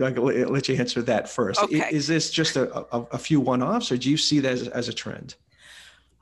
I 0.02 0.10
can 0.10 0.24
let 0.24 0.70
you 0.70 0.76
answer 0.76 1.02
that 1.02 1.28
first. 1.28 1.60
Okay. 1.60 1.86
Is 1.90 2.06
this 2.06 2.30
just 2.30 2.56
a, 2.56 2.96
a, 2.96 3.02
a 3.12 3.18
few 3.18 3.40
one-offs, 3.40 3.92
or 3.92 3.98
do 3.98 4.10
you 4.10 4.16
see 4.16 4.40
that 4.40 4.52
as, 4.52 4.68
as, 4.68 4.88
a 4.88 4.92
trend? 4.92 5.34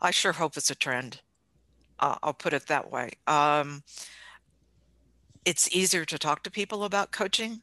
I 0.00 0.10
sure 0.10 0.32
hope 0.32 0.56
it's 0.56 0.70
a 0.70 0.74
trend. 0.74 1.20
Uh, 1.98 2.16
I'll 2.22 2.34
put 2.34 2.52
it 2.52 2.66
that 2.66 2.90
way. 2.90 3.12
Um, 3.26 3.82
it's 5.44 5.74
easier 5.74 6.04
to 6.04 6.18
talk 6.18 6.42
to 6.44 6.50
people 6.50 6.84
about 6.84 7.12
coaching, 7.12 7.60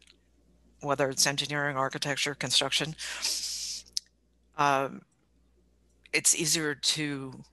whether 0.82 1.10
it's 1.10 1.26
engineering, 1.26 1.78
architecture, 1.78 2.36
construction. 2.36 2.96
Um, 4.58 5.02
it's 6.14 6.36
easier 6.36 6.76
to 6.76 7.44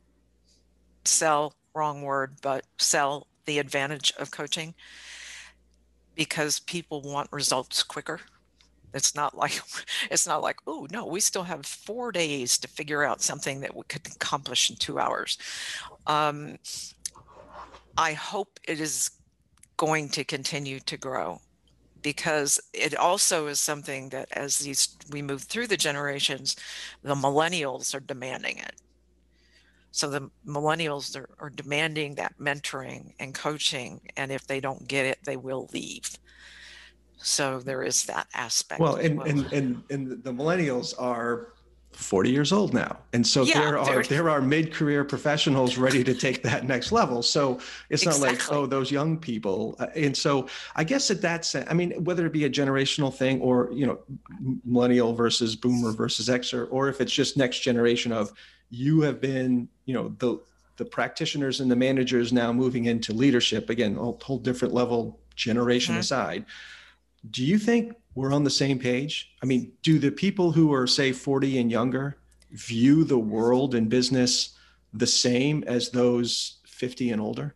sell, 1.04 1.54
wrong 1.74 2.02
word, 2.02 2.36
but 2.42 2.64
sell 2.78 3.26
the 3.46 3.58
advantage 3.58 4.12
of 4.18 4.30
coaching 4.30 4.74
because 6.14 6.60
people 6.60 7.00
want 7.00 7.28
results 7.32 7.82
quicker. 7.82 8.20
It's 8.94 9.14
not 9.14 9.36
like 9.36 9.60
it's 10.10 10.26
not 10.26 10.42
like 10.42 10.56
oh 10.66 10.86
no, 10.90 11.06
we 11.06 11.20
still 11.20 11.44
have 11.44 11.66
four 11.66 12.12
days 12.12 12.58
to 12.58 12.68
figure 12.68 13.04
out 13.04 13.22
something 13.22 13.60
that 13.60 13.74
we 13.74 13.82
could 13.88 14.06
accomplish 14.06 14.70
in 14.70 14.76
two 14.76 14.98
hours. 14.98 15.38
Um, 16.06 16.58
I 17.96 18.12
hope 18.12 18.60
it 18.66 18.80
is 18.80 19.10
going 19.76 20.08
to 20.10 20.24
continue 20.24 20.80
to 20.80 20.96
grow 20.96 21.40
because 22.02 22.60
it 22.72 22.96
also 22.96 23.46
is 23.46 23.60
something 23.60 24.08
that 24.10 24.28
as 24.32 24.58
these 24.58 24.96
we 25.10 25.22
move 25.22 25.42
through 25.42 25.66
the 25.66 25.76
generations 25.76 26.56
the 27.02 27.14
millennials 27.14 27.94
are 27.94 28.00
demanding 28.00 28.58
it 28.58 28.74
so 29.90 30.08
the 30.08 30.30
millennials 30.46 31.16
are, 31.16 31.28
are 31.38 31.50
demanding 31.50 32.14
that 32.14 32.34
mentoring 32.38 33.12
and 33.18 33.34
coaching 33.34 34.00
and 34.16 34.30
if 34.30 34.46
they 34.46 34.60
don't 34.60 34.86
get 34.86 35.06
it 35.06 35.18
they 35.24 35.36
will 35.36 35.68
leave 35.72 36.10
so 37.18 37.58
there 37.60 37.82
is 37.82 38.04
that 38.04 38.26
aspect 38.34 38.80
well 38.80 38.96
and, 38.96 39.18
well. 39.18 39.26
and 39.26 39.52
and 39.52 39.82
and 39.90 40.22
the 40.24 40.32
millennials 40.32 40.94
are 40.98 41.52
40 41.92 42.30
years 42.30 42.52
old 42.52 42.74
now 42.74 42.98
and 43.12 43.26
so 43.26 43.42
yeah, 43.42 43.60
there 43.60 43.78
are 43.78 44.02
there 44.04 44.30
are 44.30 44.40
mid-career 44.40 45.04
professionals 45.04 45.78
ready 45.78 46.04
to 46.04 46.14
take 46.14 46.42
that 46.44 46.64
next 46.64 46.92
level 46.92 47.22
so 47.22 47.58
it's 47.90 48.04
exactly. 48.04 48.28
not 48.28 48.32
like 48.32 48.52
oh 48.52 48.66
those 48.66 48.90
young 48.92 49.16
people 49.18 49.74
uh, 49.80 49.86
and 49.96 50.16
so 50.16 50.46
i 50.76 50.84
guess 50.84 51.10
at 51.10 51.20
that 51.20 51.44
sense 51.44 51.66
i 51.68 51.74
mean 51.74 51.92
whether 52.04 52.24
it 52.24 52.32
be 52.32 52.44
a 52.44 52.50
generational 52.50 53.12
thing 53.12 53.40
or 53.40 53.68
you 53.72 53.84
know 53.84 53.98
millennial 54.64 55.12
versus 55.12 55.56
boomer 55.56 55.90
versus 55.92 56.28
xer 56.28 56.68
or 56.70 56.88
if 56.88 57.00
it's 57.00 57.12
just 57.12 57.36
next 57.36 57.60
generation 57.60 58.12
of 58.12 58.32
you 58.70 59.00
have 59.00 59.20
been 59.20 59.68
you 59.86 59.94
know 59.94 60.14
the 60.18 60.38
the 60.76 60.84
practitioners 60.84 61.60
and 61.60 61.70
the 61.70 61.76
managers 61.76 62.32
now 62.32 62.52
moving 62.52 62.84
into 62.84 63.12
leadership 63.12 63.70
again 63.70 63.96
a 63.96 64.12
whole 64.24 64.38
different 64.38 64.72
level 64.72 65.18
generation 65.34 65.94
mm-hmm. 65.94 66.00
aside 66.00 66.44
do 67.30 67.44
you 67.44 67.58
think 67.58 67.94
we're 68.14 68.32
on 68.32 68.44
the 68.44 68.50
same 68.50 68.78
page? 68.78 69.32
I 69.42 69.46
mean, 69.46 69.72
do 69.82 69.98
the 69.98 70.10
people 70.10 70.52
who 70.52 70.72
are, 70.72 70.86
say, 70.86 71.12
40 71.12 71.58
and 71.58 71.70
younger 71.70 72.18
view 72.50 73.04
the 73.04 73.18
world 73.18 73.74
and 73.74 73.88
business 73.88 74.56
the 74.92 75.06
same 75.06 75.64
as 75.66 75.90
those 75.90 76.58
50 76.66 77.10
and 77.10 77.20
older? 77.20 77.54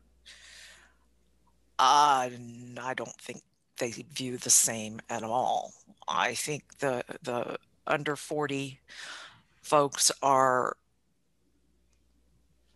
Uh, 1.79 2.29
I 2.81 2.95
don't 2.95 3.21
think 3.21 3.43
they 3.79 3.91
view 3.91 4.37
the 4.37 4.51
same 4.51 5.01
at 5.09 5.23
all. 5.23 5.73
I 6.07 6.35
think 6.35 6.79
the 6.79 7.05
the 7.23 7.59
under 7.87 8.15
40 8.15 8.81
folks 9.63 10.13
are 10.23 10.77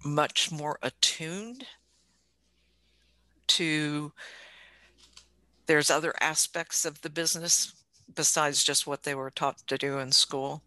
much 0.05 0.51
more 0.51 0.79
attuned 0.83 1.67
to 3.47 4.13
there's 5.67 5.91
other 5.91 6.15
aspects 6.21 6.85
of 6.85 7.01
the 7.03 7.11
business 7.11 7.73
besides 8.15 8.65
just 8.65 8.87
what 8.87 9.03
they 9.03 9.15
were 9.15 9.31
taught 9.31 9.59
to 9.67 9.77
do 9.77 9.99
in 9.99 10.13
school. 10.13 10.63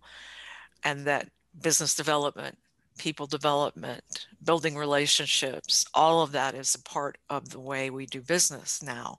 And 0.84 1.06
that 1.06 1.30
business 1.62 1.96
development 1.96 2.58
people 2.98 3.26
development 3.26 4.28
building 4.44 4.76
relationships 4.76 5.86
all 5.94 6.22
of 6.22 6.34
that 6.34 6.54
is 6.54 6.76
a 6.76 6.84
part 6.84 7.18
of 7.30 7.50
the 7.50 7.60
way 7.60 7.90
we 7.90 8.06
do 8.06 8.22
business 8.22 8.84
now. 8.84 9.18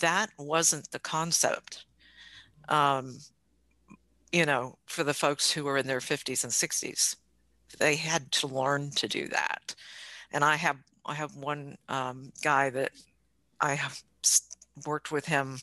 That 0.00 0.30
wasn't 0.38 0.90
the 0.90 1.00
concept 1.00 1.84
um, 2.68 3.18
you 4.32 4.46
know 4.46 4.78
for 4.86 5.04
the 5.04 5.12
folks 5.12 5.50
who 5.50 5.64
were 5.64 5.76
in 5.76 5.86
their 5.86 5.98
50s 5.98 6.44
and 6.44 6.52
60s 6.52 7.16
they 7.78 7.96
had 7.96 8.30
to 8.30 8.46
learn 8.46 8.90
to 8.92 9.08
do 9.08 9.28
that. 9.28 9.74
And 10.32 10.44
i 10.44 10.56
have 10.56 10.76
i 11.04 11.14
have 11.14 11.34
one 11.36 11.76
um, 11.88 12.32
guy 12.42 12.70
that 12.70 12.92
i 13.60 13.74
have 13.74 14.00
worked 14.86 15.12
with 15.12 15.26
him. 15.26 15.58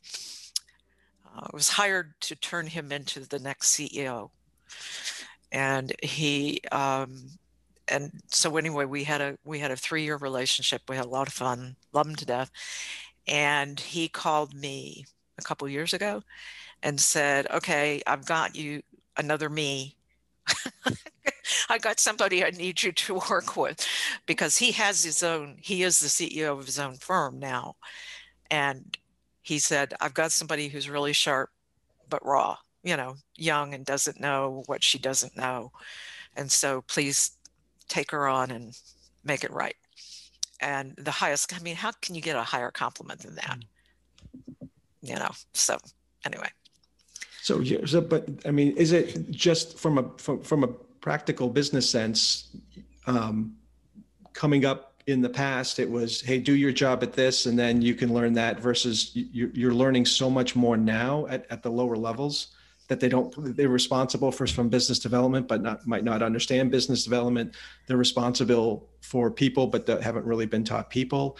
Uh, 1.35 1.47
was 1.53 1.69
hired 1.69 2.13
to 2.21 2.35
turn 2.35 2.67
him 2.67 2.91
into 2.91 3.21
the 3.21 3.39
next 3.39 3.73
CEO, 3.73 4.29
and 5.51 5.93
he 6.03 6.59
um, 6.71 7.29
and 7.87 8.11
so 8.27 8.57
anyway, 8.57 8.85
we 8.85 9.03
had 9.03 9.21
a 9.21 9.37
we 9.43 9.59
had 9.59 9.71
a 9.71 9.75
three 9.75 10.03
year 10.03 10.17
relationship. 10.17 10.81
We 10.89 10.95
had 10.95 11.05
a 11.05 11.09
lot 11.09 11.27
of 11.27 11.33
fun, 11.33 11.75
love 11.93 12.07
him 12.07 12.15
to 12.15 12.25
death. 12.25 12.51
And 13.27 13.79
he 13.79 14.07
called 14.07 14.53
me 14.53 15.05
a 15.37 15.41
couple 15.43 15.67
years 15.69 15.93
ago 15.93 16.23
and 16.83 16.99
said, 16.99 17.47
"Okay, 17.51 18.01
I've 18.07 18.25
got 18.25 18.55
you 18.55 18.81
another 19.17 19.49
me." 19.49 19.95
I 21.69 21.77
got 21.77 21.99
somebody 21.99 22.43
I 22.43 22.51
need 22.51 22.83
you 22.83 22.91
to 22.91 23.13
work 23.29 23.55
with 23.55 23.85
because 24.25 24.57
he 24.57 24.71
has 24.73 25.03
his 25.03 25.23
own, 25.23 25.57
he 25.59 25.83
is 25.83 25.99
the 25.99 26.07
CEO 26.07 26.57
of 26.57 26.65
his 26.65 26.79
own 26.79 26.95
firm 26.95 27.39
now. 27.39 27.75
And 28.51 28.97
he 29.41 29.57
said, 29.57 29.93
I've 30.01 30.13
got 30.13 30.31
somebody 30.31 30.67
who's 30.67 30.89
really 30.89 31.13
sharp, 31.13 31.49
but 32.09 32.23
raw, 32.23 32.57
you 32.83 32.97
know, 32.97 33.15
young 33.35 33.73
and 33.73 33.85
doesn't 33.85 34.19
know 34.19 34.63
what 34.67 34.83
she 34.83 34.99
doesn't 34.99 35.37
know. 35.37 35.71
And 36.35 36.51
so 36.51 36.81
please 36.81 37.31
take 37.87 38.11
her 38.11 38.27
on 38.27 38.51
and 38.51 38.77
make 39.23 39.43
it 39.43 39.51
right. 39.51 39.75
And 40.59 40.93
the 40.97 41.11
highest, 41.11 41.55
I 41.55 41.59
mean, 41.63 41.75
how 41.75 41.91
can 42.01 42.13
you 42.13 42.21
get 42.21 42.35
a 42.35 42.43
higher 42.43 42.69
compliment 42.71 43.21
than 43.21 43.35
that? 43.35 43.57
You 45.01 45.15
know, 45.15 45.31
so 45.53 45.77
anyway. 46.25 46.49
So, 47.41 47.59
yeah, 47.59 47.79
so, 47.85 48.01
but 48.01 48.27
I 48.45 48.51
mean, 48.51 48.75
is 48.77 48.91
it 48.91 49.31
just 49.31 49.79
from 49.79 49.97
a, 49.97 50.03
from, 50.17 50.41
from 50.43 50.63
a 50.63 50.67
practical 50.67 51.49
business 51.49 51.89
sense, 51.89 52.55
um, 53.07 53.55
coming 54.33 54.65
up 54.65 54.90
in 55.07 55.21
the 55.21 55.29
past, 55.29 55.79
it 55.79 55.89
was, 55.89 56.21
hey, 56.21 56.39
do 56.39 56.53
your 56.53 56.71
job 56.71 57.03
at 57.03 57.13
this, 57.13 57.45
and 57.45 57.57
then 57.57 57.81
you 57.81 57.95
can 57.95 58.13
learn 58.13 58.33
that. 58.33 58.59
Versus 58.59 59.11
you're 59.13 59.73
learning 59.73 60.05
so 60.05 60.29
much 60.29 60.55
more 60.55 60.77
now 60.77 61.25
at, 61.27 61.45
at 61.49 61.63
the 61.63 61.71
lower 61.71 61.95
levels 61.95 62.55
that 62.91 62.99
they 62.99 63.07
don't 63.07 63.33
they're 63.55 63.69
responsible 63.69 64.33
for 64.33 64.45
from 64.45 64.67
business 64.67 64.99
development 64.99 65.47
but 65.47 65.61
not 65.61 65.87
might 65.87 66.03
not 66.03 66.21
understand 66.21 66.69
business 66.69 67.05
development 67.05 67.55
they're 67.87 67.95
responsible 67.95 68.89
for 68.99 69.31
people 69.31 69.65
but 69.65 69.85
that 69.85 70.01
haven't 70.01 70.25
really 70.25 70.45
been 70.45 70.65
taught 70.65 70.89
people 70.89 71.37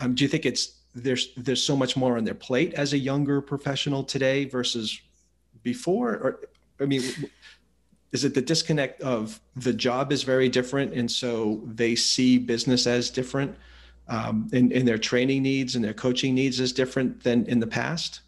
um, 0.00 0.14
do 0.14 0.24
you 0.24 0.28
think 0.28 0.46
it's 0.46 0.80
there's 0.94 1.34
there's 1.36 1.62
so 1.62 1.76
much 1.76 1.94
more 1.94 2.16
on 2.16 2.24
their 2.24 2.34
plate 2.34 2.72
as 2.72 2.94
a 2.94 2.98
younger 2.98 3.42
professional 3.42 4.02
today 4.02 4.46
versus 4.46 4.98
before 5.62 6.14
or 6.14 6.40
i 6.80 6.86
mean 6.86 7.02
is 8.14 8.24
it 8.24 8.32
the 8.32 8.40
disconnect 8.40 9.02
of 9.02 9.40
the 9.56 9.72
job 9.72 10.12
is 10.12 10.22
very 10.22 10.48
different 10.48 10.94
and 10.94 11.10
so 11.10 11.60
they 11.66 11.94
see 11.94 12.38
business 12.38 12.86
as 12.86 13.10
different 13.10 13.54
um, 14.08 14.48
and, 14.52 14.72
and 14.72 14.88
their 14.88 14.98
training 14.98 15.42
needs 15.42 15.74
and 15.74 15.84
their 15.84 15.94
coaching 15.94 16.34
needs 16.34 16.60
is 16.60 16.72
different 16.72 17.22
than 17.22 17.44
in 17.46 17.60
the 17.60 17.66
past 17.66 18.20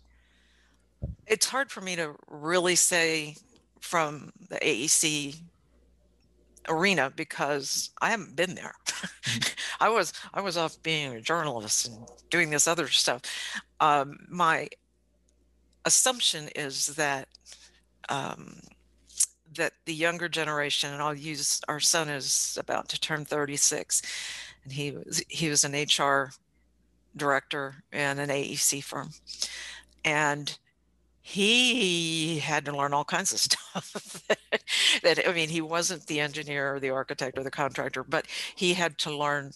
it's 1.27 1.47
hard 1.47 1.71
for 1.71 1.81
me 1.81 1.97
to 1.97 2.15
really 2.29 2.75
say 2.75 3.37
from 3.81 4.33
the 4.51 4.57
AEC 4.57 5.37
arena 6.69 7.13
because 7.15 7.91
I 8.01 8.11
haven't 8.11 8.37
been 8.37 8.55
there. 8.55 8.75
I 9.81 9.89
was 9.89 10.13
I 10.35 10.41
was 10.41 10.57
off 10.57 10.83
being 10.83 11.15
a 11.15 11.21
journalist 11.21 11.89
and 11.89 11.99
doing 12.31 12.51
this 12.51 12.67
other 12.67 12.89
stuff. 12.89 13.23
Um, 13.81 14.27
my 14.29 14.69
assumption 15.85 16.49
is 16.57 16.89
that 16.97 17.29
um, 18.09 18.61
that 19.57 19.73
the 19.85 19.95
younger 19.95 20.29
generation, 20.29 20.93
and 20.93 21.03
I'll 21.03 21.15
use 21.15 21.61
our 21.69 21.81
son 21.81 22.09
is 22.09 22.57
about 22.61 22.89
to 22.91 23.01
turn 23.01 23.25
36, 23.25 24.03
and 24.65 24.73
he 24.73 24.93
was 24.93 25.23
he 25.29 25.49
was 25.49 25.65
an 25.65 25.73
HR 25.73 26.33
director 27.17 27.77
in 27.93 28.19
an 28.19 28.29
AEC 28.29 28.83
firm, 28.83 29.11
and 30.05 30.59
he 31.23 32.39
had 32.39 32.65
to 32.65 32.77
learn 32.77 32.95
all 32.95 33.05
kinds 33.05 33.33
of 33.33 33.41
stuff 33.49 34.23
that, 35.03 35.29
i 35.29 35.33
mean 35.33 35.49
he 35.49 35.61
wasn't 35.61 36.07
the 36.07 36.21
engineer 36.21 36.77
or 36.77 36.79
the 36.79 36.91
architect 36.91 37.37
or 37.37 37.43
the 37.43 37.51
contractor 37.51 38.05
but 38.05 38.29
he 38.55 38.73
had 38.75 38.97
to 38.97 39.17
learn 39.17 39.51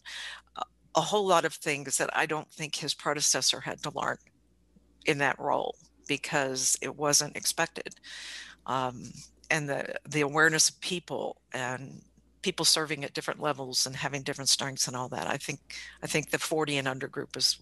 a 0.97 1.01
whole 1.01 1.25
lot 1.25 1.45
of 1.45 1.55
things 1.55 1.97
that 1.97 2.11
i 2.17 2.27
don't 2.27 2.51
think 2.51 2.75
his 2.75 2.93
predecessor 2.93 3.61
had 3.61 3.81
to 3.81 3.93
learn 3.95 4.17
in 5.07 5.19
that 5.19 5.39
role 5.39 5.77
because 6.11 6.77
it 6.83 6.97
wasn't 6.97 7.37
expected. 7.37 7.95
Um, 8.67 9.13
and 9.51 9.69
the 9.69 9.95
the 10.09 10.21
awareness 10.21 10.69
of 10.69 10.81
people 10.81 11.37
and 11.53 12.03
people 12.43 12.65
serving 12.65 13.05
at 13.05 13.13
different 13.13 13.41
levels 13.41 13.87
and 13.87 13.95
having 13.95 14.23
different 14.23 14.49
strengths 14.49 14.87
and 14.87 14.97
all 14.97 15.09
that 15.09 15.27
i 15.27 15.37
think 15.37 15.61
i 16.03 16.07
think 16.07 16.31
the 16.31 16.39
40 16.39 16.79
and 16.79 16.89
under 16.89 17.09
group 17.09 17.37
is 17.37 17.59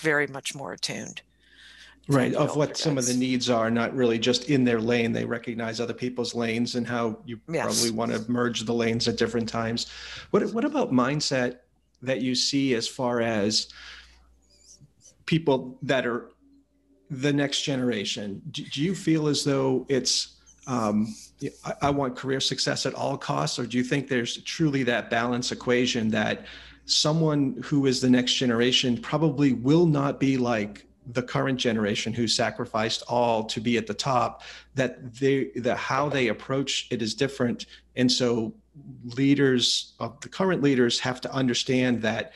very 0.00 0.26
much 0.26 0.54
more 0.54 0.72
attuned 0.72 1.22
right 2.08 2.34
of 2.34 2.56
what 2.56 2.76
some 2.76 2.98
of 2.98 3.06
the 3.06 3.14
needs 3.14 3.48
are 3.48 3.70
not 3.70 3.94
really 3.94 4.18
just 4.18 4.50
in 4.50 4.64
their 4.64 4.80
lane 4.80 5.12
they 5.12 5.24
recognize 5.24 5.80
other 5.80 5.94
people's 5.94 6.34
lanes 6.34 6.74
and 6.74 6.86
how 6.86 7.18
you 7.24 7.40
yes. 7.48 7.64
probably 7.64 7.90
want 7.90 8.12
to 8.12 8.30
merge 8.30 8.62
the 8.62 8.74
lanes 8.74 9.08
at 9.08 9.16
different 9.16 9.48
times. 9.48 9.90
What 10.30 10.44
what 10.52 10.64
about 10.64 10.92
mindset 10.92 11.58
that 12.02 12.20
you 12.20 12.34
see 12.34 12.74
as 12.74 12.86
far 12.86 13.20
as 13.20 13.68
people 15.24 15.78
that 15.82 16.06
are 16.06 16.30
the 17.10 17.32
next 17.32 17.62
generation? 17.62 18.42
Do, 18.50 18.64
do 18.64 18.82
you 18.82 18.94
feel 18.94 19.28
as 19.28 19.44
though 19.44 19.86
it's 19.88 20.33
um, 20.66 21.14
I, 21.64 21.74
I 21.82 21.90
want 21.90 22.16
career 22.16 22.40
success 22.40 22.86
at 22.86 22.94
all 22.94 23.16
costs 23.16 23.58
or 23.58 23.66
do 23.66 23.76
you 23.76 23.84
think 23.84 24.08
there's 24.08 24.38
truly 24.38 24.82
that 24.84 25.10
balance 25.10 25.52
equation 25.52 26.10
that 26.10 26.46
someone 26.86 27.60
who 27.64 27.86
is 27.86 28.00
the 28.00 28.10
next 28.10 28.34
generation 28.34 28.98
probably 28.98 29.52
will 29.52 29.86
not 29.86 30.20
be 30.20 30.36
like 30.36 30.86
the 31.06 31.22
current 31.22 31.58
generation 31.58 32.12
who 32.12 32.26
sacrificed 32.26 33.02
all 33.08 33.44
to 33.44 33.60
be 33.60 33.76
at 33.76 33.86
the 33.86 33.94
top 33.94 34.42
that 34.74 35.14
they 35.14 35.50
that 35.56 35.76
how 35.76 36.08
they 36.08 36.28
approach 36.28 36.86
it 36.90 37.02
is 37.02 37.14
different 37.14 37.66
and 37.96 38.10
so 38.10 38.54
leaders 39.16 39.92
of 40.00 40.18
the 40.20 40.28
current 40.28 40.62
leaders 40.62 40.98
have 40.98 41.20
to 41.20 41.32
understand 41.32 42.00
that 42.02 42.32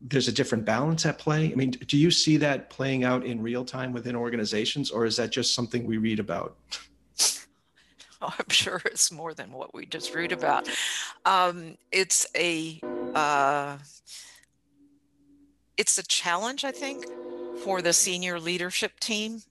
there's 0.00 0.28
a 0.28 0.32
different 0.32 0.64
balance 0.64 1.04
at 1.04 1.18
play? 1.18 1.52
I 1.52 1.54
mean 1.54 1.72
do 1.72 1.98
you 1.98 2.10
see 2.10 2.38
that 2.38 2.70
playing 2.70 3.04
out 3.04 3.26
in 3.26 3.42
real 3.42 3.64
time 3.64 3.92
within 3.92 4.16
organizations 4.16 4.90
or 4.90 5.04
is 5.04 5.16
that 5.16 5.30
just 5.30 5.54
something 5.54 5.86
we 5.86 5.98
read 5.98 6.18
about 6.18 6.56
i'm 8.22 8.48
sure 8.48 8.80
it's 8.86 9.10
more 9.12 9.34
than 9.34 9.52
what 9.52 9.74
we 9.74 9.86
just 9.86 10.14
read 10.14 10.32
about 10.32 10.68
um, 11.24 11.76
it's 11.92 12.26
a 12.36 12.80
uh, 13.14 13.78
it's 15.76 15.98
a 15.98 16.02
challenge 16.04 16.64
i 16.64 16.70
think 16.70 17.06
for 17.62 17.82
the 17.82 17.92
senior 17.92 18.38
leadership 18.38 18.98
team 19.00 19.42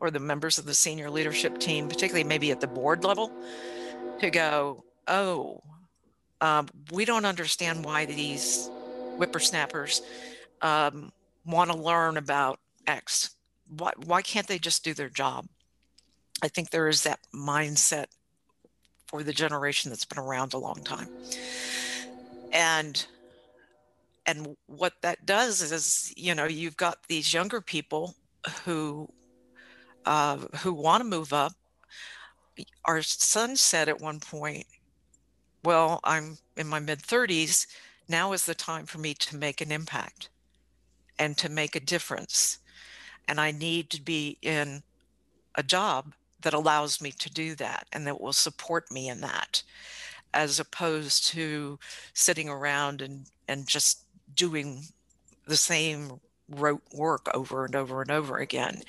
or 0.00 0.10
the 0.10 0.18
members 0.18 0.58
of 0.58 0.64
the 0.64 0.74
senior 0.74 1.10
leadership 1.10 1.58
team, 1.58 1.88
particularly 1.88 2.24
maybe 2.24 2.50
at 2.50 2.60
the 2.60 2.66
board 2.66 3.04
level, 3.04 3.30
to 4.20 4.30
go, 4.30 4.82
oh, 5.08 5.60
um, 6.40 6.66
we 6.90 7.04
don't 7.04 7.26
understand 7.26 7.84
why 7.84 8.06
these 8.06 8.68
whippersnappers 9.16 10.02
um, 10.62 11.12
want 11.44 11.70
to 11.70 11.76
learn 11.76 12.16
about 12.16 12.58
X. 12.86 13.30
Why, 13.68 13.92
why 14.04 14.22
can't 14.22 14.46
they 14.46 14.58
just 14.58 14.82
do 14.82 14.94
their 14.94 15.10
job? 15.10 15.46
I 16.42 16.48
think 16.48 16.70
there 16.70 16.88
is 16.88 17.02
that 17.02 17.20
mindset 17.34 18.06
for 19.06 19.22
the 19.22 19.32
generation 19.32 19.90
that's 19.90 20.04
been 20.04 20.18
around 20.18 20.54
a 20.54 20.58
long 20.58 20.82
time. 20.84 21.08
And 22.52 23.04
and 24.26 24.56
what 24.66 24.94
that 25.02 25.26
does 25.26 25.60
is 25.72 26.12
you 26.16 26.34
know 26.34 26.44
you've 26.44 26.76
got 26.76 26.98
these 27.08 27.34
younger 27.34 27.60
people 27.60 28.14
who 28.64 29.08
uh, 30.06 30.36
who 30.62 30.72
want 30.72 31.02
to 31.02 31.08
move 31.08 31.32
up. 31.32 31.52
Our 32.84 33.02
son 33.02 33.56
said 33.56 33.88
at 33.88 34.00
one 34.00 34.20
point 34.20 34.66
well 35.62 36.00
i'm 36.04 36.38
in 36.56 36.66
my 36.66 36.78
mid 36.78 37.00
30s 37.00 37.66
now 38.08 38.32
is 38.32 38.44
the 38.46 38.54
time 38.54 38.86
for 38.86 38.98
me 38.98 39.14
to 39.14 39.36
make 39.36 39.60
an 39.60 39.70
impact 39.70 40.30
and 41.18 41.36
to 41.36 41.48
make 41.48 41.76
a 41.76 41.80
difference. 41.80 42.58
And 43.28 43.40
i 43.40 43.50
need 43.50 43.90
to 43.90 44.02
be 44.02 44.38
in 44.42 44.82
a 45.54 45.62
job 45.62 46.14
that 46.42 46.54
allows 46.54 47.00
me 47.00 47.10
to 47.12 47.30
do 47.30 47.54
that 47.56 47.86
and 47.92 48.06
that 48.06 48.20
will 48.20 48.32
support 48.32 48.90
me 48.90 49.08
in 49.08 49.20
that 49.20 49.62
as 50.32 50.60
opposed 50.60 51.26
to 51.26 51.78
sitting 52.14 52.48
around 52.48 53.02
and 53.02 53.26
and 53.48 53.66
just 53.66 54.04
doing 54.34 54.84
the 55.46 55.56
same 55.56 56.20
rote 56.48 56.82
work 56.94 57.28
over 57.34 57.64
and 57.64 57.74
over 57.74 58.02
and 58.02 58.10
over 58.10 58.38
again. 58.38 58.82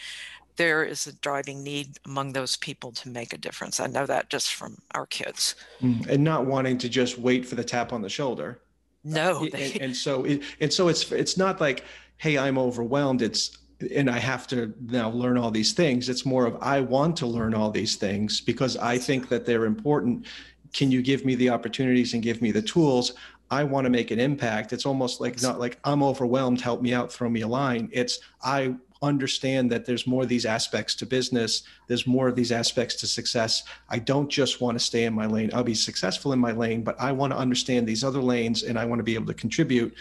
There 0.58 0.84
is 0.84 1.08
a 1.08 1.14
driving 1.14 1.64
need 1.64 1.98
among 2.06 2.34
those 2.34 2.58
people 2.58 2.92
to 2.94 3.10
make 3.10 3.34
a 3.34 3.38
difference. 3.38 3.80
I 3.80 3.88
know 3.88 4.06
that 4.06 4.30
just 4.30 4.54
from 4.54 4.78
our 4.94 5.08
kids. 5.08 5.56
Mm, 5.82 6.08
and 6.08 6.24
not 6.24 6.46
wanting 6.46 6.78
to 6.80 6.90
just 6.90 7.18
wait 7.18 7.46
for 7.46 7.56
the 7.56 7.64
tap 7.64 7.94
on 7.94 8.02
the 8.02 8.10
shoulder. 8.10 8.60
No. 9.04 9.44
Uh, 9.46 9.58
and, 9.58 9.82
and, 9.82 9.96
so 9.96 10.24
it, 10.26 10.44
and 10.60 10.72
so 10.72 10.88
it's 10.88 11.12
it's 11.12 11.38
not 11.38 11.60
like, 11.60 11.84
hey, 12.18 12.38
I'm 12.38 12.60
overwhelmed. 12.60 13.24
It's 13.24 13.58
and 13.96 14.10
I 14.10 14.20
have 14.20 14.48
to 14.48 14.74
now 14.88 15.10
learn 15.10 15.38
all 15.38 15.52
these 15.52 15.74
things. 15.74 16.10
It's 16.10 16.26
more 16.26 16.46
of 16.46 16.58
I 16.62 16.82
want 16.82 17.18
to 17.18 17.28
learn 17.28 17.54
all 17.54 17.72
these 17.72 17.96
things 17.96 18.42
because 18.42 18.78
I 18.78 18.98
think 18.98 19.30
that 19.30 19.46
they're 19.46 19.66
important. 19.66 20.26
Can 20.74 20.92
you 20.92 21.02
give 21.02 21.26
me 21.26 21.36
the 21.36 21.50
opportunities 21.50 22.14
and 22.14 22.24
give 22.24 22.42
me 22.42 22.52
the 22.52 22.62
tools? 22.62 23.14
I 23.50 23.66
want 23.66 23.86
to 23.86 23.90
make 23.90 24.12
an 24.12 24.20
impact. 24.20 24.72
It's 24.72 24.86
almost 24.86 25.20
like 25.20 25.42
not 25.42 25.60
like 25.60 25.78
I'm 25.84 26.02
overwhelmed, 26.02 26.62
help 26.62 26.82
me 26.82 26.94
out, 26.94 27.12
throw 27.12 27.30
me 27.30 27.42
a 27.42 27.48
line. 27.48 27.90
It's 27.92 28.20
I 28.42 28.76
understand 29.02 29.72
that 29.72 29.86
there's 29.86 30.06
more 30.06 30.24
of 30.24 30.30
these 30.30 30.46
aspects 30.46 30.94
to 30.96 31.06
business, 31.06 31.64
there's 31.88 32.06
more 32.06 32.28
of 32.28 32.36
these 32.36 32.52
aspects 32.52 32.96
to 32.96 33.08
success. 33.08 33.64
I 33.90 34.00
don't 34.00 34.30
just 34.30 34.62
want 34.62 34.78
to 34.78 34.84
stay 34.84 35.06
in 35.06 35.14
my 35.14 35.26
lane. 35.26 35.50
I'll 35.54 35.64
be 35.64 35.74
successful 35.74 36.34
in 36.34 36.40
my 36.40 36.52
lane, 36.52 36.84
but 36.84 37.00
I 37.00 37.12
want 37.12 37.34
to 37.34 37.38
understand 37.38 37.88
these 37.88 38.04
other 38.04 38.22
lanes 38.22 38.64
and 38.64 38.78
I 38.78 38.86
want 38.86 39.00
to 39.00 39.04
be 39.04 39.16
able 39.16 39.26
to 39.26 39.34
contribute 39.34 39.94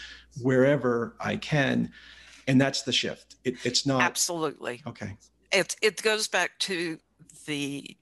wherever 0.42 1.14
I 1.18 1.36
can. 1.36 1.90
And 2.47 2.61
that's 2.61 2.82
the 2.82 2.93
shift. 2.93 3.36
It, 3.45 3.57
it's 3.64 3.86
not 3.86 4.03
absolutely 4.03 4.82
okay. 4.86 5.16
It 5.53 5.76
it 5.82 6.03
goes 6.03 6.28
back 6.28 6.59
to 6.61 6.99
the 7.47 7.97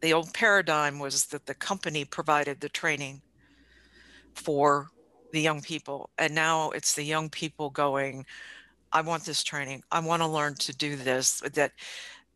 the 0.00 0.12
old 0.12 0.32
paradigm 0.32 0.98
was 0.98 1.26
that 1.26 1.46
the 1.46 1.54
company 1.54 2.04
provided 2.04 2.60
the 2.60 2.68
training 2.68 3.22
for 4.34 4.88
the 5.32 5.40
young 5.40 5.60
people. 5.60 6.10
And 6.18 6.34
now 6.34 6.70
it's 6.70 6.94
the 6.94 7.02
young 7.02 7.28
people 7.28 7.70
going, 7.70 8.24
I 8.92 9.02
want 9.02 9.24
this 9.24 9.42
training. 9.42 9.82
I 9.92 10.00
want 10.00 10.22
to 10.22 10.28
learn 10.28 10.54
to 10.56 10.74
do 10.74 10.96
this. 10.96 11.40
That 11.54 11.72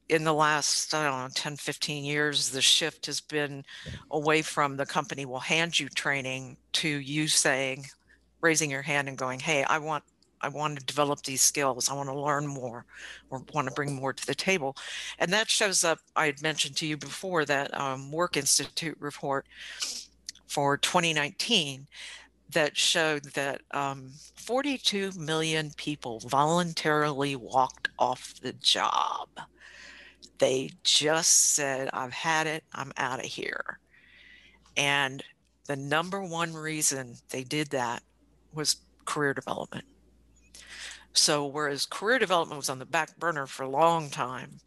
in 0.08 0.24
the 0.24 0.34
last, 0.34 0.94
I 0.94 1.08
don't 1.08 1.18
know, 1.18 1.28
10, 1.34 1.56
15 1.56 2.04
years, 2.04 2.50
the 2.50 2.60
shift 2.60 3.06
has 3.06 3.20
been 3.20 3.64
away 4.10 4.42
from 4.42 4.76
the 4.76 4.86
company 4.86 5.24
will 5.24 5.40
hand 5.40 5.78
you 5.80 5.88
training 5.88 6.56
to 6.74 6.88
you 6.88 7.26
saying, 7.26 7.86
raising 8.40 8.70
your 8.70 8.82
hand 8.82 9.08
and 9.08 9.18
going, 9.18 9.40
Hey, 9.40 9.64
I 9.64 9.78
want 9.78 10.04
I 10.44 10.48
want 10.48 10.78
to 10.78 10.84
develop 10.84 11.22
these 11.22 11.40
skills. 11.40 11.88
I 11.88 11.94
want 11.94 12.10
to 12.10 12.20
learn 12.20 12.46
more 12.46 12.84
or 13.30 13.42
want 13.54 13.66
to 13.66 13.72
bring 13.72 13.94
more 13.94 14.12
to 14.12 14.26
the 14.26 14.34
table. 14.34 14.76
And 15.18 15.32
that 15.32 15.48
shows 15.48 15.84
up, 15.84 16.00
I 16.14 16.26
had 16.26 16.42
mentioned 16.42 16.76
to 16.76 16.86
you 16.86 16.98
before 16.98 17.46
that 17.46 17.72
um, 17.80 18.12
Work 18.12 18.36
Institute 18.36 18.98
report 19.00 19.46
for 20.46 20.76
2019 20.76 21.86
that 22.52 22.76
showed 22.76 23.24
that 23.32 23.62
um, 23.70 24.12
42 24.36 25.12
million 25.16 25.70
people 25.78 26.20
voluntarily 26.20 27.36
walked 27.36 27.88
off 27.98 28.34
the 28.42 28.52
job. 28.52 29.28
They 30.38 30.72
just 30.82 31.54
said, 31.54 31.88
I've 31.94 32.12
had 32.12 32.46
it, 32.46 32.64
I'm 32.74 32.92
out 32.98 33.20
of 33.20 33.24
here. 33.24 33.78
And 34.76 35.24
the 35.66 35.76
number 35.76 36.22
one 36.22 36.52
reason 36.52 37.16
they 37.30 37.44
did 37.44 37.70
that 37.70 38.02
was 38.52 38.76
career 39.06 39.32
development. 39.32 39.86
So, 41.14 41.46
whereas 41.46 41.86
career 41.86 42.18
development 42.18 42.58
was 42.58 42.68
on 42.68 42.78
the 42.78 42.86
back 42.86 43.16
burner 43.18 43.46
for 43.46 43.62
a 43.62 43.68
long 43.68 44.10
time, 44.10 44.60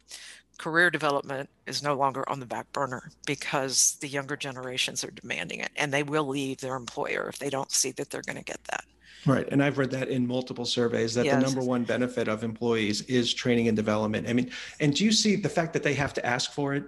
career 0.58 0.90
development 0.90 1.48
is 1.66 1.82
no 1.82 1.94
longer 1.94 2.28
on 2.28 2.40
the 2.40 2.46
back 2.46 2.70
burner 2.72 3.10
because 3.26 3.96
the 4.00 4.08
younger 4.08 4.36
generations 4.36 5.04
are 5.04 5.10
demanding 5.10 5.60
it 5.60 5.70
and 5.76 5.92
they 5.92 6.02
will 6.02 6.26
leave 6.26 6.58
their 6.58 6.74
employer 6.74 7.28
if 7.28 7.38
they 7.38 7.50
don't 7.50 7.70
see 7.70 7.92
that 7.92 8.10
they're 8.10 8.22
going 8.22 8.38
to 8.38 8.44
get 8.44 8.62
that. 8.64 8.84
Right. 9.26 9.48
And 9.50 9.62
I've 9.62 9.78
read 9.78 9.90
that 9.90 10.08
in 10.08 10.26
multiple 10.26 10.64
surveys 10.64 11.14
that 11.14 11.24
yes. 11.24 11.34
the 11.34 11.40
number 11.40 11.60
one 11.60 11.84
benefit 11.84 12.28
of 12.28 12.44
employees 12.44 13.02
is 13.02 13.34
training 13.34 13.68
and 13.68 13.76
development. 13.76 14.28
I 14.28 14.32
mean, 14.32 14.50
and 14.80 14.94
do 14.94 15.04
you 15.04 15.12
see 15.12 15.36
the 15.36 15.48
fact 15.48 15.72
that 15.74 15.82
they 15.82 15.94
have 15.94 16.14
to 16.14 16.26
ask 16.26 16.52
for 16.52 16.74
it? 16.74 16.84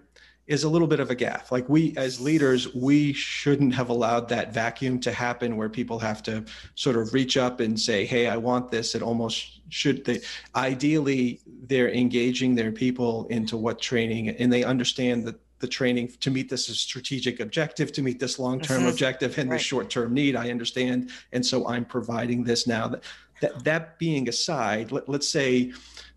Is 0.51 0.65
a 0.65 0.69
little 0.69 0.89
bit 0.89 0.99
of 0.99 1.11
a 1.13 1.15
gaffe. 1.15 1.53
Like 1.53 1.69
we, 1.69 1.95
as 1.97 2.21
leaders, 2.21 2.75
we 2.75 3.13
shouldn't 3.13 3.73
have 3.73 3.89
allowed 3.89 4.29
that 4.31 4.53
vacuum 4.53 4.99
to 5.01 5.13
happen 5.13 5.57
where 5.57 5.69
people 5.69 6.01
have 6.01 6.25
to 6.25 6.45
sort 6.75 6.97
of 6.97 7.15
reach 7.15 7.37
up 7.37 7.61
and 7.61 7.79
say, 7.79 8.05
"Hey, 8.05 8.27
I 8.27 8.37
want 8.37 8.73
this." 8.73 8.97
It 8.97 9.01
almost 9.01 9.61
should. 9.69 10.05
They 10.05 10.21
ideally 10.57 11.41
they're 11.69 11.93
engaging 11.93 12.57
their 12.57 12.73
people 12.73 13.29
into 13.29 13.57
what 13.57 13.81
training, 13.81 14.31
and 14.31 14.53
they 14.53 14.65
understand 14.65 15.25
that 15.27 15.39
the 15.61 15.69
training 15.69 16.09
to 16.19 16.33
meet 16.33 16.51
this 16.51 16.67
strategic 16.67 17.39
objective, 17.39 17.93
to 17.93 18.03
meet 18.03 18.19
this 18.19 18.41
long-term 18.41 18.81
mm-hmm. 18.81 18.89
objective, 18.89 19.39
and 19.39 19.51
right. 19.51 19.57
this 19.57 19.65
short-term 19.65 20.13
need. 20.13 20.35
I 20.35 20.51
understand, 20.51 21.11
and 21.33 21.47
so 21.47 21.69
I'm 21.69 21.85
providing 21.85 22.43
this 22.43 22.67
now. 22.67 22.89
That 22.89 23.05
that, 23.41 23.65
that 23.65 23.99
being 24.01 24.29
aside, 24.29 24.91
let, 24.91 25.09
let's 25.09 25.29
say. 25.29 25.73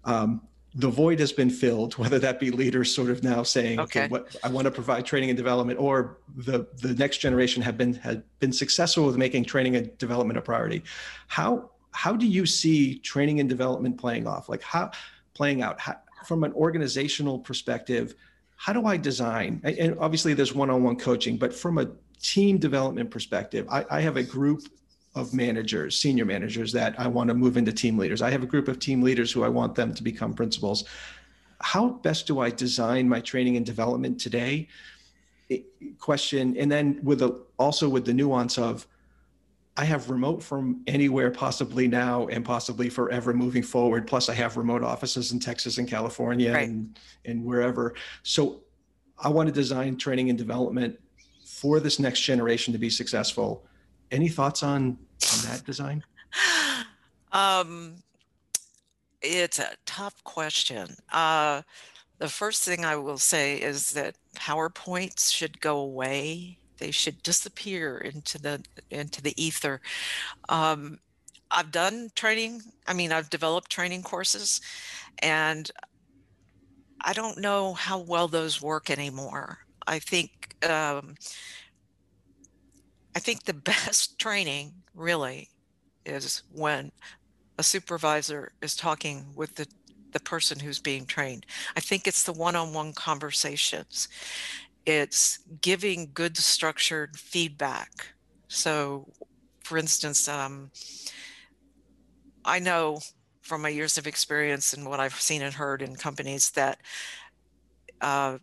Um, 0.06 0.42
the 0.76 0.90
void 0.90 1.20
has 1.20 1.32
been 1.32 1.50
filled, 1.50 1.94
whether 1.98 2.20
that 2.20 2.40
be 2.40 2.52
leaders 2.52 2.94
sort 2.94 3.10
of 3.10 3.24
now 3.24 3.44
saying, 3.44 3.80
okay, 3.80 4.06
okay 4.06 4.08
what 4.10 4.36
I 4.44 4.50
want 4.50 4.66
to 4.66 4.72
provide 4.72 5.06
training 5.06 5.30
and 5.30 5.38
development, 5.38 5.80
or 5.80 6.18
the 6.36 6.68
the 6.82 6.94
next 6.96 7.18
generation 7.18 7.62
have 7.64 7.78
been 7.78 7.94
had 7.94 8.24
been 8.40 8.54
successful 8.54 9.06
with 9.06 9.18
making 9.18 9.46
training 9.46 9.76
and 9.76 9.98
development 9.98 10.38
a 10.38 10.42
priority. 10.42 10.84
How 11.28 11.70
how 11.92 12.16
do 12.16 12.26
you 12.26 12.46
see 12.46 13.00
training 13.00 13.40
and 13.40 13.48
development 13.48 13.98
playing 13.98 14.28
off? 14.28 14.50
Like 14.50 14.64
how 14.64 14.92
playing 15.34 15.62
out 15.62 15.80
how, 15.80 15.96
from 16.26 16.44
an 16.44 16.54
organizational 16.54 17.40
perspective? 17.40 18.16
How 18.56 18.72
do 18.72 18.86
I 18.86 18.98
design? 18.98 19.62
And 19.64 19.98
obviously, 20.00 20.34
there's 20.34 20.54
one-on-one 20.54 20.96
coaching, 20.96 21.38
but 21.38 21.54
from 21.54 21.80
a 21.80 21.90
team 22.22 22.58
development 22.58 23.12
perspective, 23.12 23.68
I, 23.70 23.86
I 23.92 24.02
have 24.02 24.16
a 24.16 24.24
group 24.24 24.68
of 25.16 25.34
managers, 25.34 26.00
senior 26.00 26.26
managers 26.26 26.72
that 26.72 27.00
I 27.00 27.08
want 27.08 27.28
to 27.28 27.34
move 27.34 27.58
into 27.58 27.72
team 27.72 27.98
leaders. 27.98 28.22
I 28.22 28.32
have 28.32 28.44
a 28.44 28.48
group 28.48 28.68
of 28.68 28.80
team 28.80 29.02
leaders 29.02 29.32
who 29.32 29.44
I 29.44 29.50
want 29.50 29.76
them 29.76 29.94
to 29.94 30.04
become 30.04 30.34
principals. 30.34 30.86
How 31.62 31.90
best 31.90 32.28
do 32.28 32.40
I 32.40 32.50
design 32.50 33.08
my 33.08 33.22
training 33.22 33.58
and 33.58 33.66
development 33.66 34.20
today? 34.20 34.68
Question, 36.00 36.58
and 36.58 36.72
then 36.72 37.00
with 37.04 37.20
the 37.20 37.44
also 37.60 37.88
with 37.88 38.06
the 38.06 38.14
nuance 38.14 38.58
of 38.58 38.88
I 39.76 39.86
have 39.86 40.10
remote 40.10 40.44
from 40.44 40.84
anywhere 40.86 41.32
possibly 41.32 41.88
now 41.88 42.28
and 42.28 42.46
possibly 42.46 42.90
forever 42.90 43.34
moving 43.34 43.64
forward. 43.64 44.06
Plus, 44.06 44.30
I 44.30 44.34
have 44.36 44.56
remote 44.56 44.84
offices 44.84 45.32
in 45.32 45.40
Texas 45.40 45.80
and 45.80 45.88
California 45.88 46.54
right. 46.54 46.70
and, 46.70 47.00
and 47.26 47.44
wherever. 47.44 47.96
So, 48.22 48.62
I 49.18 49.30
want 49.30 49.48
to 49.48 49.54
design 49.54 49.98
training 49.98 50.30
and 50.30 50.38
development 50.38 51.00
for 51.46 51.80
this 51.80 51.98
next 51.98 52.22
generation 52.22 52.72
to 52.74 52.80
be 52.80 52.90
successful 52.90 53.66
any 54.14 54.30
thoughts 54.30 54.64
on 54.64 54.98
on 55.34 55.50
that 55.50 55.64
design? 55.66 56.04
Um, 57.34 57.96
it's 59.24 59.58
a 59.58 59.72
tough 59.88 60.24
question. 60.24 60.96
Uh, 61.12 61.64
the 62.20 62.30
first 62.30 62.64
thing 62.64 62.86
I 62.86 62.96
will 62.96 63.18
say 63.18 63.58
is 63.58 63.90
that 63.94 64.16
PowerPoints 64.36 65.34
should 65.34 65.60
go 65.60 65.80
away. 65.80 66.60
They 66.78 66.92
should 66.92 67.24
disappear 67.24 67.98
into 67.98 68.40
the 68.40 68.64
into 68.92 69.20
the 69.22 69.34
ether. 69.44 69.82
Um, 70.48 71.00
I've 71.50 71.72
done 71.72 72.12
training. 72.14 72.62
I 72.86 72.94
mean, 72.94 73.12
I've 73.12 73.32
developed 73.32 73.72
training 73.72 74.04
courses, 74.04 74.62
and 75.20 75.72
I 77.02 77.14
don't 77.14 77.40
know 77.40 77.74
how 77.74 77.98
well 77.98 78.28
those 78.28 78.62
work 78.62 78.92
anymore. 78.92 79.58
I 79.88 79.98
think 80.00 80.56
um, 80.70 81.16
I 83.16 83.20
think 83.20 83.44
the 83.44 83.54
best 83.54 84.20
training 84.20 84.74
really 84.96 85.50
is 86.06 86.44
when 86.52 86.92
a 87.58 87.64
supervisor 87.64 88.52
is 88.62 88.76
talking 88.76 89.26
with 89.36 89.56
the, 89.56 89.68
the 90.12 90.20
person 90.20 90.60
who's 90.60 90.80
being 90.80 91.06
trained. 91.06 91.46
I 91.76 91.80
think 91.80 92.08
it's 92.08 92.24
the 92.24 92.34
one 92.34 92.56
on 92.56 92.74
one 92.74 92.94
conversations, 92.94 94.08
it's 94.86 95.40
giving 95.62 96.12
good 96.14 96.38
structured 96.38 97.18
feedback. 97.18 98.14
So, 98.50 99.08
for 99.64 99.78
instance, 99.78 100.28
um, 100.28 100.72
I 102.44 102.60
know 102.60 103.00
from 103.42 103.62
my 103.62 103.70
years 103.70 103.98
of 103.98 104.08
experience 104.08 104.74
and 104.74 104.86
what 104.86 105.00
I've 105.00 105.20
seen 105.20 105.42
and 105.42 105.54
heard 105.54 105.82
in 105.82 105.96
companies 105.96 106.52
that 106.52 106.80
uh, 108.02 108.38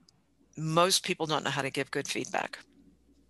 most 0.57 1.05
people 1.05 1.27
don't 1.27 1.45
know 1.45 1.51
how 1.51 1.63
to 1.63 1.71
give 1.71 1.91
good 1.91 2.09
feedback. 2.09 2.59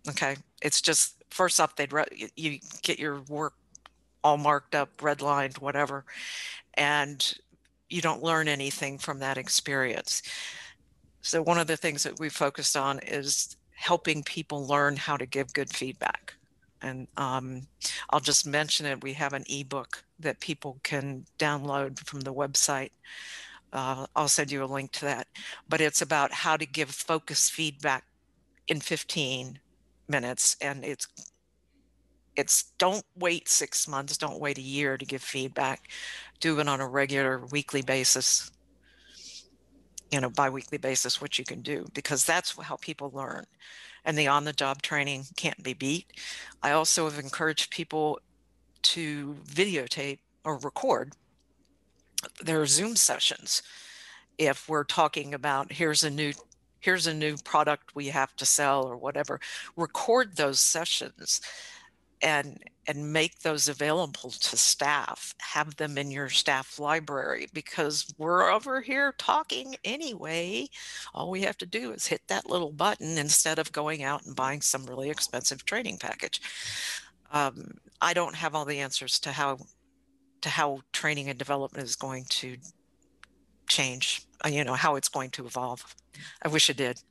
Okay. 0.09 0.37
It's 0.61 0.81
just 0.81 1.20
first 1.31 1.59
off 1.59 1.75
they'd 1.75 1.93
re- 1.93 2.29
you 2.35 2.59
get 2.83 2.99
your 2.99 3.21
work 3.21 3.53
all 4.23 4.37
marked 4.37 4.75
up 4.75 4.95
redlined 4.97 5.59
whatever 5.59 6.05
and 6.75 7.33
you 7.91 8.01
don't 8.01 8.23
learn 8.23 8.47
anything 8.47 8.97
from 8.97 9.19
that 9.19 9.37
experience. 9.37 10.21
So 11.21 11.41
one 11.41 11.59
of 11.59 11.67
the 11.67 11.77
things 11.77 12.03
that 12.03 12.19
we 12.19 12.29
focused 12.29 12.77
on 12.77 12.99
is 12.99 13.57
helping 13.71 14.23
people 14.23 14.65
learn 14.65 14.95
how 14.95 15.17
to 15.17 15.25
give 15.25 15.53
good 15.53 15.69
feedback. 15.69 16.33
And 16.81 17.07
um, 17.17 17.67
i'll 18.09 18.19
just 18.19 18.47
mention 18.47 18.87
it 18.87 19.03
we 19.03 19.13
have 19.13 19.33
an 19.33 19.43
ebook 19.47 20.03
that 20.19 20.39
people 20.39 20.79
can 20.81 21.25
download 21.37 21.99
from 21.99 22.21
the 22.21 22.33
website. 22.33 22.91
Uh, 23.73 24.07
i'll 24.15 24.27
send 24.27 24.51
you 24.51 24.63
a 24.63 24.65
link 24.65 24.91
to 24.93 25.05
that. 25.05 25.27
But 25.69 25.81
it's 25.81 26.01
about 26.01 26.31
how 26.31 26.57
to 26.57 26.65
give 26.65 26.89
focused 26.89 27.51
feedback 27.51 28.05
in 28.67 28.79
15 28.79 29.59
minutes 30.07 30.57
and 30.61 30.83
it's 30.83 31.07
it's 32.35 32.71
don't 32.77 33.05
wait 33.15 33.49
six 33.49 33.87
months 33.87 34.17
don't 34.17 34.39
wait 34.39 34.57
a 34.57 34.61
year 34.61 34.97
to 34.97 35.05
give 35.05 35.21
feedback. 35.21 35.89
Do 36.39 36.59
it 36.59 36.67
on 36.67 36.81
a 36.81 36.87
regular 36.87 37.45
weekly 37.51 37.81
basis 37.81 38.51
you 40.11 40.19
know 40.19 40.29
bi-weekly 40.29 40.77
basis 40.77 41.21
what 41.21 41.39
you 41.39 41.45
can 41.45 41.61
do 41.61 41.85
because 41.93 42.25
that's 42.25 42.55
how 42.61 42.75
people 42.75 43.11
learn. 43.13 43.45
And 44.03 44.17
the 44.17 44.27
on 44.27 44.45
the 44.45 44.53
job 44.53 44.81
training 44.81 45.25
can't 45.37 45.63
be 45.63 45.73
beat. 45.73 46.07
I 46.61 46.71
also 46.71 47.05
have 47.09 47.19
encouraged 47.19 47.71
people 47.71 48.19
to 48.83 49.35
videotape 49.47 50.19
or 50.43 50.57
record 50.57 51.13
their 52.41 52.65
zoom 52.65 52.95
sessions. 52.95 53.63
If 54.37 54.67
we're 54.67 54.83
talking 54.83 55.33
about 55.33 55.71
here's 55.71 56.03
a 56.03 56.09
new 56.09 56.33
here's 56.81 57.07
a 57.07 57.13
new 57.13 57.37
product 57.37 57.95
we 57.95 58.07
have 58.07 58.35
to 58.35 58.45
sell 58.45 58.85
or 58.85 58.97
whatever 58.97 59.39
record 59.75 60.35
those 60.35 60.59
sessions 60.59 61.41
and 62.21 62.59
and 62.87 63.13
make 63.13 63.39
those 63.39 63.69
available 63.69 64.31
to 64.31 64.57
staff 64.57 65.33
have 65.39 65.75
them 65.77 65.97
in 65.97 66.11
your 66.11 66.29
staff 66.29 66.79
library 66.79 67.47
because 67.53 68.11
we're 68.17 68.49
over 68.49 68.81
here 68.81 69.13
talking 69.17 69.75
anyway. 69.83 70.67
All 71.13 71.29
we 71.29 71.41
have 71.43 71.57
to 71.57 71.65
do 71.65 71.91
is 71.91 72.07
hit 72.07 72.21
that 72.27 72.49
little 72.49 72.71
button 72.71 73.17
instead 73.17 73.59
of 73.59 73.71
going 73.71 74.03
out 74.03 74.25
and 74.25 74.35
buying 74.35 74.61
some 74.61 74.85
really 74.85 75.09
expensive 75.09 75.63
training 75.65 75.97
package. 75.99 76.41
Um, 77.31 77.75
i 78.01 78.13
don't 78.13 78.35
have 78.35 78.55
all 78.55 78.65
the 78.65 78.79
answers 78.79 79.19
to 79.19 79.31
how 79.31 79.57
to 80.41 80.49
how 80.49 80.79
training 80.91 81.29
and 81.29 81.37
development 81.39 81.85
is 81.85 81.95
going 81.95 82.25
to 82.29 82.57
change 83.67 84.25
Uh, 84.43 84.49
you 84.49 84.63
know 84.63 84.73
how 84.73 84.95
it's 84.95 85.09
going 85.09 85.29
to 85.29 85.45
evolve 85.45 85.95
I 86.41 86.47
wish 86.47 86.69
it 86.69 86.77
did. 86.77 87.01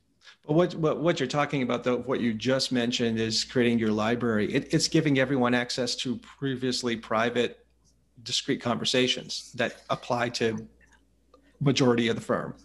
But 0.45 0.53
what, 0.53 0.75
what, 0.75 0.99
what 1.01 1.19
you're 1.19 1.27
talking 1.27 1.61
about, 1.61 1.83
though, 1.83 1.97
what 1.97 2.19
you 2.19 2.33
just 2.33 2.71
mentioned 2.71 3.19
is 3.19 3.43
creating 3.43 3.79
your 3.79 3.91
library. 3.91 4.51
It, 4.53 4.73
it's 4.73 4.87
giving 4.87 5.19
everyone 5.19 5.53
access 5.53 5.95
to 5.97 6.17
previously 6.17 6.95
private, 6.95 7.65
discrete 8.23 8.61
conversations 8.61 9.51
that 9.53 9.83
apply 9.89 10.29
to 10.29 10.67
majority 11.59 12.07
of 12.07 12.15
the 12.15 12.21
firm. 12.21 12.55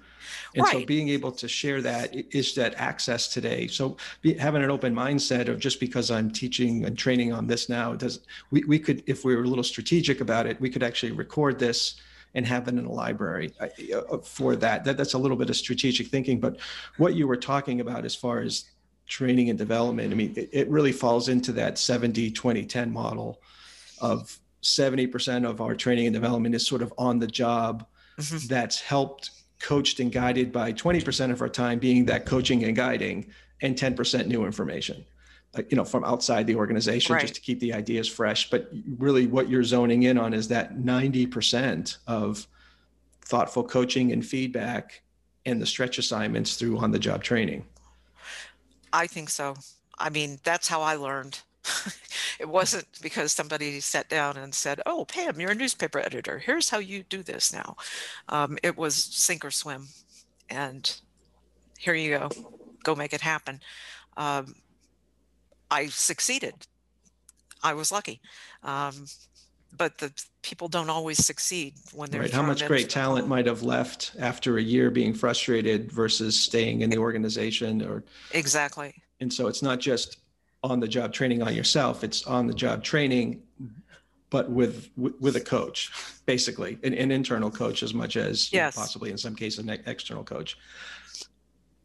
And 0.54 0.64
right. 0.64 0.72
so 0.72 0.86
being 0.86 1.08
able 1.10 1.32
to 1.32 1.48
share 1.48 1.82
that 1.82 2.14
is 2.34 2.54
that 2.54 2.74
access 2.76 3.28
today. 3.28 3.66
So 3.66 3.96
be, 4.22 4.34
having 4.34 4.62
an 4.62 4.70
open 4.70 4.94
mindset 4.94 5.48
of 5.48 5.60
just 5.60 5.78
because 5.78 6.10
I'm 6.10 6.30
teaching 6.30 6.84
and 6.84 6.96
training 6.96 7.32
on 7.32 7.46
this 7.46 7.68
now, 7.68 7.94
does 7.94 8.20
we, 8.50 8.64
we 8.64 8.78
could, 8.78 9.02
if 9.06 9.24
we 9.24 9.36
were 9.36 9.42
a 9.42 9.46
little 9.46 9.64
strategic 9.64 10.20
about 10.20 10.46
it, 10.46 10.60
we 10.60 10.70
could 10.70 10.82
actually 10.82 11.12
record 11.12 11.58
this 11.58 11.96
and 12.36 12.46
have 12.46 12.68
it 12.68 12.74
in 12.74 12.84
a 12.84 12.92
library 12.92 13.52
uh, 13.58 14.18
for 14.18 14.54
that. 14.56 14.84
that. 14.84 14.96
That's 14.96 15.14
a 15.14 15.18
little 15.18 15.38
bit 15.38 15.48
of 15.50 15.56
strategic 15.56 16.08
thinking. 16.08 16.38
But 16.38 16.58
what 16.98 17.14
you 17.14 17.26
were 17.26 17.36
talking 17.36 17.80
about 17.80 18.04
as 18.04 18.14
far 18.14 18.40
as 18.40 18.66
training 19.08 19.48
and 19.48 19.58
development, 19.58 20.12
I 20.12 20.14
mean, 20.14 20.34
it, 20.36 20.50
it 20.52 20.68
really 20.68 20.92
falls 20.92 21.28
into 21.28 21.50
that 21.52 21.78
70 21.78 22.30
20 22.30 22.64
10 22.66 22.92
model 22.92 23.40
of 24.00 24.38
70% 24.62 25.48
of 25.48 25.60
our 25.60 25.74
training 25.74 26.06
and 26.06 26.14
development 26.14 26.54
is 26.54 26.66
sort 26.66 26.82
of 26.82 26.92
on 26.98 27.18
the 27.18 27.26
job 27.26 27.86
mm-hmm. 28.18 28.46
that's 28.48 28.80
helped 28.80 29.30
coached 29.58 30.00
and 30.00 30.12
guided 30.12 30.52
by 30.52 30.72
20% 30.72 31.30
of 31.30 31.40
our 31.40 31.48
time 31.48 31.78
being 31.78 32.04
that 32.04 32.26
coaching 32.26 32.64
and 32.64 32.76
guiding 32.76 33.26
and 33.62 33.76
10% 33.76 34.26
new 34.26 34.44
information 34.44 35.02
you 35.68 35.76
know 35.76 35.84
from 35.84 36.04
outside 36.04 36.46
the 36.46 36.54
organization 36.54 37.14
right. 37.14 37.22
just 37.22 37.34
to 37.34 37.40
keep 37.40 37.60
the 37.60 37.72
ideas 37.72 38.08
fresh 38.08 38.50
but 38.50 38.70
really 38.98 39.26
what 39.26 39.48
you're 39.48 39.64
zoning 39.64 40.04
in 40.04 40.18
on 40.18 40.32
is 40.34 40.48
that 40.48 40.76
90% 40.76 41.98
of 42.06 42.46
thoughtful 43.22 43.64
coaching 43.64 44.12
and 44.12 44.24
feedback 44.24 45.02
and 45.44 45.60
the 45.60 45.66
stretch 45.66 45.98
assignments 45.98 46.56
through 46.56 46.78
on 46.78 46.90
the 46.90 46.98
job 46.98 47.22
training 47.22 47.64
i 48.92 49.06
think 49.06 49.28
so 49.28 49.54
i 49.98 50.08
mean 50.10 50.38
that's 50.44 50.68
how 50.68 50.80
i 50.82 50.94
learned 50.94 51.40
it 52.40 52.48
wasn't 52.48 52.86
because 53.02 53.32
somebody 53.32 53.80
sat 53.80 54.08
down 54.08 54.36
and 54.36 54.54
said, 54.54 54.80
"Oh, 54.86 55.04
Pam, 55.04 55.40
you're 55.40 55.50
a 55.50 55.54
newspaper 55.54 55.98
editor. 55.98 56.38
Here's 56.38 56.70
how 56.70 56.78
you 56.78 57.02
do 57.04 57.22
this 57.22 57.52
now." 57.52 57.76
Um, 58.28 58.58
it 58.62 58.76
was 58.76 58.94
sink 58.94 59.44
or 59.44 59.50
swim, 59.50 59.88
and 60.48 61.00
here 61.78 61.94
you 61.94 62.18
go, 62.18 62.30
go 62.82 62.94
make 62.94 63.12
it 63.12 63.20
happen. 63.20 63.60
Um, 64.16 64.54
I 65.70 65.86
succeeded. 65.86 66.54
I 67.62 67.74
was 67.74 67.90
lucky. 67.90 68.20
Um, 68.62 69.06
but 69.76 69.98
the 69.98 70.12
people 70.42 70.68
don't 70.68 70.88
always 70.88 71.24
succeed 71.24 71.74
when 71.92 72.10
they're 72.10 72.22
right. 72.22 72.30
How 72.30 72.42
much 72.42 72.66
great 72.66 72.88
talent 72.88 73.28
might 73.28 73.46
have 73.46 73.62
left 73.62 74.12
after 74.18 74.58
a 74.58 74.62
year 74.62 74.90
being 74.90 75.12
frustrated 75.12 75.92
versus 75.92 76.38
staying 76.38 76.80
in 76.80 76.90
the 76.90 76.98
organization 76.98 77.82
or 77.82 78.04
exactly. 78.32 78.94
And 79.20 79.32
so 79.32 79.48
it's 79.48 79.62
not 79.62 79.80
just 79.80 80.18
on 80.62 80.80
the 80.80 80.88
job 80.88 81.12
training 81.12 81.42
on 81.42 81.54
yourself 81.54 82.02
it's 82.02 82.26
on 82.26 82.46
the 82.46 82.54
job 82.54 82.82
training 82.82 83.42
but 84.30 84.50
with 84.50 84.90
with 84.96 85.36
a 85.36 85.40
coach 85.40 85.92
basically 86.26 86.78
an, 86.82 86.94
an 86.94 87.10
internal 87.10 87.50
coach 87.50 87.82
as 87.82 87.94
much 87.94 88.16
as 88.16 88.52
yes. 88.52 88.76
know, 88.76 88.80
possibly 88.80 89.10
in 89.10 89.18
some 89.18 89.34
cases 89.34 89.58
an 89.60 89.70
external 89.86 90.24
coach 90.24 90.58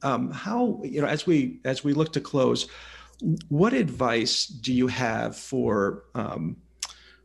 um, 0.03 0.31
how 0.31 0.79
you 0.83 1.01
know 1.01 1.07
as 1.07 1.27
we 1.27 1.59
as 1.63 1.83
we 1.83 1.93
look 1.93 2.11
to 2.13 2.21
close 2.21 2.67
what 3.49 3.73
advice 3.73 4.45
do 4.47 4.73
you 4.73 4.87
have 4.87 5.35
for 5.35 6.03
um, 6.15 6.57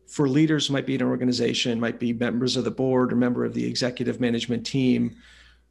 for 0.07 0.28
leaders 0.28 0.70
might 0.70 0.86
be 0.86 0.94
in 0.94 1.01
an 1.01 1.09
organization 1.09 1.80
might 1.80 1.99
be 1.99 2.12
members 2.12 2.57
of 2.57 2.64
the 2.64 2.70
board 2.70 3.12
or 3.12 3.16
member 3.16 3.44
of 3.44 3.55
the 3.55 3.66
executive 3.66 4.20
management 4.20 4.64
team 4.64 5.16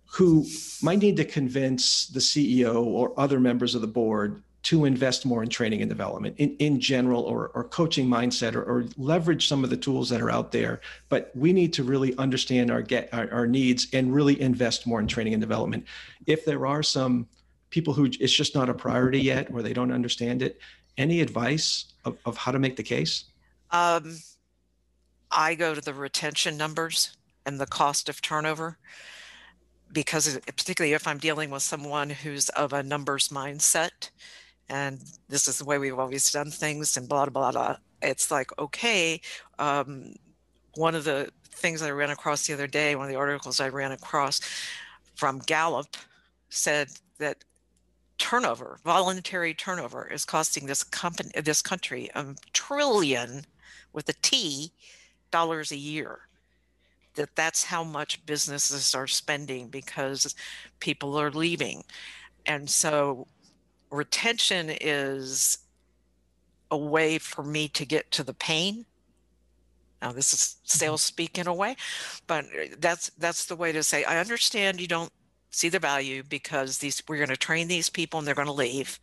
who 0.06 0.46
might 0.82 1.00
need 1.00 1.18
to 1.18 1.26
convince 1.26 2.08
the 2.08 2.20
ceo 2.20 2.84
or 2.84 3.18
other 3.20 3.40
members 3.40 3.76
of 3.76 3.82
the 3.82 3.88
board 3.88 4.44
to 4.66 4.86
invest 4.86 5.28
more 5.28 5.44
in 5.44 5.50
training 5.50 5.82
and 5.82 5.90
development 5.90 6.36
in, 6.40 6.56
in 6.58 6.80
general 6.80 7.22
or, 7.22 7.50
or 7.50 7.64
coaching 7.66 8.08
mindset 8.08 8.56
or, 8.56 8.64
or 8.64 8.86
leverage 8.98 9.48
some 9.48 9.64
of 9.64 9.70
the 9.70 9.78
tools 9.78 10.10
that 10.10 10.20
are 10.20 10.32
out 10.32 10.52
there? 10.52 10.82
But 11.08 11.32
we 11.36 11.54
need 11.54 11.72
to 11.74 11.84
really 11.84 12.18
understand 12.18 12.72
our 12.72 12.82
get 12.82 13.14
our, 13.14 13.32
our 13.32 13.46
needs 13.46 13.86
and 13.94 14.12
really 14.12 14.42
invest 14.42 14.88
more 14.88 15.00
in 15.00 15.06
training 15.06 15.36
and 15.36 15.42
development. 15.42 15.86
If 16.26 16.46
there 16.46 16.66
are 16.66 16.82
some 16.82 17.28
people 17.76 17.94
who 17.94 18.06
it's 18.06 18.34
just 18.34 18.56
not 18.56 18.70
a 18.70 18.74
priority 18.74 19.20
yet 19.20 19.52
or 19.52 19.62
they 19.62 19.74
don't 19.74 19.92
understand 19.92 20.42
it. 20.42 20.58
Any 20.98 21.20
advice 21.20 21.94
of, 22.06 22.18
of 22.26 22.38
how 22.38 22.54
to 22.54 22.58
make 22.58 22.78
the 22.78 22.84
case? 22.84 23.26
Um, 23.72 24.18
i 25.32 25.54
go 25.54 25.76
to 25.76 25.82
the 25.82 25.94
retention 25.94 26.56
numbers 26.58 27.18
and 27.46 27.60
the 27.60 27.66
cost 27.66 28.08
of 28.10 28.22
turnover 28.22 28.78
because 29.92 30.40
particularly 30.46 30.94
if 30.94 31.08
i'm 31.08 31.18
dealing 31.18 31.50
with 31.50 31.62
someone 31.62 32.10
who's 32.10 32.50
of 32.50 32.74
a 32.74 32.82
numbers 32.82 33.30
mindset 33.30 34.10
and 34.70 35.04
this 35.28 35.48
is 35.48 35.58
the 35.58 35.66
way 35.66 35.78
we've 35.78 36.00
always 36.00 36.32
done 36.32 36.50
things 36.50 36.96
and 36.98 37.10
blah 37.10 37.26
blah 37.26 37.52
blah 37.52 37.76
it's 38.02 38.32
like 38.32 38.50
okay 38.60 39.20
um, 39.60 40.14
one 40.76 40.96
of 40.96 41.04
the 41.04 41.30
things 41.52 41.82
i 41.82 41.92
ran 41.92 42.10
across 42.10 42.48
the 42.48 42.54
other 42.54 42.68
day 42.68 42.96
one 42.96 43.06
of 43.06 43.12
the 43.12 43.20
articles 43.20 43.60
i 43.60 43.68
ran 43.68 43.92
across 43.92 44.40
from 45.16 45.40
gallup 45.40 45.98
said 46.50 46.88
that 47.20 47.44
turnover 48.18 48.80
voluntary 48.84 49.54
turnover 49.54 50.08
is 50.08 50.26
costing 50.26 50.66
this 50.66 50.84
company 50.84 51.30
this 51.42 51.62
country 51.62 52.10
a 52.16 52.26
trillion 52.54 53.46
with 53.94 54.08
a 54.10 54.14
t 54.22 54.72
dollars 55.32 55.72
a 55.72 55.78
year. 55.78 56.20
That 57.16 57.36
that's 57.36 57.64
how 57.64 57.84
much 57.84 58.26
businesses 58.26 58.94
are 58.96 59.08
spending 59.08 59.68
because 59.70 60.36
people 60.80 61.20
are 61.20 61.32
leaving. 61.32 61.84
And 62.46 62.70
so 62.70 63.28
retention 63.90 64.70
is 64.82 65.58
a 66.72 66.78
way 66.78 67.18
for 67.18 67.44
me 67.44 67.68
to 67.70 67.86
get 67.86 68.12
to 68.12 68.24
the 68.24 68.34
pain. 68.34 68.86
Now 70.02 70.12
this 70.12 70.34
is 70.34 70.40
mm-hmm. 70.40 70.78
sales 70.80 71.02
speak 71.02 71.38
in 71.38 71.48
a 71.48 71.54
way 71.54 71.76
but 72.28 72.46
that's 72.80 73.10
that's 73.18 73.46
the 73.46 73.56
way 73.56 73.72
to 73.72 73.82
say 73.82 74.04
i 74.04 74.20
understand 74.20 74.80
you 74.80 74.88
don't 74.88 75.12
see 75.56 75.70
the 75.70 75.80
value 75.80 76.24
because 76.24 76.78
these 76.78 77.02
we're 77.08 77.18
going 77.18 77.30
to 77.30 77.38
train 77.38 77.68
these 77.68 77.90
people 77.90 78.18
and 78.18 78.28
they're 78.28 78.36
going 78.36 78.46
to 78.46 78.52
leave 78.52 79.00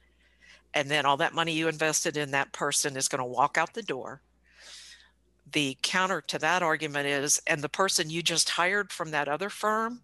and 0.75 0.91
then 0.91 1.05
all 1.05 1.17
that 1.17 1.35
money 1.35 1.53
you 1.53 1.69
invested 1.69 2.17
in 2.17 2.31
that 2.31 2.53
person 2.53 2.97
is 2.97 3.09
going 3.09 3.19
to 3.19 3.25
walk 3.25 3.57
out 3.59 3.75
the 3.75 3.83
door 3.83 4.21
the 5.51 5.77
counter 5.83 6.21
to 6.21 6.39
that 6.39 6.63
argument 6.63 7.07
is 7.07 7.41
and 7.47 7.63
the 7.63 7.69
person 7.69 8.11
you 8.11 8.23
just 8.23 8.51
hired 8.51 8.93
from 8.93 9.11
that 9.11 9.29
other 9.29 9.49
firm 9.49 10.01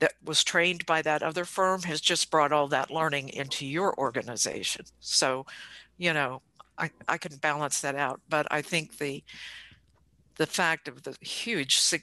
that 0.00 0.14
was 0.24 0.42
trained 0.42 0.84
by 0.86 1.02
that 1.02 1.22
other 1.22 1.44
firm 1.44 1.82
has 1.82 2.00
just 2.00 2.30
brought 2.30 2.52
all 2.52 2.66
that 2.68 2.90
learning 2.90 3.28
into 3.28 3.66
your 3.66 3.96
organization. 3.98 4.84
So, 4.98 5.46
you 5.98 6.12
know, 6.12 6.42
I, 6.76 6.90
I 7.06 7.18
can 7.18 7.36
balance 7.36 7.82
that 7.82 7.94
out. 7.94 8.20
But 8.28 8.46
I 8.50 8.62
think 8.62 8.98
the 8.98 9.22
the 10.36 10.46
fact 10.46 10.88
of 10.88 11.02
the 11.02 11.14
huge 11.20 11.94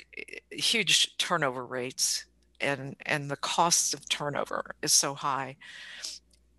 huge 0.51 1.17
turnover 1.17 1.65
rates 1.65 2.25
and 2.59 2.95
and 3.05 3.29
the 3.29 3.35
costs 3.37 3.93
of 3.93 4.07
turnover 4.09 4.75
is 4.81 4.93
so 4.93 5.13
high 5.13 5.55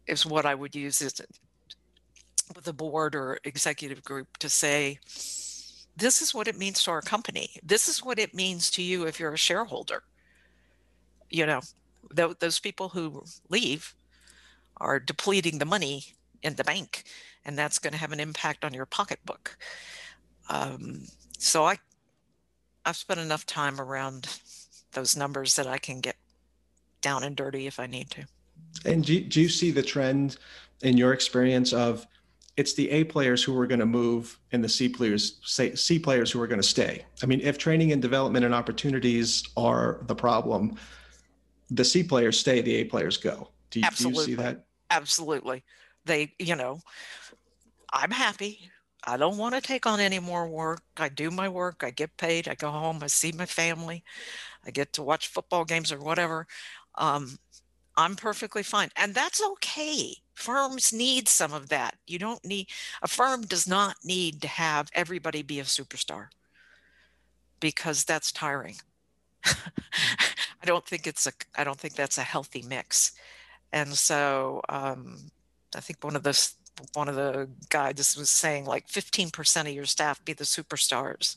is 0.07 0.25
what 0.25 0.47
I 0.47 0.55
would 0.55 0.75
use 0.75 1.01
with 2.55 2.65
the 2.65 2.73
board 2.73 3.15
or 3.15 3.39
executive 3.45 4.03
group 4.03 4.39
to 4.39 4.49
say 4.49 4.99
this 5.97 6.23
is 6.23 6.33
what 6.33 6.49
it 6.49 6.57
means 6.57 6.83
to 6.85 6.93
our 6.93 7.03
company. 7.03 7.51
This 7.63 7.89
is 7.89 8.05
what 8.05 8.19
it 8.19 8.33
means 8.33 8.71
to 8.71 8.83
you 8.83 9.07
if 9.07 9.19
you're 9.19 9.35
a 9.35 9.39
shareholder 9.39 10.05
you 11.31 11.47
know, 11.47 11.61
th- 12.15 12.39
those 12.39 12.59
people 12.59 12.91
who 12.91 13.25
leave 13.49 13.95
are 14.79 14.99
depleting 15.01 15.59
the 15.59 15.65
money 15.65 16.05
in 16.43 16.55
the 16.55 16.65
bank, 16.65 17.05
and 17.45 17.59
that's 17.59 17.79
going 17.79 17.93
to 17.93 17.99
have 17.99 18.13
an 18.13 18.21
impact 18.21 18.65
on 18.65 18.75
your 18.75 18.87
pocketbook. 18.87 19.57
Um, 20.49 21.03
so 21.39 21.65
I, 21.65 21.79
I've 22.85 22.97
spent 22.97 23.21
enough 23.21 23.45
time 23.45 23.81
around 23.81 24.41
those 24.99 25.17
numbers 25.17 25.55
that 25.55 25.69
I 25.69 25.79
can 25.79 26.01
get 26.01 26.17
down 27.01 27.23
and 27.23 27.37
dirty 27.37 27.69
if 27.69 27.79
I 27.79 27.87
need 27.87 28.11
to. 28.11 28.25
And 28.85 29.05
do, 29.05 29.21
do 29.21 29.41
you 29.41 29.49
see 29.49 29.71
the 29.71 29.83
trend 29.83 30.39
in 30.83 30.97
your 30.97 31.13
experience 31.13 31.73
of 31.73 32.05
it's 32.57 32.75
the 32.75 32.91
A 32.91 33.05
players 33.05 33.45
who 33.45 33.57
are 33.57 33.69
going 33.69 33.79
to 33.79 33.87
move 33.87 34.37
and 34.51 34.63
the 34.63 34.69
C 34.69 34.89
players 34.89 35.39
C 35.45 35.99
players 36.01 36.33
who 36.33 36.41
are 36.41 36.49
going 36.49 36.61
to 36.61 36.67
stay? 36.67 37.05
I 37.23 37.27
mean, 37.27 37.41
if 37.41 37.59
training 37.59 37.93
and 37.93 38.03
development 38.03 38.45
and 38.45 38.53
opportunities 38.53 39.45
are 39.57 40.01
the 40.09 40.17
problem, 40.17 40.77
the 41.71 41.85
C 41.85 42.03
players 42.03 42.39
stay, 42.39 42.61
the 42.61 42.75
A 42.77 42.85
players 42.85 43.17
go. 43.17 43.51
Do 43.71 43.79
you, 43.79 43.87
Absolutely. 43.87 44.25
Do 44.25 44.31
you 44.33 44.37
see 44.37 44.43
that? 44.43 44.65
Absolutely. 44.91 45.63
They, 46.07 46.35
you 46.41 46.57
know, 46.57 46.81
I'm 47.93 48.11
happy. 48.11 48.69
I 49.05 49.17
don't 49.17 49.39
want 49.39 49.55
to 49.55 49.61
take 49.61 49.87
on 49.87 50.01
any 50.01 50.19
more 50.19 50.49
work. 50.49 50.83
I 50.97 51.09
do 51.09 51.31
my 51.31 51.49
work. 51.49 51.85
I 51.85 51.91
get 51.91 52.17
paid. 52.17 52.49
I 52.49 52.57
go 52.57 52.71
home. 52.71 52.99
I 53.01 53.07
see 53.07 53.31
my 53.31 53.47
family. 53.47 54.03
I 54.69 54.71
get 54.71 54.93
to 54.93 55.03
watch 55.03 55.29
football 55.29 55.64
games 55.64 55.91
or 55.91 55.99
whatever. 55.99 56.47
Um, 56.97 57.39
I'm 57.97 58.14
perfectly 58.14 58.62
fine. 58.62 58.91
And 58.95 59.14
that's 59.14 59.43
okay. 59.43 60.14
Firms 60.35 60.93
need 60.93 61.27
some 61.27 61.53
of 61.53 61.71
that. 61.71 61.97
You 62.07 62.21
don't 62.21 62.45
need, 62.45 62.69
a 63.03 63.09
firm 63.09 63.43
does 63.43 63.66
not 63.66 63.97
need 64.05 64.41
to 64.43 64.49
have 64.49 64.89
everybody 64.93 65.43
be 65.43 65.59
a 65.59 65.64
superstar 65.64 66.29
because 67.61 68.05
that's 68.05 68.31
tiring. 68.31 68.77
I 69.45 70.66
don't 70.66 70.87
think 70.87 71.07
it's 71.07 71.27
a 71.27 71.33
I 71.57 71.64
don't 71.64 71.79
think 71.79 71.95
that's 71.95 72.19
a 72.19 72.23
healthy 72.23 72.62
mix. 72.62 73.12
And 73.73 73.95
so 73.95 74.62
um, 74.69 75.31
I 75.75 75.81
think 75.81 76.03
one 76.03 76.16
of 76.16 76.23
the 76.23 76.53
one 76.95 77.09
of 77.09 77.16
the 77.16 77.49
guides 77.71 78.16
was 78.16 78.31
saying 78.31 78.64
like 78.64 78.87
15% 78.89 79.61
of 79.62 79.69
your 79.69 79.85
staff 79.85 80.25
be 80.25 80.33
the 80.33 80.45
superstars, 80.45 81.37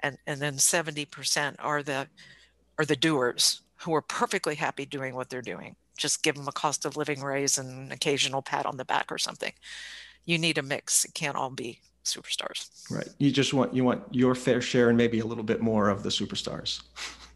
and 0.00 0.18
and 0.26 0.40
then 0.40 0.54
70% 0.54 1.56
are 1.58 1.82
the 1.82 2.08
are 2.78 2.84
the 2.84 2.96
doers 2.96 3.62
who 3.76 3.94
are 3.94 4.02
perfectly 4.02 4.54
happy 4.54 4.86
doing 4.86 5.14
what 5.14 5.28
they're 5.28 5.42
doing. 5.42 5.76
Just 5.96 6.22
give 6.22 6.34
them 6.34 6.48
a 6.48 6.52
cost 6.52 6.84
of 6.84 6.96
living 6.96 7.22
raise 7.22 7.58
and 7.58 7.70
an 7.70 7.92
occasional 7.92 8.42
pat 8.42 8.66
on 8.66 8.76
the 8.76 8.84
back 8.84 9.10
or 9.10 9.18
something. 9.18 9.52
You 10.24 10.38
need 10.38 10.58
a 10.58 10.62
mix. 10.62 11.04
It 11.04 11.14
can't 11.14 11.36
all 11.36 11.50
be 11.50 11.80
superstars. 12.04 12.68
Right. 12.90 13.08
You 13.18 13.30
just 13.30 13.52
want 13.52 13.74
you 13.74 13.84
want 13.84 14.02
your 14.10 14.34
fair 14.34 14.60
share 14.60 14.88
and 14.88 14.96
maybe 14.96 15.20
a 15.20 15.24
little 15.26 15.44
bit 15.44 15.60
more 15.60 15.88
of 15.88 16.02
the 16.02 16.10
superstars. 16.10 16.82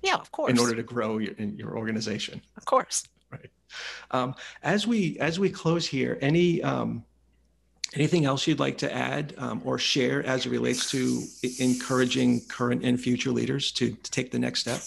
Yeah, 0.02 0.14
of 0.14 0.32
course. 0.32 0.50
In 0.50 0.58
order 0.58 0.74
to 0.74 0.82
grow 0.82 1.18
your, 1.18 1.34
in 1.34 1.56
your 1.58 1.76
organization. 1.76 2.40
Of 2.56 2.64
course. 2.64 3.04
Right. 3.30 3.50
um, 4.12 4.34
as 4.62 4.86
we 4.86 5.18
as 5.18 5.38
we 5.38 5.50
close 5.50 5.86
here, 5.86 6.18
any 6.20 6.62
um, 6.62 7.04
anything 7.94 8.24
else 8.24 8.46
you'd 8.46 8.58
like 8.58 8.78
to 8.78 8.92
add 8.92 9.34
um, 9.38 9.60
or 9.64 9.78
share 9.78 10.24
as 10.24 10.46
it 10.46 10.50
relates 10.50 10.90
to 10.90 11.22
encouraging 11.58 12.40
current 12.48 12.84
and 12.84 13.00
future 13.00 13.30
leaders 13.30 13.72
to, 13.72 13.90
to 13.90 14.10
take 14.10 14.30
the 14.30 14.38
next 14.38 14.60
step? 14.60 14.80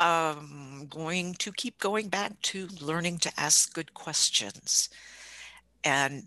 I'm 0.00 0.86
going 0.88 1.34
to 1.34 1.52
keep 1.52 1.78
going 1.78 2.08
back 2.08 2.40
to 2.42 2.68
learning 2.80 3.18
to 3.18 3.32
ask 3.38 3.74
good 3.74 3.92
questions. 3.92 4.88
And 5.84 6.24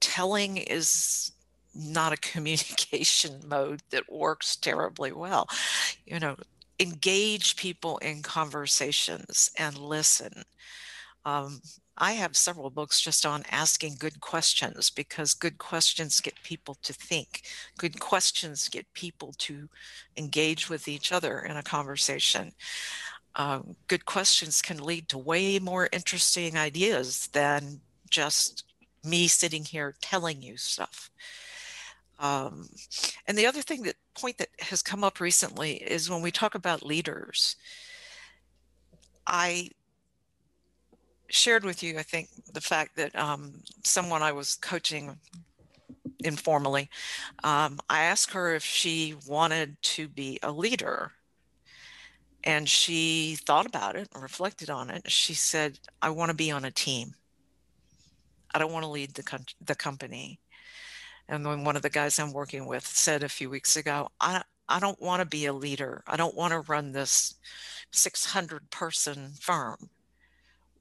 telling 0.00 0.56
is 0.56 1.32
not 1.74 2.12
a 2.12 2.16
communication 2.32 3.42
mode 3.46 3.82
that 3.90 4.10
works 4.10 4.56
terribly 4.56 5.12
well. 5.12 5.48
You 6.06 6.18
know, 6.18 6.36
engage 6.78 7.56
people 7.56 7.98
in 7.98 8.22
conversations 8.22 9.50
and 9.58 9.76
listen. 9.76 10.44
Um, 11.26 11.60
I 12.02 12.12
have 12.12 12.34
several 12.34 12.70
books 12.70 12.98
just 12.98 13.26
on 13.26 13.44
asking 13.50 13.96
good 13.98 14.20
questions 14.20 14.88
because 14.88 15.34
good 15.34 15.58
questions 15.58 16.22
get 16.22 16.42
people 16.42 16.78
to 16.82 16.94
think. 16.94 17.42
Good 17.76 18.00
questions 18.00 18.70
get 18.70 18.90
people 18.94 19.34
to 19.38 19.68
engage 20.16 20.70
with 20.70 20.88
each 20.88 21.12
other 21.12 21.40
in 21.40 21.58
a 21.58 21.62
conversation. 21.62 22.52
Um, 23.36 23.76
good 23.86 24.06
questions 24.06 24.62
can 24.62 24.82
lead 24.82 25.10
to 25.10 25.18
way 25.18 25.58
more 25.58 25.90
interesting 25.92 26.56
ideas 26.56 27.28
than 27.34 27.80
just 28.08 28.64
me 29.04 29.28
sitting 29.28 29.64
here 29.64 29.94
telling 30.00 30.40
you 30.40 30.56
stuff. 30.56 31.10
Um, 32.18 32.70
and 33.26 33.36
the 33.36 33.46
other 33.46 33.62
thing 33.62 33.82
that 33.82 33.96
point 34.14 34.38
that 34.38 34.48
has 34.60 34.82
come 34.82 35.04
up 35.04 35.20
recently 35.20 35.74
is 35.74 36.08
when 36.08 36.22
we 36.22 36.30
talk 36.30 36.54
about 36.54 36.82
leaders, 36.82 37.56
I 39.26 39.70
shared 41.30 41.64
with 41.64 41.82
you, 41.82 41.98
I 41.98 42.02
think, 42.02 42.28
the 42.52 42.60
fact 42.60 42.96
that 42.96 43.14
um, 43.16 43.62
someone 43.84 44.22
I 44.22 44.32
was 44.32 44.56
coaching 44.56 45.16
informally, 46.20 46.90
um, 47.44 47.78
I 47.88 48.02
asked 48.02 48.32
her 48.32 48.54
if 48.54 48.64
she 48.64 49.14
wanted 49.26 49.80
to 49.82 50.08
be 50.08 50.38
a 50.42 50.52
leader. 50.52 51.12
And 52.42 52.68
she 52.68 53.36
thought 53.44 53.66
about 53.66 53.96
it, 53.96 54.08
and 54.14 54.22
reflected 54.22 54.70
on 54.70 54.88
it. 54.88 55.10
She 55.10 55.34
said, 55.34 55.78
I 56.00 56.08
want 56.08 56.30
to 56.30 56.36
be 56.36 56.50
on 56.50 56.64
a 56.64 56.70
team. 56.70 57.14
I 58.54 58.58
don't 58.58 58.72
want 58.72 58.84
to 58.84 58.90
lead 58.90 59.14
the, 59.14 59.22
com- 59.22 59.44
the 59.62 59.74
company. 59.74 60.40
And 61.28 61.44
then 61.44 61.64
one 61.64 61.76
of 61.76 61.82
the 61.82 61.90
guys 61.90 62.18
I'm 62.18 62.32
working 62.32 62.66
with 62.66 62.86
said 62.86 63.22
a 63.22 63.28
few 63.28 63.50
weeks 63.50 63.76
ago, 63.76 64.08
I, 64.20 64.42
I 64.68 64.80
don't 64.80 65.00
want 65.02 65.20
to 65.20 65.26
be 65.26 65.46
a 65.46 65.52
leader. 65.52 66.02
I 66.06 66.16
don't 66.16 66.34
want 66.34 66.52
to 66.52 66.60
run 66.60 66.92
this 66.92 67.34
600 67.92 68.70
person 68.70 69.32
firm. 69.38 69.90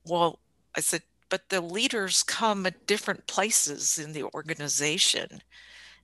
Well, 0.10 0.39
I 0.76 0.82
said, 0.82 1.03
but 1.30 1.49
the 1.49 1.62
leaders 1.62 2.24
come 2.24 2.66
at 2.66 2.88
different 2.88 3.28
places 3.28 3.99
in 3.99 4.14
the 4.14 4.24
organization. 4.24 5.41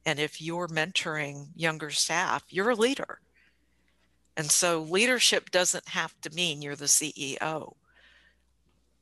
And 0.05 0.19
if 0.19 0.39
you're 0.39 0.67
mentoring 0.67 1.47
younger 1.55 1.89
staff, 1.89 2.43
you're 2.49 2.69
a 2.69 2.75
leader. 2.75 3.19
And 4.37 4.51
so 4.51 4.81
leadership 4.81 5.49
doesn't 5.49 5.89
have 5.89 6.13
to 6.21 6.29
mean 6.29 6.61
you're 6.61 6.75
the 6.75 6.85
CEO. 6.85 7.75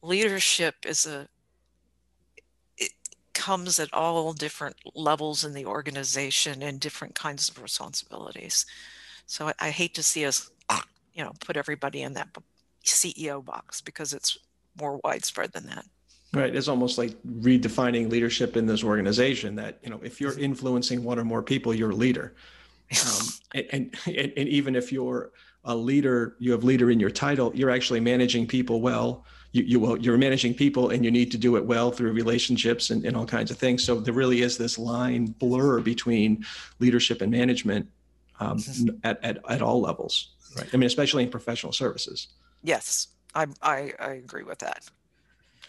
Leadership 0.01 0.75
is 0.85 1.05
a 1.05 1.27
it 2.77 2.91
comes 3.33 3.79
at 3.79 3.93
all 3.93 4.31
different 4.33 4.75
levels 4.95 5.43
in 5.43 5.53
the 5.53 5.65
organization 5.65 6.61
and 6.61 6.79
different 6.79 7.15
kinds 7.15 7.49
of 7.49 7.61
responsibilities. 7.61 8.65
So 9.25 9.47
I, 9.47 9.53
I 9.59 9.69
hate 9.71 9.95
to 9.95 10.03
see 10.03 10.25
us, 10.25 10.51
you 11.13 11.23
know, 11.23 11.33
put 11.39 11.57
everybody 11.57 12.03
in 12.03 12.13
that 12.13 12.29
CEO 12.85 13.43
box 13.43 13.81
because 13.81 14.13
it's 14.13 14.37
more 14.79 14.99
widespread 15.03 15.51
than 15.51 15.65
that. 15.67 15.85
Right. 16.33 16.55
It's 16.55 16.67
almost 16.67 16.97
like 16.97 17.15
redefining 17.23 18.09
leadership 18.09 18.57
in 18.57 18.65
this 18.65 18.83
organization 18.83 19.55
that, 19.55 19.77
you 19.83 19.91
know, 19.91 19.99
if 20.03 20.19
you're 20.19 20.37
influencing 20.37 21.03
one 21.03 21.19
or 21.19 21.23
more 21.23 21.43
people, 21.43 21.73
you're 21.75 21.91
a 21.91 21.95
leader. 21.95 22.33
Um, 22.91 23.27
and, 23.71 23.95
and, 24.07 24.33
and 24.35 24.49
even 24.49 24.75
if 24.75 24.91
you're 24.91 25.31
a 25.63 25.75
leader, 25.75 26.35
you 26.39 26.51
have 26.51 26.63
leader 26.63 26.89
in 26.89 26.99
your 26.99 27.11
title, 27.11 27.51
you're 27.55 27.69
actually 27.69 27.99
managing 27.99 28.47
people 28.47 28.81
well 28.81 29.25
you, 29.53 29.63
you 29.63 29.79
will 29.79 29.97
you're 29.97 30.17
managing 30.17 30.53
people 30.53 30.89
and 30.89 31.05
you 31.05 31.11
need 31.11 31.31
to 31.31 31.37
do 31.37 31.55
it 31.55 31.65
well 31.65 31.91
through 31.91 32.11
relationships 32.11 32.89
and, 32.89 33.05
and 33.05 33.15
all 33.15 33.25
kinds 33.25 33.51
of 33.51 33.57
things 33.57 33.83
so 33.83 33.99
there 33.99 34.13
really 34.13 34.41
is 34.41 34.57
this 34.57 34.77
line 34.77 35.27
blur 35.39 35.79
between 35.79 36.43
leadership 36.79 37.21
and 37.21 37.31
management 37.31 37.87
um, 38.39 38.59
at, 39.03 39.23
at, 39.23 39.37
at 39.47 39.61
all 39.61 39.79
levels 39.79 40.33
right 40.57 40.67
i 40.73 40.77
mean 40.77 40.87
especially 40.87 41.23
in 41.23 41.29
professional 41.29 41.71
services 41.71 42.27
yes 42.63 43.07
i 43.35 43.45
i, 43.61 43.93
I 43.99 44.11
agree 44.13 44.43
with 44.43 44.59
that 44.59 44.89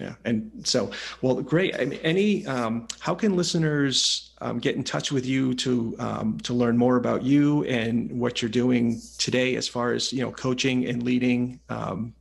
yeah 0.01 0.15
and 0.25 0.51
so 0.65 0.91
well 1.23 1.41
great 1.41 1.75
I 1.81 1.85
mean, 1.85 2.01
any 2.03 2.45
um, 2.47 2.89
how 2.99 3.15
can 3.15 3.37
listeners 3.37 4.33
um, 4.41 4.59
get 4.59 4.75
in 4.75 4.83
touch 4.83 5.13
with 5.13 5.25
you 5.25 5.55
to 5.55 5.95
um, 5.99 6.39
to 6.41 6.53
learn 6.53 6.77
more 6.77 6.97
about 6.97 7.23
you 7.23 7.65
and 7.65 8.11
what 8.11 8.43
you're 8.43 8.51
doing 8.51 9.01
today 9.19 9.55
as 9.55 9.69
far 9.69 9.93
as 9.93 10.13
you 10.13 10.21
know 10.23 10.33
coaching 10.33 10.87
and 10.87 11.05
leading 11.05 11.61
um, 11.69 12.13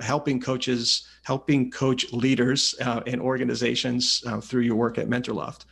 helping 0.00 0.40
coaches, 0.40 1.06
helping 1.22 1.70
coach 1.70 2.12
leaders 2.12 2.74
uh, 2.80 3.00
and 3.06 3.20
organizations 3.20 4.22
uh, 4.26 4.40
through 4.40 4.62
your 4.62 4.76
work 4.76 4.98
at 4.98 5.08
MentorLoft? 5.08 5.64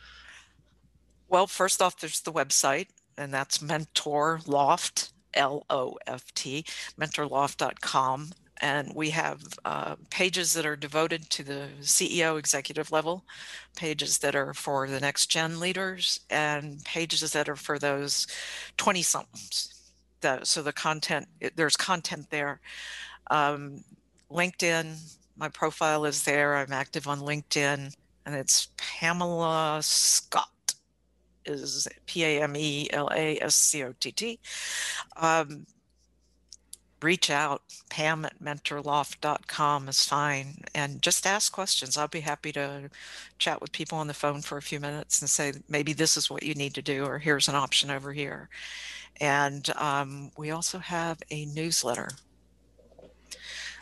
Well, 1.29 1.47
first 1.47 1.81
off, 1.81 1.99
there's 1.99 2.21
the 2.21 2.31
website, 2.31 2.87
and 3.17 3.33
that's 3.33 3.61
Mentor 3.61 4.41
Loft, 4.45 5.11
L 5.33 5.65
O 5.69 5.97
F 6.07 6.33
T, 6.33 6.63
mentorloft.com. 6.99 8.31
And 8.61 8.91
we 8.95 9.11
have 9.11 9.41
uh, 9.65 9.95
pages 10.09 10.53
that 10.53 10.65
are 10.65 10.75
devoted 10.75 11.29
to 11.31 11.43
the 11.43 11.67
CEO 11.81 12.39
executive 12.39 12.91
level, 12.91 13.23
pages 13.75 14.17
that 14.19 14.35
are 14.35 14.53
for 14.53 14.87
the 14.87 14.99
next 14.99 15.27
gen 15.27 15.59
leaders, 15.59 16.21
and 16.29 16.83
pages 16.83 17.31
that 17.33 17.47
are 17.47 17.55
for 17.55 17.77
those 17.77 18.27
20 18.77 19.01
somethings. 19.01 19.73
So 20.43 20.61
the 20.63 20.73
content, 20.73 21.27
there's 21.55 21.77
content 21.77 22.29
there. 22.31 22.59
Um, 23.29 23.83
LinkedIn, 24.31 24.97
my 25.37 25.49
profile 25.49 26.05
is 26.05 26.23
there. 26.23 26.55
I'm 26.57 26.73
active 26.73 27.07
on 27.07 27.19
LinkedIn, 27.19 27.95
and 28.25 28.35
it's 28.35 28.69
Pamela 28.77 29.79
Scott. 29.83 30.49
Is 31.45 31.87
P 32.05 32.25
A 32.25 32.43
M 32.43 32.57
E 32.57 32.89
L 32.91 33.09
A 33.13 33.39
S 33.39 33.55
C 33.55 33.81
O 33.83 33.93
T 34.01 34.11
T. 34.11 34.39
Um, 35.15 35.65
reach 37.01 37.29
out. 37.29 37.61
Pam 37.89 38.25
at 38.25 38.41
mentorloft.com 38.41 39.89
is 39.89 40.05
fine. 40.05 40.63
And 40.73 41.01
just 41.01 41.25
ask 41.25 41.51
questions. 41.51 41.97
I'll 41.97 42.07
be 42.07 42.21
happy 42.21 42.51
to 42.53 42.89
chat 43.37 43.61
with 43.61 43.71
people 43.71 43.97
on 43.97 44.07
the 44.07 44.13
phone 44.13 44.41
for 44.41 44.57
a 44.57 44.61
few 44.61 44.79
minutes 44.79 45.21
and 45.21 45.29
say, 45.29 45.53
maybe 45.69 45.93
this 45.93 46.17
is 46.17 46.29
what 46.29 46.43
you 46.43 46.53
need 46.53 46.73
to 46.75 46.81
do, 46.81 47.05
or 47.05 47.19
here's 47.19 47.47
an 47.47 47.55
option 47.55 47.91
over 47.91 48.13
here. 48.13 48.49
And 49.19 49.69
um, 49.75 50.31
we 50.37 50.51
also 50.51 50.79
have 50.79 51.19
a 51.31 51.45
newsletter 51.45 52.09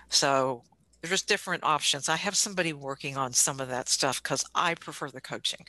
so 0.09 0.63
there's 1.01 1.21
different 1.21 1.63
options. 1.63 2.09
I 2.09 2.15
have 2.15 2.35
somebody 2.35 2.73
working 2.73 3.17
on 3.17 3.33
some 3.33 3.59
of 3.59 3.69
that 3.69 3.89
stuff 3.89 4.21
because 4.23 4.43
I 4.55 4.75
prefer 4.75 5.09
the 5.09 5.21
coaching. 5.21 5.65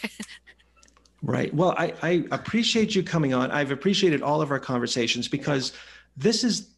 right. 1.22 1.52
Well, 1.54 1.74
I, 1.78 1.94
I 2.02 2.24
appreciate 2.30 2.94
you 2.94 3.02
coming 3.02 3.32
on. 3.34 3.50
I've 3.50 3.70
appreciated 3.70 4.22
all 4.22 4.42
of 4.42 4.50
our 4.50 4.60
conversations 4.60 5.28
because. 5.28 5.72
This 6.16 6.44
is, 6.44 6.70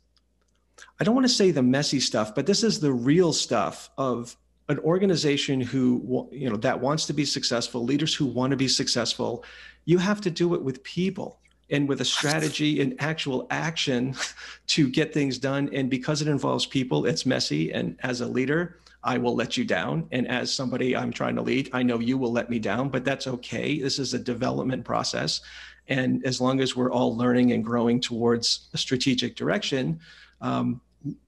I 1.01 1.05
don't 1.05 1.15
want 1.15 1.27
to 1.27 1.33
say 1.33 1.51
the 1.51 1.63
messy 1.63 2.01
stuff, 2.01 2.35
but 2.35 2.47
this 2.47 2.63
is 2.63 2.81
the 2.81 2.93
real 2.93 3.33
stuff 3.33 3.91
of 3.99 4.37
an 4.69 4.79
organization 4.81 5.63
who 5.63 6.29
you 6.31 6.51
know 6.51 6.57
that 6.57 6.79
wants 6.79 7.07
to 7.07 7.15
be 7.15 7.25
successful 7.25 7.85
leaders 7.85 8.15
who 8.15 8.27
want 8.27 8.51
to 8.51 8.57
be 8.57 8.69
successful 8.69 9.43
you 9.89 9.97
have 9.97 10.21
to 10.21 10.31
do 10.31 10.55
it 10.55 10.63
with 10.63 10.83
people 10.83 11.41
and 11.71 11.89
with 11.89 12.03
a 12.03 12.05
strategy 12.05 12.83
and 12.83 12.95
actual 12.99 13.47
action 13.49 14.15
to 14.67 14.87
get 14.91 15.15
things 15.15 15.39
done. 15.39 15.71
And 15.73 15.89
because 15.89 16.21
it 16.21 16.29
involves 16.29 16.67
people, 16.67 17.07
it's 17.07 17.25
messy. 17.25 17.73
And 17.73 17.97
as 18.03 18.21
a 18.21 18.27
leader, 18.27 18.81
I 19.03 19.17
will 19.17 19.35
let 19.35 19.57
you 19.57 19.65
down. 19.65 20.07
And 20.13 20.29
as 20.29 20.53
somebody 20.53 20.95
I'm 20.95 21.11
trying 21.11 21.37
to 21.37 21.43
lead, 21.43 21.71
I 21.73 21.83
know 21.83 22.01
you 22.01 22.19
will 22.19 22.33
let 22.33 22.51
me 22.51 22.59
down, 22.59 22.91
but 22.91 23.03
that's 23.03 23.27
okay. 23.27 23.81
This 23.81 23.99
is 23.99 24.13
a 24.13 24.19
development 24.19 24.85
process. 24.85 25.41
And 25.89 26.25
as 26.25 26.41
long 26.41 26.61
as 26.61 26.77
we're 26.77 26.93
all 26.93 27.17
learning 27.17 27.53
and 27.53 27.65
growing 27.65 28.01
towards 28.01 28.69
a 28.75 28.79
strategic 28.79 29.37
direction, 29.37 30.01
um, 30.41 30.81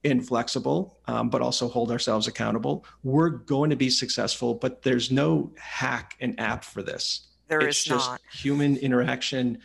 inflexible, 0.03 0.99
um, 1.07 1.29
but 1.29 1.41
also 1.41 1.67
hold 1.67 1.91
ourselves 1.91 2.27
accountable, 2.27 2.85
we're 3.03 3.29
going 3.29 3.69
to 3.69 3.75
be 3.75 3.89
successful. 3.89 4.53
But 4.53 4.83
there's 4.83 5.11
no 5.11 5.51
hack 5.57 6.15
and 6.19 6.39
app 6.39 6.63
for 6.63 6.83
this. 6.83 7.27
There 7.47 7.61
it's 7.61 7.79
is 7.79 7.85
just 7.85 8.09
not. 8.11 8.21
human 8.31 8.77
interaction 8.77 9.59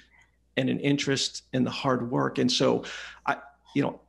and 0.57 0.71
an 0.71 0.81
interest 0.81 1.43
in 1.53 1.65
the 1.65 1.71
hard 1.71 2.11
work. 2.11 2.39
And 2.39 2.51
so 2.51 2.85
I, 3.27 3.37
you 3.75 3.83
know, 3.83 4.01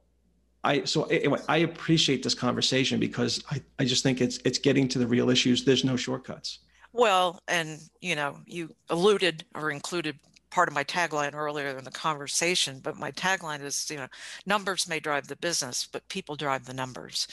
I 0.63 0.83
so 0.85 1.03
anyway, 1.03 1.39
I 1.47 1.57
appreciate 1.57 2.23
this 2.23 2.33
conversation 2.33 2.99
because 2.99 3.43
I, 3.51 3.61
I 3.79 3.85
just 3.85 4.03
think 4.03 4.21
it's 4.21 4.37
it's 4.45 4.57
getting 4.57 4.87
to 4.89 4.99
the 4.99 5.07
real 5.07 5.29
issues. 5.29 5.63
There's 5.63 5.83
no 5.83 5.95
shortcuts. 5.95 6.59
Well, 6.93 7.39
and 7.47 7.79
you 8.01 8.15
know, 8.15 8.39
you 8.45 8.73
alluded 8.89 9.45
or 9.53 9.71
included 9.71 10.17
part 10.49 10.67
of 10.67 10.73
my 10.73 10.83
tagline 10.83 11.33
earlier 11.33 11.77
in 11.77 11.83
the 11.83 11.91
conversation, 11.91 12.79
but 12.81 12.97
my 12.97 13.11
tagline 13.11 13.63
is, 13.63 13.89
you 13.89 13.97
know, 13.97 14.07
numbers 14.45 14.87
may 14.87 14.99
drive 14.99 15.27
the 15.27 15.35
business, 15.35 15.87
but 15.91 16.07
people 16.09 16.35
drive 16.35 16.65
the 16.65 16.73
numbers. 16.73 17.27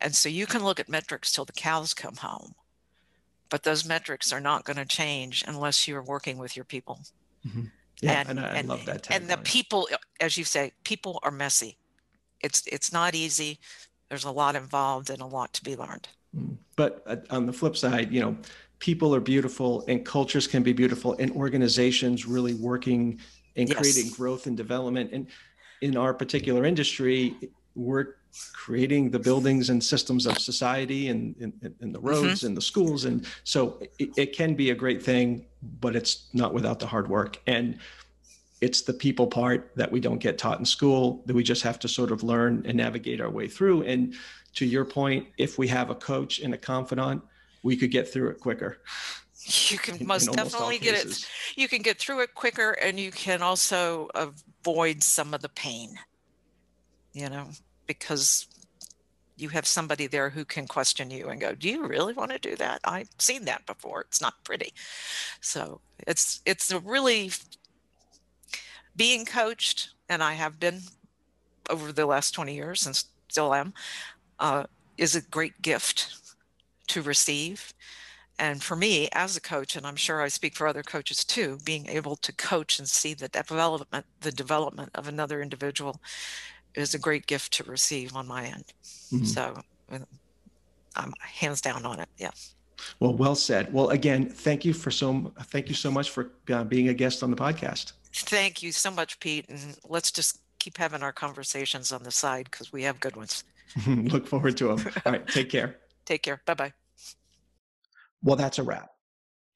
And 0.00 0.14
so 0.14 0.28
you 0.28 0.46
can 0.46 0.64
look 0.64 0.80
at 0.80 0.88
metrics 0.88 1.32
till 1.32 1.44
the 1.44 1.52
cows 1.52 1.92
come 1.94 2.16
home, 2.16 2.54
but 3.48 3.62
those 3.62 3.84
metrics 3.84 4.32
are 4.32 4.40
not 4.40 4.64
going 4.64 4.76
to 4.76 4.84
change 4.84 5.44
unless 5.46 5.86
you're 5.88 6.02
working 6.02 6.38
with 6.38 6.56
your 6.56 6.64
people. 6.64 7.00
Mm-hmm. 7.46 7.64
Yeah, 8.00 8.20
and, 8.20 8.38
and, 8.38 8.40
I, 8.40 8.48
and, 8.50 8.68
love 8.68 8.84
that. 8.86 9.02
Tagline. 9.04 9.16
And 9.16 9.28
the 9.28 9.38
people, 9.38 9.88
as 10.20 10.38
you 10.38 10.44
say, 10.44 10.72
people 10.84 11.18
are 11.22 11.32
messy. 11.32 11.76
It's 12.40 12.64
it's 12.68 12.92
not 12.92 13.16
easy. 13.16 13.58
There's 14.08 14.24
a 14.24 14.30
lot 14.30 14.54
involved 14.54 15.10
and 15.10 15.20
a 15.20 15.26
lot 15.26 15.52
to 15.54 15.64
be 15.64 15.74
learned. 15.74 16.08
Mm. 16.36 16.56
But 16.76 17.02
uh, 17.06 17.16
on 17.30 17.46
the 17.46 17.52
flip 17.52 17.76
side, 17.76 18.12
you 18.12 18.20
know, 18.20 18.36
people 18.78 19.14
are 19.14 19.20
beautiful 19.20 19.84
and 19.88 20.04
cultures 20.04 20.46
can 20.46 20.62
be 20.62 20.72
beautiful 20.72 21.14
and 21.18 21.30
organizations 21.32 22.26
really 22.26 22.54
working 22.54 23.18
and 23.56 23.68
yes. 23.68 23.78
creating 23.78 24.12
growth 24.12 24.46
and 24.46 24.56
development 24.56 25.10
and 25.12 25.26
in 25.80 25.96
our 25.96 26.14
particular 26.14 26.64
industry 26.64 27.36
we're 27.74 28.16
creating 28.52 29.10
the 29.10 29.18
buildings 29.18 29.70
and 29.70 29.82
systems 29.82 30.26
of 30.26 30.38
society 30.38 31.08
and, 31.08 31.34
and, 31.40 31.74
and 31.80 31.94
the 31.94 32.00
roads 32.00 32.40
mm-hmm. 32.40 32.48
and 32.48 32.56
the 32.56 32.62
schools 32.62 33.04
and 33.04 33.26
so 33.44 33.80
it, 33.98 34.10
it 34.16 34.36
can 34.36 34.54
be 34.54 34.70
a 34.70 34.74
great 34.74 35.02
thing 35.02 35.44
but 35.80 35.96
it's 35.96 36.28
not 36.32 36.52
without 36.52 36.78
the 36.78 36.86
hard 36.86 37.08
work 37.08 37.40
and 37.46 37.78
it's 38.60 38.82
the 38.82 38.92
people 38.92 39.26
part 39.26 39.70
that 39.76 39.90
we 39.90 40.00
don't 40.00 40.18
get 40.18 40.36
taught 40.36 40.58
in 40.58 40.64
school 40.64 41.22
that 41.26 41.34
we 41.34 41.42
just 41.42 41.62
have 41.62 41.78
to 41.78 41.88
sort 41.88 42.10
of 42.10 42.22
learn 42.22 42.62
and 42.66 42.76
navigate 42.76 43.20
our 43.20 43.30
way 43.30 43.48
through 43.48 43.82
and 43.82 44.14
to 44.54 44.66
your 44.66 44.84
point 44.84 45.26
if 45.38 45.58
we 45.58 45.66
have 45.66 45.90
a 45.90 45.94
coach 45.94 46.40
and 46.40 46.52
a 46.52 46.58
confidant 46.58 47.22
we 47.62 47.76
could 47.76 47.90
get 47.90 48.08
through 48.08 48.30
it 48.30 48.40
quicker. 48.40 48.78
You 49.44 49.78
can 49.78 50.06
most 50.06 50.32
definitely 50.32 50.78
get 50.78 51.06
it. 51.06 51.28
You 51.56 51.68
can 51.68 51.82
get 51.82 51.98
through 51.98 52.20
it 52.22 52.34
quicker, 52.34 52.72
and 52.72 52.98
you 52.98 53.10
can 53.10 53.42
also 53.42 54.08
avoid 54.14 55.02
some 55.02 55.34
of 55.34 55.42
the 55.42 55.48
pain. 55.48 55.98
You 57.12 57.28
know, 57.28 57.48
because 57.86 58.46
you 59.36 59.48
have 59.48 59.66
somebody 59.66 60.06
there 60.06 60.30
who 60.30 60.44
can 60.44 60.66
question 60.66 61.10
you 61.10 61.28
and 61.28 61.40
go, 61.40 61.54
"Do 61.54 61.68
you 61.68 61.86
really 61.86 62.12
want 62.12 62.32
to 62.32 62.38
do 62.38 62.56
that? 62.56 62.80
I've 62.84 63.10
seen 63.18 63.44
that 63.46 63.66
before. 63.66 64.02
It's 64.02 64.20
not 64.20 64.44
pretty." 64.44 64.72
So 65.40 65.80
it's 66.06 66.40
it's 66.44 66.70
a 66.70 66.80
really 66.80 67.32
being 68.96 69.24
coached, 69.24 69.90
and 70.08 70.22
I 70.22 70.34
have 70.34 70.60
been 70.60 70.82
over 71.70 71.92
the 71.92 72.06
last 72.06 72.32
twenty 72.32 72.54
years 72.54 72.86
and 72.86 72.96
still 73.28 73.54
am, 73.54 73.74
uh, 74.38 74.64
is 74.96 75.14
a 75.14 75.20
great 75.20 75.62
gift 75.62 76.14
to 76.88 77.02
receive. 77.02 77.72
And 78.38 78.62
for 78.62 78.76
me, 78.76 79.08
as 79.12 79.36
a 79.36 79.40
coach, 79.40 79.74
and 79.74 79.84
I'm 79.86 79.96
sure 79.96 80.22
I 80.22 80.28
speak 80.28 80.54
for 80.54 80.68
other 80.68 80.82
coaches 80.82 81.24
too, 81.24 81.58
being 81.64 81.88
able 81.88 82.14
to 82.16 82.32
coach 82.32 82.78
and 82.78 82.88
see 82.88 83.14
the 83.14 83.28
development, 83.28 84.06
the 84.20 84.30
development 84.30 84.90
of 84.94 85.08
another 85.08 85.42
individual 85.42 86.00
is 86.74 86.94
a 86.94 86.98
great 86.98 87.26
gift 87.26 87.52
to 87.54 87.64
receive 87.64 88.14
on 88.14 88.28
my 88.28 88.44
end. 88.44 88.64
Mm-hmm. 89.12 89.24
So 89.24 89.60
I'm 90.94 91.12
hands 91.20 91.60
down 91.60 91.84
on 91.84 92.00
it. 92.00 92.08
Yeah. 92.18 92.30
Well, 93.00 93.14
well 93.14 93.34
said. 93.34 93.72
Well, 93.72 93.90
again, 93.90 94.28
thank 94.28 94.64
you 94.64 94.72
for 94.72 94.90
so 94.90 95.32
thank 95.44 95.68
you 95.68 95.74
so 95.74 95.90
much 95.90 96.10
for 96.10 96.30
uh, 96.50 96.64
being 96.64 96.88
a 96.88 96.94
guest 96.94 97.22
on 97.22 97.30
the 97.30 97.36
podcast. 97.36 97.92
Thank 98.12 98.62
you 98.62 98.72
so 98.72 98.90
much, 98.90 99.18
Pete. 99.20 99.46
And 99.48 99.76
let's 99.88 100.10
just 100.10 100.40
keep 100.58 100.76
having 100.76 101.02
our 101.02 101.12
conversations 101.12 101.92
on 101.92 102.02
the 102.02 102.10
side 102.10 102.48
because 102.50 102.72
we 102.72 102.82
have 102.82 103.00
good 103.00 103.16
ones. 103.16 103.44
Look 103.86 104.26
forward 104.26 104.56
to 104.58 104.68
them. 104.68 104.92
All 105.06 105.12
right. 105.12 105.26
Take 105.26 105.50
care. 105.50 105.76
Take 106.08 106.22
care. 106.22 106.40
Bye 106.46 106.54
bye. 106.54 106.72
Well, 108.22 108.36
that's 108.36 108.58
a 108.58 108.62
wrap. 108.62 108.88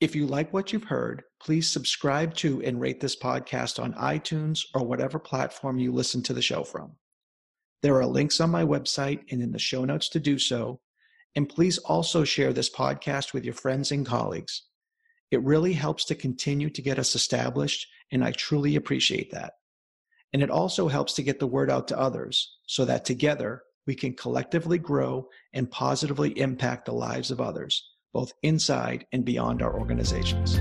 If 0.01 0.15
you 0.15 0.27
like 0.27 0.53
what 0.53 0.71
you've 0.71 0.85
heard, 0.85 1.23
please 1.41 1.67
subscribe 1.67 2.35
to 2.35 2.63
and 2.63 2.79
rate 2.79 3.01
this 3.01 3.17
podcast 3.17 3.83
on 3.83 3.95
iTunes 3.95 4.67
or 4.75 4.85
whatever 4.85 5.19
platform 5.19 5.79
you 5.79 5.93
listen 5.93 6.23
to 6.25 6.35
the 6.35 6.43
show 6.43 6.63
from. 6.63 6.93
There 7.81 7.97
are 7.97 8.05
links 8.05 8.39
on 8.39 8.51
my 8.51 8.65
website 8.65 9.21
and 9.33 9.41
in 9.41 9.51
the 9.51 9.59
show 9.59 9.87
notes 9.87 10.11
to 10.11 10.21
do 10.21 10.39
so. 10.39 10.81
And 11.35 11.49
please 11.49 11.79
also 11.79 12.23
share 12.23 12.53
this 12.53 12.69
podcast 12.69 13.33
with 13.33 13.47
your 13.47 13.55
friends 13.55 13.91
and 13.91 14.05
colleagues. 14.05 14.65
It 15.31 15.43
really 15.43 15.73
helps 15.73 16.05
to 16.05 16.15
continue 16.15 16.69
to 16.69 16.83
get 16.83 16.99
us 16.99 17.15
established, 17.15 17.87
and 18.11 18.23
I 18.23 18.33
truly 18.33 18.77
appreciate 18.77 19.31
that. 19.31 19.55
And 20.35 20.43
it 20.43 20.51
also 20.51 20.89
helps 20.89 21.15
to 21.15 21.23
get 21.23 21.39
the 21.39 21.47
word 21.47 21.71
out 21.71 21.89
to 21.89 21.99
others 21.99 22.59
so 22.67 22.85
that 22.85 23.07
together 23.07 23.63
we 23.87 23.95
can 23.95 24.14
collectively 24.14 24.78
grow 24.78 25.28
and 25.53 25.70
positively 25.70 26.39
impact 26.39 26.87
the 26.87 26.93
lives 26.93 27.30
of 27.30 27.41
others, 27.41 27.91
both 28.12 28.33
inside 28.43 29.07
and 29.12 29.24
beyond 29.24 29.62
our 29.62 29.78
organizations. 29.78 30.61